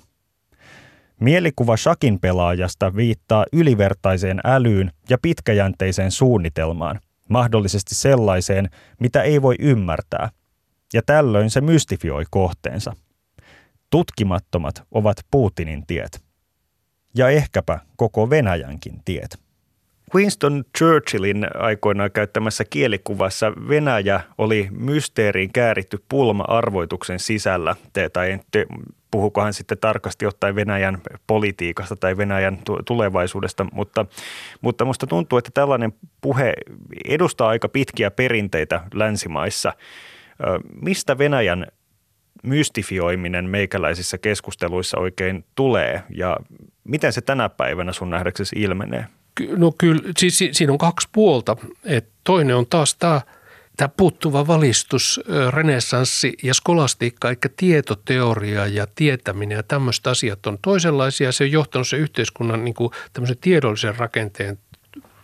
Mielikuva 1.19 1.77
shakin 1.77 2.19
pelaajasta 2.19 2.95
viittaa 2.95 3.45
ylivertaiseen 3.53 4.39
älyyn 4.43 4.91
ja 5.09 5.17
pitkäjänteiseen 5.21 6.11
suunnitelmaan, 6.11 6.99
mahdollisesti 7.29 7.95
sellaiseen, 7.95 8.69
mitä 8.99 9.21
ei 9.21 9.41
voi 9.41 9.55
ymmärtää, 9.59 10.29
ja 10.93 11.01
tällöin 11.05 11.49
se 11.49 11.61
mystifioi 11.61 12.23
kohteensa. 12.29 12.93
Tutkimattomat 13.89 14.83
ovat 14.91 15.17
Putinin 15.31 15.87
tiet. 15.87 16.23
Ja 17.15 17.29
ehkäpä 17.29 17.79
koko 17.95 18.29
Venäjänkin 18.29 19.01
tiet. 19.05 19.39
Winston 20.15 20.63
Churchillin 20.77 21.47
aikoinaan 21.55 22.11
käyttämässä 22.11 22.63
kielikuvassa 22.69 23.51
Venäjä 23.69 24.21
oli 24.37 24.67
mysteeriin 24.71 25.53
kääritty 25.53 26.03
pulma 26.09 26.43
arvoituksen 26.47 27.19
sisällä, 27.19 27.75
te, 27.93 28.09
tai 28.09 28.39
te, 28.51 28.65
puhukohan 29.15 29.53
sitten 29.53 29.77
tarkasti 29.77 30.25
ottaen 30.25 30.55
Venäjän 30.55 31.01
politiikasta 31.27 31.95
tai 31.95 32.17
Venäjän 32.17 32.57
tulevaisuudesta, 32.85 33.65
mutta, 33.71 34.05
mutta 34.61 34.85
musta 34.85 35.07
tuntuu, 35.07 35.37
että 35.37 35.51
tällainen 35.53 35.93
puhe 36.21 36.53
edustaa 37.05 37.49
aika 37.49 37.69
pitkiä 37.69 38.11
perinteitä 38.11 38.81
länsimaissa. 38.93 39.73
Mistä 40.81 41.17
Venäjän 41.17 41.67
mystifioiminen 42.43 43.49
meikäläisissä 43.49 44.17
keskusteluissa 44.17 44.97
oikein 44.99 45.45
tulee 45.55 46.03
ja 46.09 46.37
miten 46.83 47.13
se 47.13 47.21
tänä 47.21 47.49
päivänä 47.49 47.93
sun 47.93 48.09
nähdäksesi 48.09 48.55
ilmenee? 48.59 49.05
No 49.57 49.73
kyllä, 49.77 50.01
siis 50.17 50.43
siinä 50.51 50.71
on 50.71 50.77
kaksi 50.77 51.09
puolta. 51.11 51.57
Et 51.85 52.09
toinen 52.23 52.55
on 52.55 52.65
taas 52.65 52.95
tämä 52.95 53.21
tämä 53.77 53.89
puuttuva 53.97 54.47
valistus, 54.47 55.21
renessanssi 55.49 56.33
ja 56.43 56.53
skolastiikka, 56.53 57.29
eli 57.29 57.37
tietoteoria 57.57 58.67
ja 58.67 58.87
tietäminen 58.95 59.55
ja 59.55 59.63
tämmöiset 59.63 60.07
asiat 60.07 60.47
on 60.47 60.57
toisenlaisia. 60.61 61.31
Se 61.31 61.43
on 61.43 61.51
johtanut 61.51 61.87
se 61.87 61.97
yhteiskunnan 61.97 62.65
niin 62.65 62.73
kuin 62.73 62.91
tämmöisen 63.13 63.37
tiedollisen 63.37 63.95
rakenteen 63.95 64.59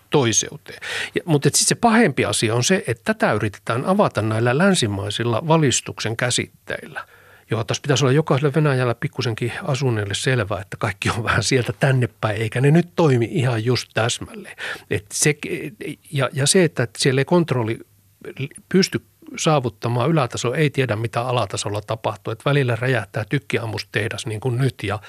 toiseuteen. 0.10 0.80
Ja, 1.16 1.22
mutta 1.26 1.50
sitten 1.50 1.68
se 1.68 1.76
pahempi 1.76 2.26
asia 2.26 2.56
on 2.56 2.64
se, 2.64 2.84
että 2.88 3.14
tätä 3.14 3.34
yritetään 3.34 3.86
avata 3.86 4.22
näillä 4.22 4.58
länsimaisilla 4.58 5.48
valistuksen 5.48 6.18
käsitteillä– 6.18 7.06
Joo, 7.52 7.64
tässä 7.64 7.82
pitäisi 7.82 8.06
olla 8.06 8.14
jokaiselle 8.14 8.54
Venäjällä 8.54 8.96
pikkusenkin 8.96 9.52
asuneelle 9.64 10.14
selvää, 10.14 10.62
että 10.62 10.78
kaikki 10.78 11.10
on 11.10 11.24
vähän 11.24 11.44
sieltä 11.44 11.74
tänne 11.80 12.10
päin, 12.22 12.42
eikä 12.42 12.62
ne 12.62 12.72
nyt 12.72 12.90
toimi 12.96 13.30
ihan 13.32 13.66
just 13.66 13.90
täsmälleen. 13.94 14.56
Et 14.90 15.06
se, 15.14 15.36
ja, 16.12 16.30
ja 16.34 16.48
se, 16.48 16.64
että 16.64 16.88
siellä 16.98 17.22
ei 17.22 17.26
kontrolli 17.26 17.80
pysty 18.70 19.02
saavuttamaan 19.38 20.10
ylätaso, 20.10 20.54
ei 20.54 20.70
tiedä 20.70 20.96
mitä 20.96 21.22
alatasolla 21.22 21.82
tapahtuu. 21.82 22.32
Että 22.32 22.50
välillä 22.50 22.76
räjähtää 22.76 23.26
tykkiammustehdas 23.30 24.26
niin 24.26 24.40
kuin 24.40 24.58
nyt 24.58 24.76
ja, 24.84 25.00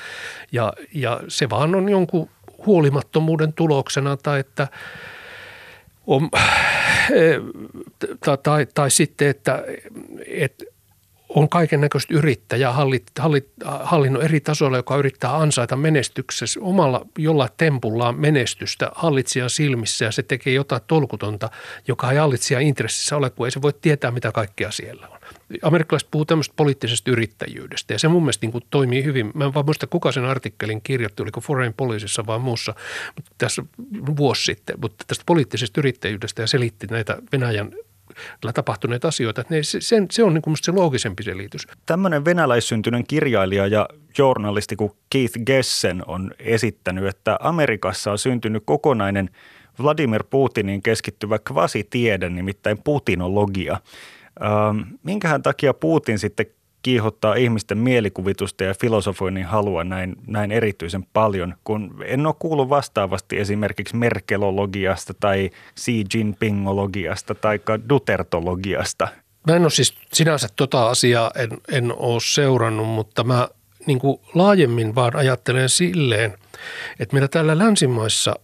ja, 0.52 0.72
ja 0.94 1.20
se 1.28 1.50
vaan 1.50 1.74
on 1.74 1.88
jonkun 1.88 2.30
huolimattomuuden 2.66 3.52
tuloksena 3.52 4.16
tai 4.16 4.40
että 4.40 4.68
on, 6.06 6.30
tai, 8.24 8.38
tai, 8.42 8.66
tai 8.74 8.90
sitten, 8.90 9.28
että, 9.28 9.64
että 10.26 10.64
on 11.34 11.48
kaiken 11.48 11.80
näköistä 11.80 12.14
yrittäjää 12.14 12.72
hallit, 12.72 13.02
hallit, 13.18 13.48
hallinnon 13.64 14.22
eri 14.22 14.40
tasoilla, 14.40 14.76
joka 14.76 14.96
yrittää 14.96 15.36
ansaita 15.36 15.76
menestyksessä 15.76 16.60
omalla 16.62 17.06
jollain 17.18 17.50
tempullaan 17.56 18.20
menestystä 18.20 18.90
hallitsijan 18.94 19.50
silmissä 19.50 20.04
ja 20.04 20.12
se 20.12 20.22
tekee 20.22 20.52
jotain 20.52 20.82
tolkutonta, 20.86 21.50
joka 21.88 22.10
ei 22.10 22.18
hallitsijan 22.18 22.62
intressissä 22.62 23.16
ole, 23.16 23.30
kun 23.30 23.46
ei 23.46 23.50
se 23.50 23.62
voi 23.62 23.72
tietää, 23.82 24.10
mitä 24.10 24.32
kaikkea 24.32 24.70
siellä 24.70 25.08
on. 25.08 25.18
Amerikkalaiset 25.62 26.10
puhuu 26.10 26.24
tämmöistä 26.24 26.54
poliittisesta 26.56 27.10
yrittäjyydestä 27.10 27.94
ja 27.94 27.98
se 27.98 28.08
mun 28.08 28.22
mielestä 28.22 28.46
niin 28.46 28.52
kuin 28.52 28.64
toimii 28.70 29.04
hyvin. 29.04 29.30
Mä 29.34 29.44
en 29.44 29.54
vaan 29.54 29.66
muista, 29.66 29.86
kuka 29.86 30.12
sen 30.12 30.24
artikkelin 30.24 30.82
kirjoitti, 30.82 31.22
oliko 31.22 31.40
Foreign 31.40 31.74
Policeissa 31.74 32.26
vai 32.26 32.38
muussa 32.38 32.74
tässä 33.38 33.62
vuosi 34.16 34.44
sitten, 34.44 34.80
mutta 34.80 35.04
tästä 35.06 35.24
poliittisesta 35.26 35.80
yrittäjyydestä 35.80 36.42
ja 36.42 36.46
selitti 36.46 36.86
näitä 36.86 37.18
Venäjän 37.32 37.72
tapahtuneita 38.54 39.08
asioita. 39.08 39.44
Ne, 39.48 39.62
se, 39.62 39.78
se 40.10 40.24
on 40.24 40.34
niin 40.34 40.42
kuin 40.42 40.56
se 40.60 40.72
loogisempi 40.72 41.22
selitys. 41.22 41.66
Tämmöinen 41.86 42.24
venäläissyntyinen 42.24 43.06
kirjailija 43.06 43.66
ja 43.66 43.88
journalisti 44.18 44.76
kuin 44.76 44.92
Keith 45.10 45.38
Gessen 45.46 46.02
on 46.06 46.30
esittänyt, 46.38 47.06
että 47.06 47.38
Amerikassa 47.40 48.10
on 48.12 48.18
syntynyt 48.18 48.62
kokonainen 48.66 49.30
Vladimir 49.82 50.24
Putinin 50.30 50.82
keskittyvä 50.82 51.38
kvasitiede, 51.38 52.28
nimittäin 52.28 52.78
putinologia. 52.84 53.80
Ähm, 54.44 54.80
minkähän 55.02 55.42
takia 55.42 55.74
Putin 55.74 56.18
sitten 56.18 56.46
kiihottaa 56.82 57.34
ihmisten 57.34 57.78
mielikuvitusta 57.78 58.64
ja 58.64 58.74
filosofoinnin 58.80 59.44
halua 59.44 59.84
näin, 59.84 60.16
näin 60.26 60.52
erityisen 60.52 61.06
paljon, 61.12 61.54
kun 61.64 61.94
en 62.04 62.26
ole 62.26 62.34
kuullut 62.38 62.68
vastaavasti 62.68 63.38
esimerkiksi 63.38 63.96
merkelologiasta 63.96 65.14
tai 65.14 65.50
Xi 65.80 66.04
Jinpingologiasta 66.14 67.34
tai 67.34 67.60
Dutertologiasta. 67.88 69.08
Mä 69.46 69.56
en 69.56 69.62
ole 69.62 69.70
siis 69.70 69.94
sinänsä 70.12 70.48
tota 70.56 70.88
asiaa 70.88 71.30
en, 71.36 71.50
en 71.72 71.92
ole 71.96 72.20
seurannut, 72.20 72.88
mutta 72.88 73.24
mä 73.24 73.48
niin 73.86 73.98
kuin 73.98 74.20
laajemmin 74.34 74.94
vaan 74.94 75.16
ajattelen 75.16 75.68
silleen, 75.68 76.34
että 76.98 77.14
meillä 77.14 77.28
täällä 77.28 77.58
länsimaissa 77.58 78.34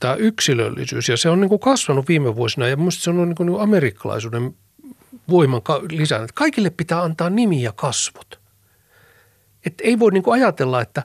tämä 0.00 0.14
yksilöllisyys, 0.14 1.08
ja 1.08 1.16
se 1.16 1.28
on 1.28 1.40
niin 1.40 1.48
kuin 1.48 1.60
kasvanut 1.60 2.08
viime 2.08 2.36
vuosina, 2.36 2.68
ja 2.68 2.76
minusta 2.76 3.02
se 3.02 3.10
on 3.10 3.28
niin 3.28 3.34
kuin 3.34 3.60
amerikkalaisuuden 3.60 4.54
voiman 5.30 5.62
lisäänyt. 5.90 6.32
Kaikille 6.32 6.70
pitää 6.70 7.02
antaa 7.02 7.30
nimi 7.30 7.62
ja 7.62 7.72
kasvot. 7.72 8.40
Et 9.66 9.74
ei 9.82 9.98
voi 9.98 10.12
niin 10.12 10.24
ajatella, 10.32 10.80
että 10.80 11.02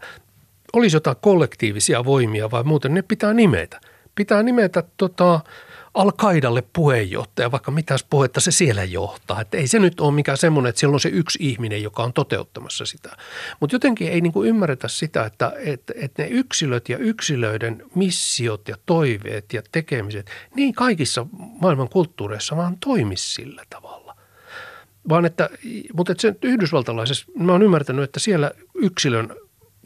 olisi 0.73 0.95
jotain 0.95 1.17
kollektiivisia 1.21 2.05
voimia 2.05 2.51
vai 2.51 2.63
muuten, 2.63 2.93
ne 2.93 3.01
pitää 3.01 3.33
nimetä. 3.33 3.81
Pitää 4.15 4.43
nimetä 4.43 4.83
tota, 4.97 5.39
Al-Qaidalle 5.93 6.63
puheenjohtaja, 6.73 7.51
vaikka 7.51 7.71
mitäs 7.71 8.05
puhetta 8.09 8.39
se 8.39 8.51
siellä 8.51 8.83
johtaa. 8.83 9.41
Että 9.41 9.57
ei 9.57 9.67
se 9.67 9.79
nyt 9.79 9.99
ole 9.99 10.13
mikään 10.13 10.37
semmoinen, 10.37 10.69
että 10.69 10.79
siellä 10.79 10.93
on 10.93 10.99
se 10.99 11.09
yksi 11.09 11.39
ihminen, 11.41 11.83
joka 11.83 12.03
on 12.03 12.13
toteuttamassa 12.13 12.85
sitä. 12.85 13.17
Mutta 13.59 13.75
jotenkin 13.75 14.07
ei 14.07 14.21
niinku 14.21 14.43
ymmärretä 14.43 14.87
sitä, 14.87 15.25
että, 15.25 15.53
että, 15.57 15.93
että 15.97 16.23
ne 16.23 16.29
yksilöt 16.29 16.89
ja 16.89 16.97
yksilöiden 16.97 17.83
missiot 17.95 18.67
ja 18.67 18.75
toiveet 18.85 19.53
ja 19.53 19.61
tekemiset, 19.71 20.31
niin 20.55 20.73
kaikissa 20.73 21.25
maailman 21.61 21.89
kulttuureissa 21.89 22.57
vaan 22.57 22.77
toimisi 22.77 23.33
sillä 23.33 23.63
tavalla. 23.69 24.08
Vaan 25.09 25.25
että, 25.25 25.49
mutta 25.93 26.11
että 26.11 26.21
se 26.21 26.35
yhdysvaltalaisessa, 26.41 27.25
mä 27.37 27.51
oon 27.51 27.63
ymmärtänyt, 27.63 28.03
että 28.03 28.19
siellä 28.19 28.51
yksilön 28.75 29.35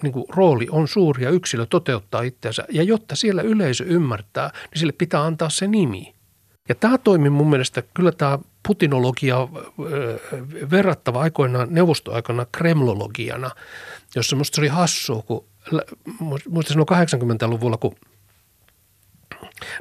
niin 0.03 0.13
kuin 0.13 0.25
rooli 0.29 0.67
on 0.71 0.87
suuri 0.87 1.23
ja 1.23 1.29
yksilö 1.29 1.65
toteuttaa 1.65 2.21
itseänsä. 2.21 2.65
Ja 2.71 2.83
jotta 2.83 3.15
siellä 3.15 3.41
yleisö 3.41 3.83
ymmärtää, 3.83 4.51
niin 4.53 4.79
sille 4.79 4.93
pitää 4.97 5.23
antaa 5.23 5.49
se 5.49 5.67
nimi. 5.67 6.13
Ja 6.69 6.75
tämä 6.75 6.97
toimii 6.97 7.29
mun 7.29 7.49
mielestä, 7.49 7.83
kyllä 7.93 8.11
tämä 8.11 8.39
putinologia 8.67 9.47
verrattava 10.71 11.21
aikoinaan 11.21 11.67
neuvostoaikana 11.71 12.45
kremlologiana, 12.51 13.51
jossa 14.15 14.35
musta 14.35 14.55
se 14.55 14.61
oli 14.61 14.67
hassua, 14.67 15.21
kun 15.21 15.45
muista 16.49 16.73
silloin 16.73 17.07
80-luvulla, 17.07 17.77
kun 17.77 17.95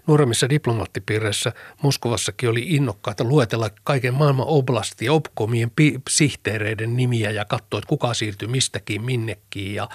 nuoremmissa 0.06 0.48
diplomaattipiireissä 0.48 1.52
Moskovassakin 1.82 2.48
oli 2.48 2.66
innokkaita 2.68 3.24
luetella 3.24 3.70
kaiken 3.84 4.14
maailman 4.14 4.46
oblasti 4.46 5.04
ja 5.04 5.12
obkomien 5.12 5.70
pi- 5.76 6.00
sihteereiden 6.08 6.96
nimiä 6.96 7.30
ja 7.30 7.44
katsoa, 7.44 7.78
että 7.78 7.88
kuka 7.88 8.14
siirtyy 8.14 8.48
mistäkin 8.48 9.02
minnekin 9.04 9.74
ja, 9.74 9.88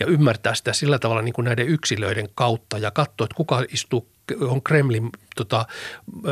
ja 0.00 0.06
ymmärtää 0.06 0.54
sitä 0.54 0.72
sillä 0.72 0.98
tavalla 0.98 1.22
niin 1.22 1.32
kuin 1.32 1.44
näiden 1.44 1.68
yksilöiden 1.68 2.28
kautta 2.34 2.78
ja 2.78 2.90
katsoa, 2.90 3.24
että 3.24 3.36
kuka 3.36 3.64
istuu 3.72 4.13
on 4.40 4.62
Kremlin 4.62 5.10
tota, 5.36 5.66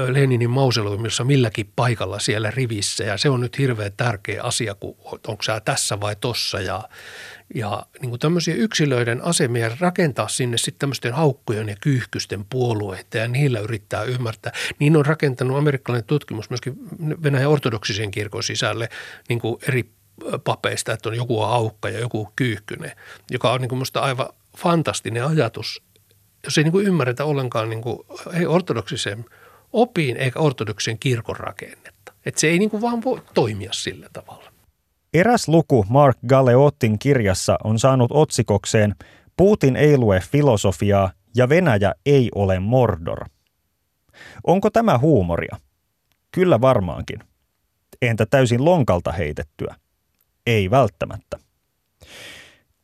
Leninin 0.09 0.51
mausoleumissa 0.51 1.25
milläkin 1.25 1.73
paikalla 1.77 2.19
siellä 2.19 2.51
rivissä. 2.51 3.05
Ja 3.05 3.19
se 3.19 3.29
on 3.29 3.41
nyt 3.41 3.59
hirveän 3.59 3.93
tärkeä 3.97 4.43
asia, 4.43 4.75
kun 4.75 4.97
onko 5.05 5.43
sä 5.43 5.61
tässä 5.61 6.01
vai 6.01 6.17
tossa. 6.21 6.61
Ja, 6.61 6.89
ja 7.55 7.87
niin 8.01 8.11
kuin 8.11 8.21
tämmöisiä 8.21 8.55
yksilöiden 8.55 9.25
asemia 9.25 9.77
rakentaa 9.81 10.29
sinne 10.29 10.59
sitten 10.59 10.79
tämmöisten 10.79 11.13
haukkujen 11.13 11.69
ja 11.69 11.77
kyyhkysten 11.81 12.45
puolueita 12.51 13.19
ja 13.19 13.29
niillä 13.29 13.61
yrittää 13.61 14.03
ymmärtää. 14.03 14.53
Niin 14.79 14.97
on 14.97 15.07
rakentanut 15.07 15.59
amerikkalainen 15.59 16.07
tutkimus 16.07 16.51
myöskin 16.51 16.77
Venäjän 17.23 17.51
ortodoksisen 17.51 18.11
kirkon 18.11 18.43
sisälle 18.43 18.89
niin 19.29 19.41
kuin 19.41 19.59
eri 19.69 19.91
papeista, 20.45 20.93
että 20.93 21.09
on 21.09 21.17
joku 21.17 21.41
haukka 21.41 21.89
ja 21.89 22.01
joku 22.01 22.33
kyyhkyne, 22.37 22.97
joka 23.31 23.53
on 23.53 23.61
niin 23.61 23.69
kuin 23.69 23.79
musta 23.79 24.01
aivan 24.01 24.29
fantastinen 24.57 25.27
ajatus, 25.27 25.83
jos 26.45 26.59
ei 26.59 26.65
niin 26.65 26.73
kuin 26.73 26.87
ymmärretä 26.87 27.25
ollenkaan 27.25 27.71
niin 27.71 27.83
kuin, 27.83 27.99
ei 28.35 28.47
ortodoksisen 28.47 29.25
opiin 29.73 30.17
eikä 30.17 30.39
ortodoksen 30.41 30.99
kirkon 30.99 31.37
rakennetta. 31.37 32.13
Että 32.27 32.41
se 32.41 32.47
ei 32.47 32.59
niin 32.59 32.71
kuin 32.71 32.83
vaan 32.83 33.05
voi 33.05 33.23
toimia 33.35 33.73
sillä 33.73 34.09
tavalla. 34.13 34.53
Eräs 35.15 35.49
luku 35.49 35.87
Mark 35.89 36.19
Galeottin 36.29 36.99
kirjassa 36.99 37.59
on 37.65 37.79
saanut 37.79 38.11
otsikokseen 38.15 38.95
Putin 39.37 39.77
ei 39.77 39.99
lue 39.99 40.21
filosofiaa 40.21 41.13
ja 41.37 41.49
Venäjä 41.49 41.95
ei 42.07 42.29
ole 42.35 42.59
Mordor. 42.59 43.25
Onko 44.45 44.71
tämä 44.71 44.99
huumoria? 44.99 45.57
Kyllä 46.33 46.61
varmaankin. 46.61 47.21
Entä 48.03 48.27
täysin 48.27 48.65
lonkalta 48.65 49.13
heitettyä? 49.13 49.75
Ei 50.47 50.71
välttämättä. 50.71 51.39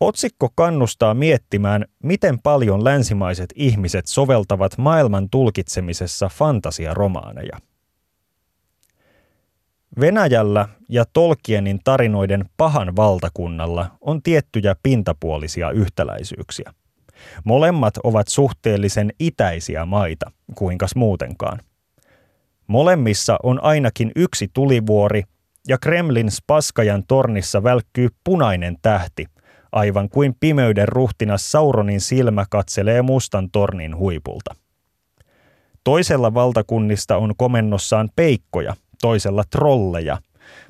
Otsikko 0.01 0.49
kannustaa 0.55 1.15
miettimään, 1.15 1.85
miten 2.03 2.39
paljon 2.43 2.85
länsimaiset 2.85 3.53
ihmiset 3.55 4.07
soveltavat 4.07 4.79
maailman 4.79 5.31
tulkitsemisessa 5.31 6.29
fantasiaromaaneja. 6.29 7.59
Venäjällä 10.01 10.69
ja 10.89 11.05
Tolkienin 11.13 11.81
tarinoiden 11.85 12.45
pahan 12.57 12.97
valtakunnalla 12.97 13.91
on 14.01 14.23
tiettyjä 14.23 14.77
pintapuolisia 14.83 15.71
yhtäläisyyksiä. 15.71 16.73
Molemmat 17.45 17.97
ovat 18.05 18.29
suhteellisen 18.29 19.13
itäisiä 19.21 19.85
maita, 19.85 20.31
kuinkas 20.55 20.95
muutenkaan. 20.95 21.61
Molemmissa 22.67 23.39
on 23.43 23.63
ainakin 23.63 24.13
yksi 24.17 24.51
tulivuori 24.53 25.23
ja 25.69 25.79
Kremlin 25.79 26.31
Spaskajan 26.31 27.05
tornissa 27.09 27.63
välkkyy 27.63 28.09
punainen 28.25 28.77
tähti, 28.83 29.27
aivan 29.73 30.09
kuin 30.09 30.37
pimeyden 30.41 30.89
ruhtinas 30.89 31.53
Sauronin 31.53 32.01
silmä 32.01 32.45
katselee 32.51 33.03
mustan 33.03 33.51
tornin 33.51 33.97
huipulta. 33.97 34.55
Toisella 35.85 36.35
valtakunnista 36.35 37.16
on 37.16 37.35
komennossaan 37.37 38.09
peikkoja– 38.16 38.77
toisella 39.01 39.45
trolleja, 39.51 40.19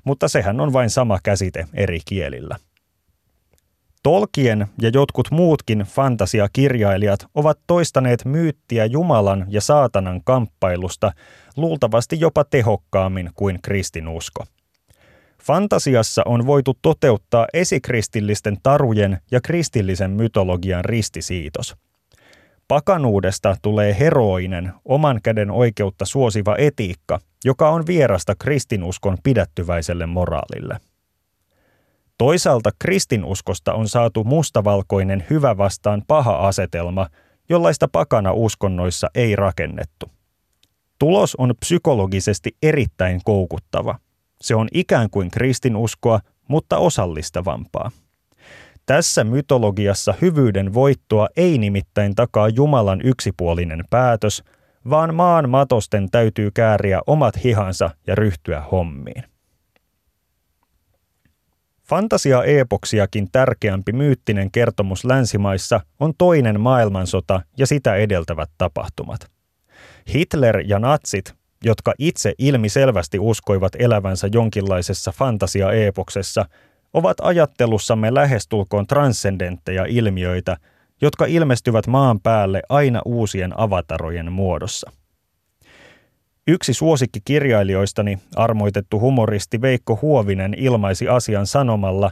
mutta 0.04 0.28
sehän 0.28 0.60
on 0.60 0.72
vain 0.72 0.90
sama 0.90 1.18
käsite 1.22 1.66
eri 1.74 2.00
kielillä. 2.04 2.56
Tolkien 4.02 4.66
ja 4.82 4.90
jotkut 4.94 5.30
muutkin 5.30 5.78
fantasiakirjailijat 5.78 7.26
ovat 7.34 7.58
toistaneet 7.66 8.24
myyttiä 8.24 8.84
Jumalan 8.84 9.46
ja 9.48 9.60
saatanan 9.60 10.20
kamppailusta 10.24 11.12
luultavasti 11.56 12.20
jopa 12.20 12.44
tehokkaammin 12.44 13.30
kuin 13.34 13.58
kristinusko. 13.62 14.44
Fantasiassa 15.42 16.22
on 16.26 16.46
voitu 16.46 16.78
toteuttaa 16.82 17.46
esikristillisten 17.54 18.56
tarujen 18.62 19.18
ja 19.30 19.40
kristillisen 19.40 20.10
mytologian 20.10 20.84
ristisiitos– 20.84 21.74
Pakanuudesta 22.68 23.56
tulee 23.62 23.96
heroinen, 23.98 24.72
oman 24.84 25.20
käden 25.22 25.50
oikeutta 25.50 26.04
suosiva 26.04 26.56
etiikka, 26.58 27.18
joka 27.44 27.70
on 27.70 27.86
vierasta 27.86 28.34
kristinuskon 28.34 29.18
pidättyväiselle 29.22 30.06
moraalille. 30.06 30.80
Toisaalta 32.18 32.70
kristinuskosta 32.78 33.74
on 33.74 33.88
saatu 33.88 34.24
mustavalkoinen 34.24 35.26
hyvä 35.30 35.56
vastaan 35.56 36.02
paha 36.06 36.36
asetelma, 36.36 37.06
jollaista 37.48 37.88
pakana 37.92 38.32
uskonnoissa 38.32 39.10
ei 39.14 39.36
rakennettu. 39.36 40.10
Tulos 40.98 41.34
on 41.36 41.54
psykologisesti 41.60 42.56
erittäin 42.62 43.20
koukuttava. 43.24 43.98
Se 44.40 44.54
on 44.54 44.68
ikään 44.72 45.10
kuin 45.10 45.30
kristinuskoa, 45.30 46.20
mutta 46.48 46.78
osallistavampaa. 46.78 47.90
Tässä 48.86 49.24
mytologiassa 49.24 50.14
hyvyyden 50.22 50.74
voittoa 50.74 51.28
ei 51.36 51.58
nimittäin 51.58 52.14
takaa 52.14 52.48
Jumalan 52.48 53.00
yksipuolinen 53.04 53.84
päätös, 53.90 54.42
vaan 54.90 55.14
maan 55.14 55.50
matosten 55.50 56.10
täytyy 56.10 56.50
kääriä 56.50 57.00
omat 57.06 57.44
hihansa 57.44 57.90
ja 58.06 58.14
ryhtyä 58.14 58.60
hommiin. 58.60 59.24
Fantasia-eepoksiakin 61.88 63.28
tärkeämpi 63.32 63.92
myyttinen 63.92 64.50
kertomus 64.50 65.04
länsimaissa 65.04 65.80
on 66.00 66.12
toinen 66.18 66.60
maailmansota 66.60 67.42
ja 67.58 67.66
sitä 67.66 67.94
edeltävät 67.94 68.50
tapahtumat. 68.58 69.30
Hitler 70.14 70.60
ja 70.66 70.78
natsit, 70.78 71.34
jotka 71.64 71.94
itse 71.98 72.34
ilmiselvästi 72.38 73.18
uskoivat 73.18 73.72
elävänsä 73.78 74.28
jonkinlaisessa 74.32 75.12
fantasia-eepoksessa, 75.12 76.44
ovat 76.92 77.16
ajattelussamme 77.22 78.14
lähestulkoon 78.14 78.86
transcendentteja 78.86 79.84
ilmiöitä, 79.88 80.56
jotka 81.00 81.26
ilmestyvät 81.26 81.86
maan 81.86 82.20
päälle 82.20 82.62
aina 82.68 83.02
uusien 83.04 83.60
avatarojen 83.60 84.32
muodossa. 84.32 84.92
Yksi 86.46 86.74
suosikkikirjailijoistani, 86.74 88.18
armoitettu 88.36 89.00
humoristi 89.00 89.60
Veikko 89.60 89.98
Huovinen, 90.02 90.54
ilmaisi 90.54 91.08
asian 91.08 91.46
sanomalla, 91.46 92.10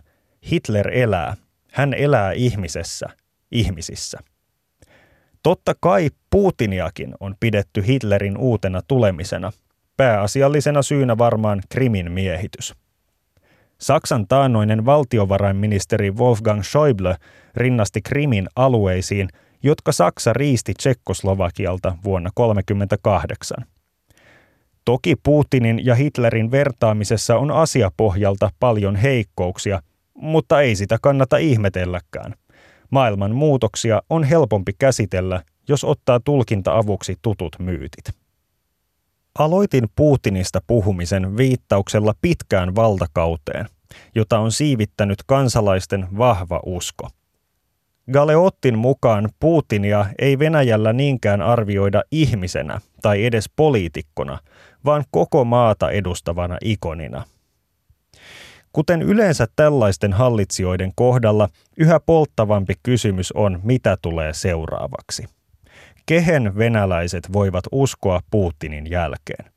Hitler 0.51 0.89
elää, 0.89 1.37
hän 1.73 1.95
elää 1.95 2.33
ihmisessä, 2.33 3.07
ihmisissä. 3.51 4.19
Totta 5.47 5.75
kai 5.81 6.11
Putiniakin 6.31 7.15
on 7.21 7.35
pidetty 7.41 7.87
Hitlerin 7.87 8.39
uutena 8.39 8.81
tulemisena, 8.89 9.53
pääasiallisena 9.97 10.83
syynä 10.83 11.19
varmaan 11.19 11.61
Krimin 11.69 12.13
miehitys. 12.13 12.75
Saksan 13.81 14.27
taannoinen 14.29 14.87
valtiovarainministeri 14.87 16.11
Wolfgang 16.11 16.63
Schäuble 16.63 17.17
rinnasti 17.57 18.03
Krimin 18.03 18.47
alueisiin, 18.57 19.29
jotka 19.63 19.93
Saksa 19.93 20.33
riisti 20.33 20.75
Tsekkoslovakialta 20.75 21.97
vuonna 22.05 22.31
1938. 22.35 23.57
Toki 24.85 25.17
Putinin 25.23 25.87
ja 25.87 25.95
Hitlerin 25.95 26.51
vertaamisessa 26.51 27.37
on 27.37 27.51
asiapohjalta 27.51 28.51
paljon 28.61 28.97
heikkouksia, 28.97 29.83
mutta 30.15 30.61
ei 30.61 30.77
sitä 30.77 30.99
kannata 31.03 31.37
ihmetelläkään. 31.37 32.35
Maailman 32.91 33.35
muutoksia 33.35 34.03
on 34.11 34.25
helpompi 34.25 34.73
käsitellä, 34.79 35.43
jos 35.69 35.85
ottaa 35.85 36.21
tulkinta-avuksi 36.21 37.17
tutut 37.23 37.57
myytit. 37.59 38.05
Aloitin 39.39 39.89
Putinista 39.97 40.61
puhumisen 40.67 41.37
viittauksella 41.37 42.15
pitkään 42.23 42.75
valtakauteen, 42.75 43.67
jota 44.15 44.39
on 44.39 44.53
siivittänyt 44.53 45.19
kansalaisten 45.27 46.09
vahva 46.19 46.61
usko. 46.67 47.09
Galeottin 48.13 48.79
mukaan 48.79 49.29
Putinia 49.41 50.07
ei 50.19 50.39
Venäjällä 50.39 50.93
niinkään 50.93 51.43
arvioida 51.43 52.03
ihmisenä 52.11 52.81
tai 53.03 53.25
edes 53.25 53.51
poliitikkona, 53.57 54.39
vaan 54.85 55.05
koko 55.11 55.45
maata 55.45 55.91
edustavana 55.91 56.59
ikonina. 56.65 57.25
Kuten 58.77 59.03
yleensä 59.03 59.47
tällaisten 59.57 60.13
hallitsijoiden 60.13 60.93
kohdalla, 60.95 61.49
yhä 61.77 62.01
polttavampi 62.01 62.75
kysymys 62.83 63.33
on, 63.33 63.61
mitä 63.63 63.97
tulee 64.03 64.33
seuraavaksi. 64.33 65.25
Kehen 66.07 66.59
venäläiset 66.59 67.33
voivat 67.33 67.65
uskoa 67.73 68.21
Putinin 68.31 68.91
jälkeen? 68.91 69.53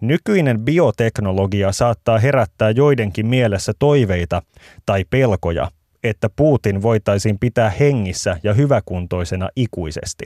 Nykyinen 0.00 0.60
bioteknologia 0.60 1.72
saattaa 1.72 2.18
herättää 2.18 2.70
joidenkin 2.70 3.26
mielessä 3.26 3.72
toiveita 3.78 4.42
tai 4.86 5.04
pelkoja, 5.10 5.70
että 6.04 6.30
Putin 6.36 6.82
voitaisiin 6.82 7.38
pitää 7.38 7.70
hengissä 7.70 8.40
ja 8.42 8.54
hyväkuntoisena 8.54 9.48
ikuisesti. 9.56 10.24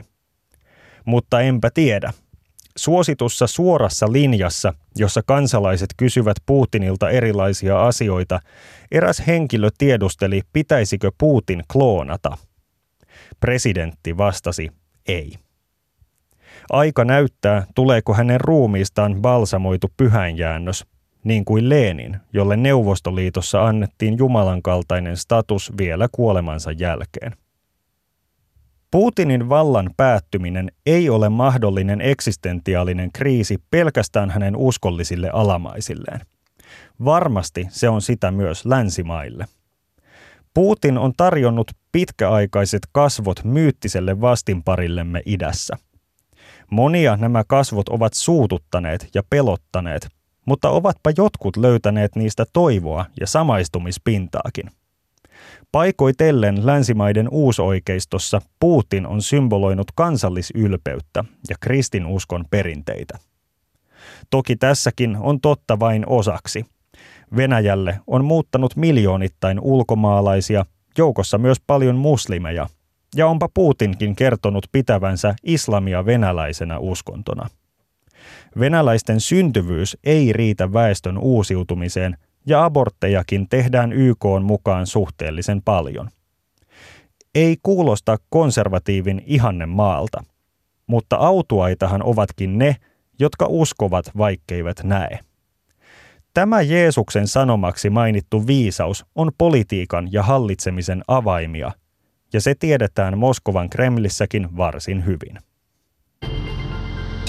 Mutta 1.05 1.41
enpä 1.41 1.69
tiedä. 1.73 2.13
Suositussa 2.77 3.47
suorassa 3.47 4.11
linjassa, 4.11 4.73
jossa 4.95 5.21
kansalaiset 5.25 5.89
kysyvät 5.97 6.37
Putinilta 6.45 7.09
erilaisia 7.09 7.85
asioita, 7.85 8.39
eräs 8.91 9.23
henkilö 9.27 9.69
tiedusteli, 9.77 10.41
pitäisikö 10.53 11.11
Putin 11.17 11.63
kloonata. 11.71 12.37
Presidentti 13.39 14.17
vastasi 14.17 14.71
ei. 15.07 15.33
Aika 16.69 17.05
näyttää, 17.05 17.65
tuleeko 17.75 18.13
hänen 18.13 18.41
ruumiistaan 18.41 19.21
balsamoitu 19.21 19.87
pyhäinjäännös, 19.97 20.85
niin 21.23 21.45
kuin 21.45 21.69
Leenin, 21.69 22.17
jolle 22.33 22.57
Neuvostoliitossa 22.57 23.65
annettiin 23.65 24.17
Jumalan 24.17 24.61
kaltainen 24.61 25.17
status 25.17 25.71
vielä 25.77 26.07
kuolemansa 26.11 26.71
jälkeen. 26.71 27.44
Putinin 28.95 29.49
vallan 29.49 29.89
päättyminen 29.97 30.71
ei 30.85 31.09
ole 31.09 31.29
mahdollinen 31.29 32.01
eksistentiaalinen 32.01 33.11
kriisi 33.11 33.57
pelkästään 33.71 34.29
hänen 34.29 34.55
uskollisille 34.55 35.29
alamaisilleen. 35.33 36.19
Varmasti 37.05 37.67
se 37.69 37.89
on 37.89 38.01
sitä 38.01 38.31
myös 38.31 38.65
länsimaille. 38.65 39.45
Putin 40.53 40.97
on 40.97 41.13
tarjonnut 41.17 41.71
pitkäaikaiset 41.91 42.81
kasvot 42.91 43.43
myyttiselle 43.43 44.21
vastinparillemme 44.21 45.21
idässä. 45.25 45.77
Monia 46.71 47.17
nämä 47.17 47.43
kasvot 47.47 47.89
ovat 47.89 48.13
suututtaneet 48.13 49.09
ja 49.13 49.23
pelottaneet, 49.29 50.07
mutta 50.45 50.69
ovatpa 50.69 51.11
jotkut 51.17 51.57
löytäneet 51.57 52.15
niistä 52.15 52.45
toivoa 52.53 53.05
ja 53.19 53.27
samaistumispintaakin. 53.27 54.69
Paikoitellen 55.71 56.65
länsimaiden 56.65 57.27
uusoikeistossa 57.31 58.41
Putin 58.59 59.07
on 59.07 59.21
symboloinut 59.21 59.91
kansallisylpeyttä 59.95 61.23
ja 61.49 61.55
kristinuskon 61.59 62.45
perinteitä. 62.49 63.17
Toki 64.29 64.55
tässäkin 64.55 65.17
on 65.19 65.41
totta 65.41 65.79
vain 65.79 66.03
osaksi. 66.07 66.65
Venäjälle 67.37 67.99
on 68.07 68.25
muuttanut 68.25 68.75
miljoonittain 68.75 69.59
ulkomaalaisia, 69.59 70.65
joukossa 70.97 71.37
myös 71.37 71.57
paljon 71.67 71.95
muslimeja, 71.95 72.67
ja 73.15 73.27
onpa 73.27 73.49
Putinkin 73.53 74.15
kertonut 74.15 74.65
pitävänsä 74.71 75.35
islamia 75.43 76.05
venäläisenä 76.05 76.79
uskontona. 76.79 77.49
Venäläisten 78.59 79.21
syntyvyys 79.21 79.97
ei 80.03 80.33
riitä 80.33 80.73
väestön 80.73 81.17
uusiutumiseen 81.17 82.17
ja 82.45 82.65
aborttejakin 82.65 83.49
tehdään 83.49 83.93
YK 83.93 84.25
mukaan 84.43 84.87
suhteellisen 84.87 85.61
paljon. 85.61 86.09
Ei 87.35 87.57
kuulosta 87.63 88.17
konservatiivin 88.29 89.23
ihanne 89.25 89.65
maalta, 89.65 90.23
mutta 90.87 91.15
autuaitahan 91.15 92.03
ovatkin 92.03 92.57
ne, 92.57 92.75
jotka 93.19 93.45
uskovat 93.49 94.11
vaikkeivät 94.17 94.83
näe. 94.83 95.19
Tämä 96.33 96.61
Jeesuksen 96.61 97.27
sanomaksi 97.27 97.89
mainittu 97.89 98.47
viisaus 98.47 99.05
on 99.15 99.31
politiikan 99.37 100.07
ja 100.11 100.23
hallitsemisen 100.23 101.03
avaimia, 101.07 101.71
ja 102.33 102.41
se 102.41 102.55
tiedetään 102.55 103.17
Moskovan 103.17 103.69
Kremlissäkin 103.69 104.57
varsin 104.57 105.05
hyvin. 105.05 105.39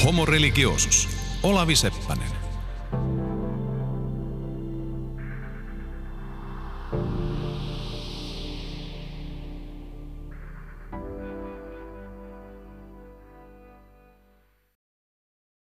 Homo 0.04 0.26
religiosus. 0.26 1.08
Olavi 1.42 1.76
Seppänen. 1.76 2.45